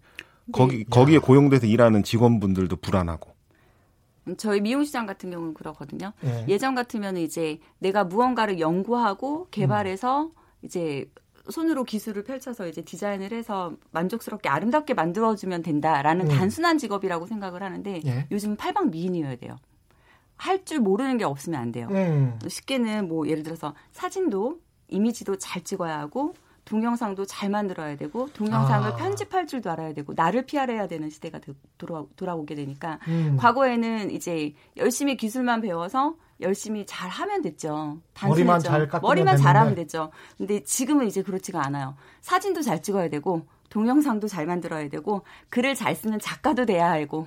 거기 0.52 0.84
거기에 0.84 1.16
고용돼서 1.18 1.66
일하는 1.66 2.02
직원분들도 2.02 2.76
불안하고. 2.76 3.30
저희 4.36 4.60
미용시장 4.60 5.06
같은 5.06 5.30
경우는 5.30 5.54
그렇거든요. 5.54 6.12
예. 6.24 6.44
예전 6.46 6.74
같으면 6.74 7.16
이제 7.16 7.58
내가 7.78 8.04
무언가를 8.04 8.60
연구하고 8.60 9.48
개발해서 9.50 10.24
음. 10.24 10.30
이제 10.62 11.10
손으로 11.48 11.84
기술을 11.84 12.24
펼쳐서 12.24 12.68
이제 12.68 12.82
디자인을 12.82 13.32
해서 13.32 13.74
만족스럽게 13.92 14.48
아름답게 14.48 14.94
만들어주면 14.94 15.62
된다라는 15.62 16.30
음. 16.30 16.36
단순한 16.36 16.78
직업이라고 16.78 17.26
생각을 17.26 17.62
하는데 17.62 18.00
예. 18.04 18.26
요즘 18.30 18.56
팔방 18.56 18.90
미인이어야 18.90 19.36
돼요. 19.36 19.56
할 20.36 20.64
줄 20.64 20.78
모르는 20.80 21.18
게 21.18 21.24
없으면 21.24 21.60
안 21.60 21.72
돼요. 21.72 21.88
음. 21.90 22.38
쉽게는 22.46 23.08
뭐 23.08 23.28
예를 23.28 23.42
들어서 23.42 23.74
사진도 23.92 24.60
이미지도 24.88 25.36
잘 25.36 25.62
찍어야 25.62 25.98
하고 25.98 26.34
동영상도 26.70 27.24
잘 27.26 27.50
만들어야 27.50 27.96
되고 27.96 28.28
동영상을 28.32 28.88
아. 28.92 28.94
편집할 28.96 29.48
줄도 29.48 29.70
알아야 29.72 29.92
되고 29.92 30.12
나를 30.14 30.46
PR해야 30.46 30.86
되는 30.86 31.10
시대가 31.10 31.40
되- 31.40 31.52
돌아, 31.78 32.04
돌아오게 32.14 32.54
되니까 32.54 33.00
음. 33.08 33.36
과거에는 33.40 34.12
이제 34.12 34.54
열심히 34.76 35.16
기술만 35.16 35.62
배워서 35.62 36.14
열심히 36.40 36.86
잘 36.86 37.10
하면 37.10 37.42
됐죠. 37.42 37.98
머리만 38.22 38.60
단순했죠. 38.60 38.68
잘 38.68 38.88
깎으면 38.88 39.08
머리만. 39.08 39.36
잘하면 39.36 39.74
됐죠. 39.74 40.12
근데 40.38 40.62
지금은 40.62 41.08
이제 41.08 41.22
그렇지가 41.22 41.60
않아요. 41.66 41.96
사진도 42.20 42.62
잘 42.62 42.80
찍어야 42.80 43.08
되고 43.08 43.46
동영상도 43.68 44.28
잘 44.28 44.46
만들어야 44.46 44.88
되고 44.88 45.22
글을 45.48 45.74
잘 45.74 45.96
쓰는 45.96 46.20
작가도 46.20 46.66
돼야 46.66 46.92
하고. 46.92 47.26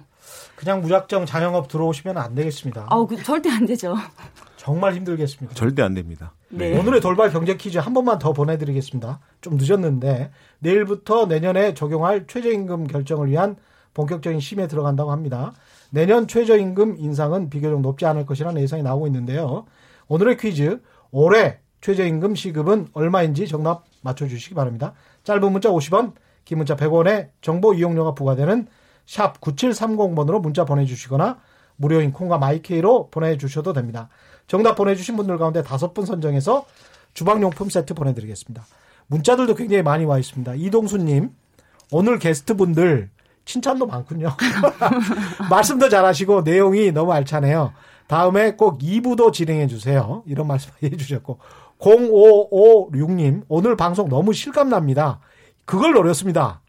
그냥 0.56 0.80
무작정 0.82 1.26
자영업 1.26 1.68
들어오시면 1.68 2.18
안 2.18 2.34
되겠습니다. 2.34 2.88
아우 2.89 3.06
그 3.06 3.22
절대 3.22 3.50
안 3.50 3.66
되죠. 3.66 3.94
정말 4.56 4.96
힘들겠습니다. 4.96 5.54
절대 5.54 5.82
안 5.82 5.94
됩니다. 5.94 6.34
네. 6.56 6.78
오늘의 6.78 7.01
돌발 7.01 7.32
경제 7.32 7.58
퀴즈 7.58 7.80
한 7.80 7.95
번만 7.95 8.20
더 8.20 8.32
보내드리겠습니다. 8.32 9.20
좀 9.41 9.58
늦었는데 9.58 10.30
내일부터 10.60 11.26
내년에 11.26 11.74
적용할 11.74 12.28
최저임금 12.28 12.86
결정을 12.86 13.28
위한 13.32 13.56
본격적인 13.95 14.39
심에 14.39 14.68
들어간다고 14.68 15.12
합니다. 15.12 15.54
내년 15.89 16.28
최저임금 16.28 16.97
인상은 16.99 17.49
비교적 17.49 17.82
높지 17.82 18.06
않을 18.06 18.28
것이라는 18.28 18.62
예상이 18.62 18.84
나오고 18.84 19.08
있는데요. 19.08 19.66
오늘의 20.08 20.38
퀴즈 20.38 20.80
올해 21.10 21.58
최저임금 21.82 22.36
시급은 22.36 22.89
얼마인지 22.93 23.47
정답 23.47 23.86
맞춰주시기 24.01 24.54
바랍니다. 24.54 24.93
짧은 25.24 25.51
문자 25.51 25.70
50원, 25.70 26.14
긴 26.45 26.60
문자 26.60 26.76
100원에 26.76 27.30
정보 27.41 27.74
이용료가 27.74 28.14
부과되는 28.14 28.68
샵 29.08 29.41
9730번으로 29.41 30.39
문자 30.39 30.66
보내주시거나 30.66 31.39
무료인 31.78 32.14
콩과 32.14 32.38
마이케이로 32.38 33.10
보내주셔도 33.10 33.74
됩니다. 33.74 34.10
정답 34.48 34.76
보내주신 34.76 35.16
분들 35.16 35.38
가운데 35.38 35.64
다섯 35.64 35.94
분 35.94 36.06
선정해서 36.06 36.66
주방용품 37.14 37.70
세트 37.70 37.94
보내드리겠습니다. 37.94 38.66
문자들도 39.08 39.56
굉장히 39.56 39.84
많이 39.84 40.06
와 40.06 40.18
있습니다. 40.18 40.56
이동수님, 40.56 41.30
오늘 41.91 42.20
게스트분들 42.20 43.10
칭찬도 43.46 43.86
많군요. 43.86 44.30
말씀도 45.50 45.89
잘하시고 45.89 46.41
내용이 46.41 46.91
너무 46.91 47.14
알차네요. 47.14 47.74
다음에 48.08 48.56
꼭 48.56 48.80
2부도 48.80 49.34
진행해 49.34 49.68
주세요. 49.68 50.24
이런 50.26 50.48
말씀 50.48 50.72
해 50.82 50.89
주셨고 50.89 51.39
0556님 51.80 53.44
오늘 53.48 53.76
방송 53.76 54.10
너무 54.10 54.34
실감납니다. 54.34 55.20
그걸 55.66 55.94
노렸습니다. 55.94 56.62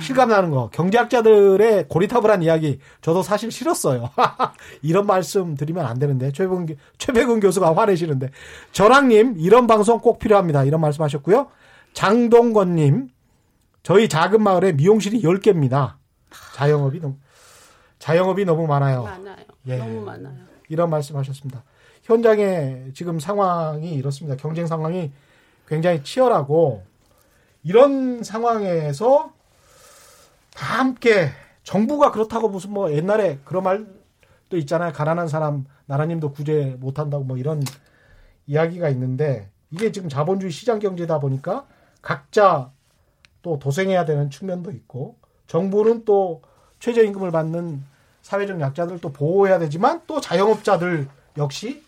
실감나는 0.00 0.50
거. 0.50 0.70
경제학자들의 0.72 1.88
고리타불한 1.88 2.42
이야기 2.42 2.78
저도 3.02 3.22
사실 3.22 3.50
싫었어요. 3.50 4.10
이런 4.82 5.06
말씀 5.06 5.54
드리면 5.56 5.84
안 5.84 5.98
되는데 5.98 6.32
최백은, 6.32 6.66
교- 6.66 6.74
최백은 6.98 7.40
교수가 7.40 7.76
화내시는데 7.76 8.30
전학님 8.72 9.34
이런 9.38 9.66
방송 9.66 9.98
꼭 10.00 10.18
필요합니다. 10.18 10.64
이런 10.64 10.80
말씀하셨고요. 10.80 11.48
장동건님 11.92 13.08
저희 13.82 14.08
작은 14.08 14.42
마을에 14.42 14.72
미용실이 14.72 15.22
10개입니다. 15.22 15.94
자영업이 16.54 17.00
너무 17.00 17.16
자영업이 17.98 18.44
너무 18.44 18.66
많아요. 18.66 19.02
많아요. 19.02 19.36
예. 19.66 19.76
너무 19.76 20.00
많아요. 20.02 20.34
이런 20.68 20.90
말씀하셨습니다. 20.90 21.62
현장의 22.04 22.92
지금 22.94 23.18
상황이 23.20 23.94
이렇습니다. 23.94 24.36
경쟁 24.36 24.66
상황이 24.66 25.10
굉장히 25.68 26.02
치열하고 26.02 26.82
이런 27.62 28.22
상황에서 28.22 29.32
다 30.54 30.78
함께 30.78 31.30
정부가 31.62 32.10
그렇다고 32.12 32.48
무슨 32.48 32.72
뭐 32.72 32.92
옛날에 32.92 33.38
그런 33.44 33.62
말도 33.64 34.56
있잖아요. 34.58 34.92
가난한 34.92 35.28
사람 35.28 35.66
나라님도 35.86 36.32
구제 36.32 36.76
못 36.78 36.98
한다고 36.98 37.24
뭐 37.24 37.36
이런 37.36 37.62
이야기가 38.46 38.88
있는데 38.90 39.50
이게 39.70 39.92
지금 39.92 40.08
자본주의 40.08 40.52
시장 40.52 40.78
경제다 40.78 41.18
보니까 41.18 41.66
각자 42.02 42.70
또 43.42 43.58
도생해야 43.58 44.04
되는 44.04 44.30
측면도 44.30 44.70
있고 44.72 45.16
정부는 45.46 46.04
또 46.04 46.42
최저임금을 46.78 47.30
받는 47.30 47.82
사회적 48.22 48.60
약자들 48.60 49.00
또 49.00 49.12
보호해야 49.12 49.58
되지만 49.58 50.02
또 50.06 50.20
자영업자들 50.20 51.08
역시 51.36 51.82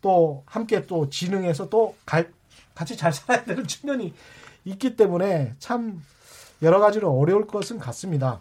또 0.00 0.42
함께 0.46 0.86
또 0.86 1.08
진흥해서 1.08 1.68
또 1.68 1.94
갈- 2.04 2.32
같이 2.74 2.96
잘 2.96 3.12
살아야 3.12 3.44
되는 3.44 3.66
측면이 3.68 4.12
있기 4.64 4.96
때문에 4.96 5.54
참 5.58 6.02
여러 6.62 6.78
가지로 6.78 7.10
어려울 7.10 7.46
것은 7.46 7.78
같습니다. 7.78 8.40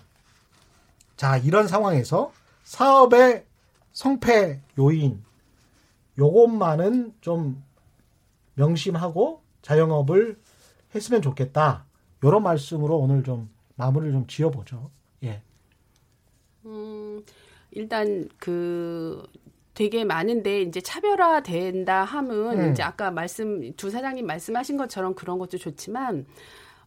자, 1.17 1.37
이런 1.37 1.67
상황에서 1.67 2.31
사업의 2.63 3.45
성패 3.93 4.61
요인 4.79 5.23
요것만은 6.17 7.15
좀 7.21 7.63
명심하고 8.55 9.41
자영업을 9.61 10.39
했으면 10.93 11.21
좋겠다. 11.21 11.85
이런 12.23 12.43
말씀으로 12.43 12.97
오늘 12.97 13.23
좀 13.23 13.49
마무리를 13.75 14.13
좀 14.13 14.27
지어보죠. 14.27 14.91
예. 15.23 15.41
음, 16.65 17.23
일단 17.71 18.29
그 18.37 19.25
되게 19.73 20.03
많은데 20.03 20.61
이제 20.61 20.81
차별화된다 20.81 22.03
함은 22.03 22.59
음. 22.59 22.71
이제 22.71 22.83
아까 22.83 23.09
말씀 23.09 23.73
두 23.75 23.89
사장님 23.89 24.27
말씀하신 24.27 24.77
것처럼 24.77 25.15
그런 25.15 25.39
것도 25.39 25.57
좋지만 25.57 26.25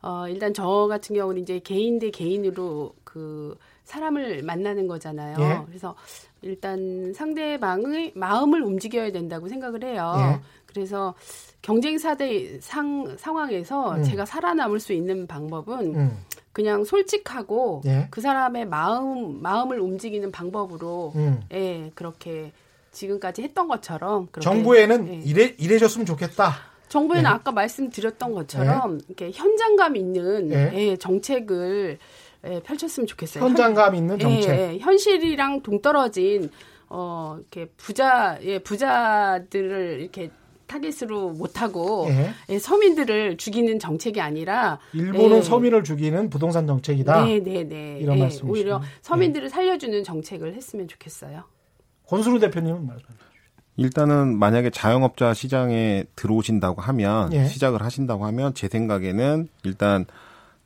어 0.05 0.29
일단 0.29 0.53
저 0.53 0.87
같은 0.87 1.17
경우는 1.17 1.41
이제 1.41 1.59
개인 1.61 1.99
대 1.99 2.11
개인으로 2.11 2.95
그 3.05 3.57
사람을 3.85 4.43
만나는 4.43 4.87
거잖아요. 4.87 5.37
예. 5.41 5.63
그래서 5.67 5.95
일단 6.43 7.15
상대방의 7.15 8.13
마음을 8.15 8.63
움직여야 8.63 9.13
된다고 9.13 9.49
생각을 9.49 9.83
해요. 9.83 10.15
예. 10.19 10.41
그래서 10.67 11.15
경쟁사대 11.63 12.61
상 12.61 13.17
상황에서 13.17 13.95
음. 13.97 14.03
제가 14.03 14.27
살아남을 14.27 14.79
수 14.79 14.93
있는 14.93 15.27
방법은 15.27 15.95
음. 15.95 16.19
그냥 16.53 16.85
솔직하고 16.85 17.81
예. 17.87 18.09
그 18.11 18.21
사람의 18.21 18.67
마음 18.67 19.41
마음을 19.41 19.81
움직이는 19.81 20.31
방법으로 20.31 21.13
음. 21.15 21.41
예 21.53 21.91
그렇게 21.95 22.53
지금까지 22.93 23.43
했던 23.43 23.69
것처럼 23.69 24.29
정부에는 24.39 25.09
예. 25.09 25.15
이래 25.25 25.55
이래줬으면 25.57 26.05
좋겠다. 26.05 26.74
정부에는 26.89 27.29
예. 27.29 27.35
아까 27.35 27.51
말씀드렸던 27.53 28.33
것처럼 28.35 29.01
이렇게 29.09 29.31
현장감 29.33 29.97
있는 29.97 30.51
예. 30.53 30.71
예, 30.75 30.97
정책을 30.97 31.99
예, 32.47 32.61
펼쳤으면 32.61 33.07
좋겠어요. 33.07 33.43
현장감 33.43 33.95
있는 33.95 34.21
현- 34.21 34.31
정책. 34.31 34.51
예, 34.59 34.73
예, 34.75 34.79
현실이랑 34.79 35.63
동떨어진 35.63 36.51
어 36.89 37.37
이렇게 37.39 37.67
부자 37.77 38.39
예 38.43 38.59
부자들을 38.59 40.01
이렇게 40.01 40.31
타깃으로 40.67 41.31
못하고 41.31 42.07
예. 42.09 42.31
예, 42.49 42.59
서민들을 42.59 43.37
죽이는 43.37 43.79
정책이 43.79 44.21
아니라 44.21 44.79
일본은 44.93 45.39
예. 45.39 45.43
서민을 45.43 45.85
죽이는 45.85 46.31
부동산 46.31 46.67
정책이다. 46.67 47.25
네, 47.25 47.41
네, 47.41 47.65
네. 47.65 47.99
이런 48.01 48.17
예, 48.19 48.23
말씀이시네요. 48.23 48.53
오히려 48.53 48.83
서민들을 49.03 49.49
살려주는 49.49 50.05
정책을 50.05 50.55
했으면 50.55 50.89
좋겠어요. 50.89 51.45
권순우 52.07 52.39
대표님은 52.41 52.87
말씀. 52.87 53.07
일단은 53.77 54.39
만약에 54.39 54.71
자영업자 54.71 55.35
시장에 55.35 56.05
들어오신다고 56.17 56.81
하면 56.83 57.33
예. 57.33 57.47
시작을 57.47 57.83
하신다고 57.83 58.25
하면 58.27 58.55
제 58.55 58.69
생각에는 58.69 59.49
일단 59.65 60.07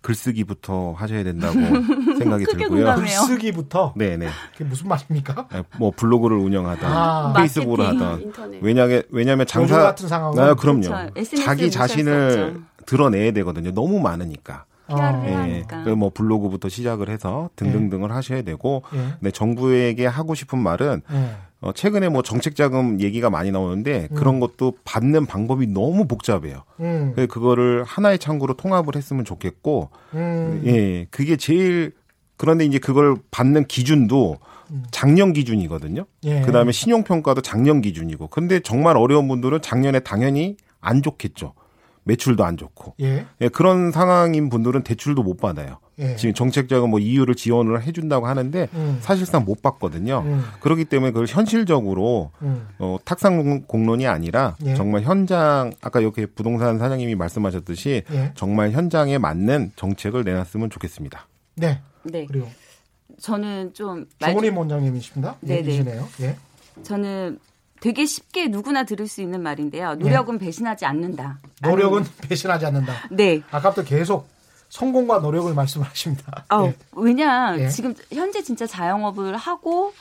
글쓰기부터 0.03 0.93
하셔야 0.93 1.25
된다고 1.25 1.55
생각이 2.19 2.45
크게 2.45 2.59
들고요. 2.59 2.85
공감해요. 2.85 3.21
글쓰기부터 3.21 3.95
네네. 3.97 4.29
그게 4.53 4.65
무슨 4.65 4.89
말입니까? 4.89 5.49
네, 5.53 5.63
뭐 5.79 5.91
블로그를 5.95 6.37
운영하던 6.37 6.91
아. 6.91 7.33
페이스북을 7.37 7.85
하던 7.87 8.23
인터넷. 8.23 8.63
왜냐게 8.63 9.03
왜냐면 9.11 9.47
장사 9.47 9.79
같은 9.79 10.07
상황은 10.07 10.43
아, 10.43 10.55
그럼요. 10.55 10.83
그렇죠. 11.15 11.37
자기 11.45 11.71
자신을. 11.71 12.63
드러내야 12.89 13.33
되거든요. 13.33 13.71
너무 13.73 14.01
많으니까. 14.01 14.65
PR을 14.89 15.03
어, 15.03 15.23
해야 15.23 15.49
예. 15.49 15.53
하니까. 15.53 15.85
그뭐 15.85 16.11
블로그부터 16.13 16.69
시작을 16.69 17.09
해서 17.09 17.51
등등등을 17.57 18.13
하셔야 18.13 18.43
되고 18.43 18.83
예. 18.95 19.15
네, 19.21 19.31
정부에게 19.31 20.07
하고 20.07 20.35
싶은 20.35 20.59
말은 20.59 21.03
예. 21.13 21.37
어, 21.61 21.73
최근에 21.73 22.09
뭐 22.09 22.23
정책 22.23 22.55
자금 22.55 23.01
얘기가 23.01 23.31
많이 23.31 23.51
나오는데 23.51 24.09
그런 24.15 24.39
것도 24.39 24.75
받는 24.85 25.27
방법이 25.27 25.67
너무 25.67 26.07
복잡해요. 26.07 26.63
음. 26.81 27.13
그래서 27.15 27.33
그거를 27.33 27.83
하나의 27.85 28.21
창구로 28.21 28.55
통합을 28.55 28.95
했으면 28.95 29.25
좋겠고, 29.25 29.91
음. 30.15 30.63
예, 30.67 31.07
그게 31.11 31.37
제일 31.37 31.93
그런데 32.37 32.65
이제 32.65 32.79
그걸 32.79 33.17
받는 33.33 33.67
기준도 33.67 34.39
작년 34.91 35.33
기준이거든요. 35.33 36.05
예. 36.25 36.43
그 36.43 36.53
다음에 36.53 36.73
신용평가도 36.73 37.41
작년 37.41 37.81
기준이고. 37.81 38.29
근데 38.29 38.61
정말 38.61 38.97
어려운 38.97 39.27
분들은 39.27 39.61
작년에 39.61 40.01
당연히 40.01 40.57
안 40.81 41.03
좋겠죠. 41.03 41.55
매출도 42.09 42.45
안 42.45 42.57
좋고. 42.57 42.95
예. 43.01 43.27
예, 43.41 43.49
그런 43.49 43.93
상황인 43.93 44.49
분들은 44.49 44.83
대출도 44.83 45.23
못 45.23 45.37
받아요. 45.37 45.79
예. 45.99 46.17
지금 46.17 46.35
정책자금 46.35 46.91
뭐 46.91 46.99
이유를 46.99 47.35
지원을 47.35 47.83
해준다고 47.83 48.27
하는데 48.27 48.69
음. 48.73 48.99
사실상 49.01 49.45
못 49.45 49.61
받거든요. 49.63 50.23
음. 50.25 50.43
그렇기 50.61 50.87
때문에 50.87 51.13
그걸 51.13 51.27
현실적으로 51.27 52.31
음. 52.41 52.67
어, 52.79 52.97
탁상 53.05 53.63
공론이 53.67 54.07
아니라 54.07 54.57
예. 54.65 54.75
정말 54.75 55.03
현장 55.03 55.73
아까 55.83 56.01
이렇게 56.01 56.25
부동산 56.25 56.79
사장님이 56.79 57.15
말씀하셨듯이 57.15 58.03
예. 58.11 58.33
정말 58.35 58.71
현장에 58.71 59.19
맞는 59.19 59.73
정책을 59.77 60.25
내놨으면 60.25 60.71
좋겠습니다. 60.71 61.27
네. 61.57 61.83
네. 62.05 62.25
그리고 62.27 62.49
저는 63.21 63.75
좀 63.75 64.07
말, 64.21 64.33
정은희 64.33 64.57
원장님이십니다. 64.57 65.37
네네. 65.41 65.85
예. 66.23 66.37
저는 66.83 67.39
되게 67.81 68.07
쉽게 68.07 68.49
누구나 68.49 68.85
들을 68.85 69.07
수 69.07 69.21
있는 69.21 69.43
말인데요. 69.43 69.95
노력은 69.97 70.39
배신하지 70.39 70.85
않는다. 70.85 71.39
네. 71.63 71.69
노력은 71.69 72.05
배신하지 72.29 72.67
않는다. 72.67 72.93
네. 73.11 73.43
아까부터 73.51 73.85
계속 73.85 74.29
성공과 74.69 75.19
노력을 75.21 75.53
말씀하십니다. 75.55 76.45
아, 76.49 76.65
예. 76.65 76.77
왜냐 76.93 77.57
예. 77.59 77.69
지금 77.69 77.95
현재 78.13 78.43
진짜 78.43 78.67
자영업을 78.67 79.37
하고 79.37 79.93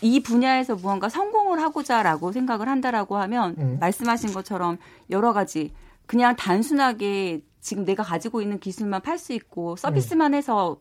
이 0.00 0.20
분야에서 0.20 0.74
무언가 0.74 1.08
성공을 1.08 1.60
하고자라고 1.62 2.32
생각을 2.32 2.68
한다라고 2.68 3.16
하면 3.18 3.54
음. 3.58 3.76
말씀하신 3.80 4.32
것처럼 4.34 4.78
여러 5.10 5.32
가지 5.32 5.72
그냥 6.06 6.36
단순하게 6.36 7.42
지금 7.60 7.84
내가 7.84 8.02
가지고 8.02 8.42
있는 8.42 8.58
기술만 8.58 9.00
팔 9.00 9.18
수 9.18 9.32
있고 9.32 9.76
서비스만 9.76 10.34
해서 10.34 10.76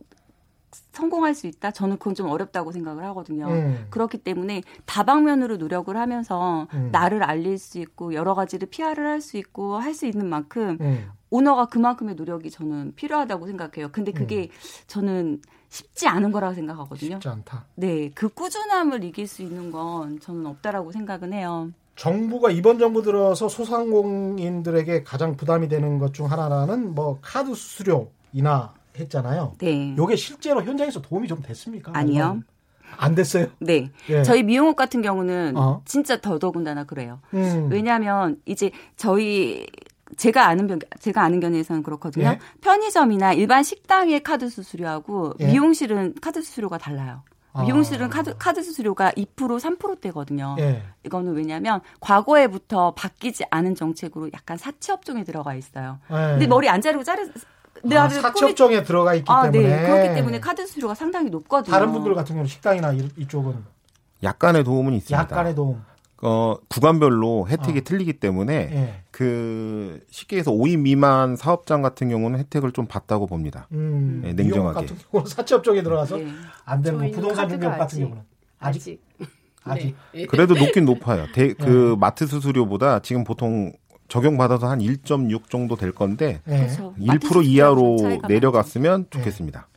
성공할 0.92 1.36
수 1.36 1.48
있다? 1.48 1.72
저는 1.72 1.98
그건 1.98 2.16
좀 2.16 2.28
어렵다고 2.30 2.72
생각을 2.72 3.04
하거든요. 3.06 3.48
음. 3.48 3.88
그렇기 3.90 4.20
때문에 4.20 4.64
다방면으로 4.86 5.58
노력을 5.58 5.96
하면서 5.96 6.68
음. 6.74 6.90
나를 6.92 7.24
알릴 7.24 7.58
수 7.58 7.80
있고 7.80 8.14
여러 8.14 8.34
가지를 8.34 8.68
PR을 8.70 9.06
할수 9.08 9.38
있고 9.38 9.78
할 9.78 9.94
수 9.94 10.06
있는 10.08 10.28
만큼 10.28 10.78
음. 10.82 11.10
오너가 11.30 11.66
그만큼의 11.68 12.16
노력이 12.16 12.50
저는 12.52 12.94
필요하다고 12.96 13.48
생각해요. 13.48 13.90
근데 13.92 14.12
그게 14.12 14.50
저는 14.88 15.42
쉽지 15.70 16.08
않은 16.08 16.32
거라고 16.32 16.54
생각하거든요. 16.54 17.16
쉽지 17.16 17.28
않다. 17.30 17.66
네, 17.76 18.12
그 18.14 18.30
꾸준함을 18.30 19.04
이길 19.04 19.28
수 19.28 19.42
있는 19.42 19.72
건 19.72 20.20
저는 20.20 20.46
없다라고 20.46 20.92
생각은 20.92 21.34
해요. 21.34 21.72
정부가 21.96 22.50
이번 22.52 22.80
정부 22.80 23.02
들어서 23.04 23.48
소상공인들에게 23.50 25.04
가장 25.04 25.36
부담이 25.36 25.68
되는 25.68 26.00
것 26.00 26.14
중 26.14 26.32
하나는 26.32 26.94
뭐 26.94 27.20
카드 27.22 27.54
수수료 27.56 28.12
인하 28.34 28.74
했잖아요. 28.98 29.56
네. 29.60 29.96
요게 29.98 30.16
실제로 30.16 30.64
현장에서 30.64 31.02
도움이 31.02 31.28
좀 31.28 31.42
됐습니까? 31.42 31.92
아니요. 31.96 32.24
아니면 32.24 32.44
안 32.98 33.16
됐어요? 33.16 33.48
네. 33.60 33.92
예. 34.10 34.24
저희 34.24 34.44
미용업 34.44 34.76
같은 34.76 35.02
경우는 35.02 35.58
어. 35.58 35.82
진짜 35.86 36.20
더더군다나 36.20 36.84
그래요. 36.84 37.20
음. 37.34 37.70
왜냐하면 37.72 38.40
이제 38.46 38.72
저희 38.96 39.66
제가 40.18 40.48
아는 40.48 40.68
변 40.68 40.80
제가 41.00 41.24
아는 41.24 41.40
견해에서는 41.40 41.84
그렇거든요. 41.84 42.26
예. 42.26 42.40
편의점이나 42.62 43.34
일반 43.34 43.64
식당의 43.64 44.22
카드 44.22 44.50
수수료하고 44.50 45.34
예. 45.40 45.48
미용실은 45.48 46.16
카드 46.22 46.42
수수료가 46.42 46.78
달라요. 46.78 47.24
아. 47.54 47.64
미용실은 47.64 48.10
카드 48.10 48.36
카드 48.38 48.64
수수료가 48.64 49.12
2% 49.12 49.36
3%대거든요. 49.36 50.56
예. 50.60 50.84
이거는 51.06 51.34
왜냐하면 51.34 51.82
과거에부터 52.00 52.94
바뀌지 52.96 53.46
않은 53.50 53.76
정책으로 53.76 54.30
약간 54.34 54.58
사채업종에 54.58 55.24
들어가 55.24 55.54
있어요. 55.56 56.00
예. 56.10 56.14
근데 56.14 56.48
머리 56.48 56.68
안 56.68 56.82
자르고 56.82 57.04
자르 57.04 57.28
내 57.84 57.96
아, 57.98 58.08
사채업종에 58.08 58.84
들어가 58.84 59.14
있기 59.16 59.26
아, 59.32 59.50
때문에 59.50 59.76
네. 59.82 59.88
그렇기 59.88 60.16
때문에 60.16 60.40
카드 60.40 60.66
수수료가 60.66 60.96
상당히 60.96 61.30
높거든요. 61.30 61.72
다른 61.72 61.92
분들 61.92 62.14
같은 62.14 62.36
경우는 62.36 62.48
식당이나 62.48 62.94
이, 62.94 63.10
이쪽은 63.18 63.56
약간의 64.24 64.64
도움은 64.64 64.94
있습니다. 64.94 65.20
약간의 65.22 65.56
도움. 65.56 65.82
어, 66.26 66.56
구간별로 66.70 67.48
혜택이 67.50 67.80
어. 67.80 67.82
틀리기 67.82 68.14
때문에 68.14 68.54
예. 68.72 69.04
그 69.12 70.00
쉽게 70.10 70.38
해서 70.38 70.52
5인 70.52 70.80
미만 70.80 71.36
사업장 71.36 71.82
같은 71.82 72.08
경우는 72.08 72.40
혜택을 72.40 72.72
좀 72.72 72.86
받다고 72.86 73.28
봅니다. 73.28 73.68
음, 73.74 74.22
네, 74.24 74.32
냉정하게. 74.34 74.80
같은 74.80 74.96
경우는 75.12 75.30
사채업종에 75.30 75.84
들어가서 75.84 76.16
네. 76.18 76.28
안 76.64 76.82
되는 76.82 76.98
거 76.98 77.04
저희는 77.04 77.20
부동산 77.20 77.50
중개업 77.50 77.78
같은 77.78 78.00
경우는 78.00 78.24
아직 78.60 79.02
아직 79.20 79.44
아직 79.66 79.96
네. 80.14 80.26
그래도 80.26 80.54
높긴 80.54 80.86
높아요. 80.86 81.26
대- 81.34 81.48
네. 81.60 81.66
그 81.66 81.98
마트 82.00 82.26
수수료보다 82.26 83.00
지금 83.00 83.26
보통 83.26 83.74
적용받아서 84.18 84.68
한 84.70 84.78
1.6 84.78 85.50
정도 85.50 85.76
될 85.76 85.92
건데 85.92 86.40
예. 86.48 86.58
그렇죠. 86.58 86.94
1% 87.00 87.44
이하로 87.46 87.98
차이가 87.98 88.28
내려갔으면 88.28 89.06
네. 89.06 89.10
좋겠습니다. 89.10 89.68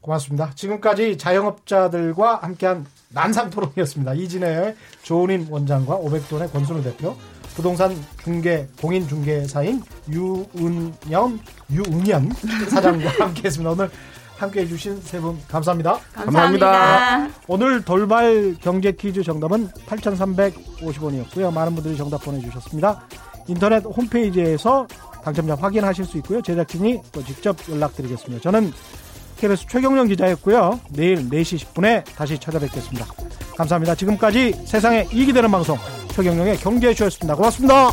고맙습니다. 0.00 0.50
지금까지 0.56 1.16
자영업자들과 1.18 2.38
함께한 2.42 2.84
난상 3.10 3.48
토론이었습니다. 3.50 4.14
이진의 4.14 4.74
조은인 5.02 5.46
원장과 5.48 5.94
오백돈의 5.96 6.48
권순우 6.50 6.82
대표, 6.82 7.16
부동산 7.54 7.96
중개 8.24 8.66
공인 8.80 9.06
중개사인 9.06 9.80
유은연 10.10 11.40
유은연 11.70 12.30
사장과 12.68 13.08
함께했습니다. 13.24 13.70
오늘 13.70 13.88
함께 14.36 14.60
해 14.62 14.66
주신 14.66 15.00
세 15.00 15.20
분 15.20 15.38
감사합니다. 15.48 15.98
감사합니다. 16.12 16.70
감사합니다. 16.70 17.40
오늘 17.48 17.84
돌발 17.84 18.56
경제 18.60 18.90
퀴즈 18.92 19.22
정답은 19.22 19.68
8,350원이었고요. 19.86 21.52
많은 21.52 21.74
분들이 21.74 21.96
정답 21.96 22.22
보내주셨습니다. 22.24 23.00
인터넷 23.48 23.84
홈페이지에서 23.84 24.86
당첨자 25.22 25.54
확인하실 25.54 26.04
수 26.04 26.18
있고요. 26.18 26.40
제작진이 26.40 27.00
또 27.12 27.24
직접 27.24 27.56
연락드리겠습니다. 27.68 28.42
저는 28.42 28.72
KBS 29.38 29.66
최경영 29.68 30.08
기자였고요. 30.08 30.80
내일 30.90 31.28
4시 31.28 31.58
10분에 31.66 32.04
다시 32.14 32.38
찾아뵙겠습니다. 32.38 33.06
감사합니다. 33.56 33.94
지금까지 33.94 34.52
세상에 34.64 35.06
이익이 35.12 35.32
되는 35.32 35.50
방송 35.50 35.76
최경영의 36.12 36.58
경제쇼였습니다. 36.58 37.34
고맙습니다. 37.34 37.90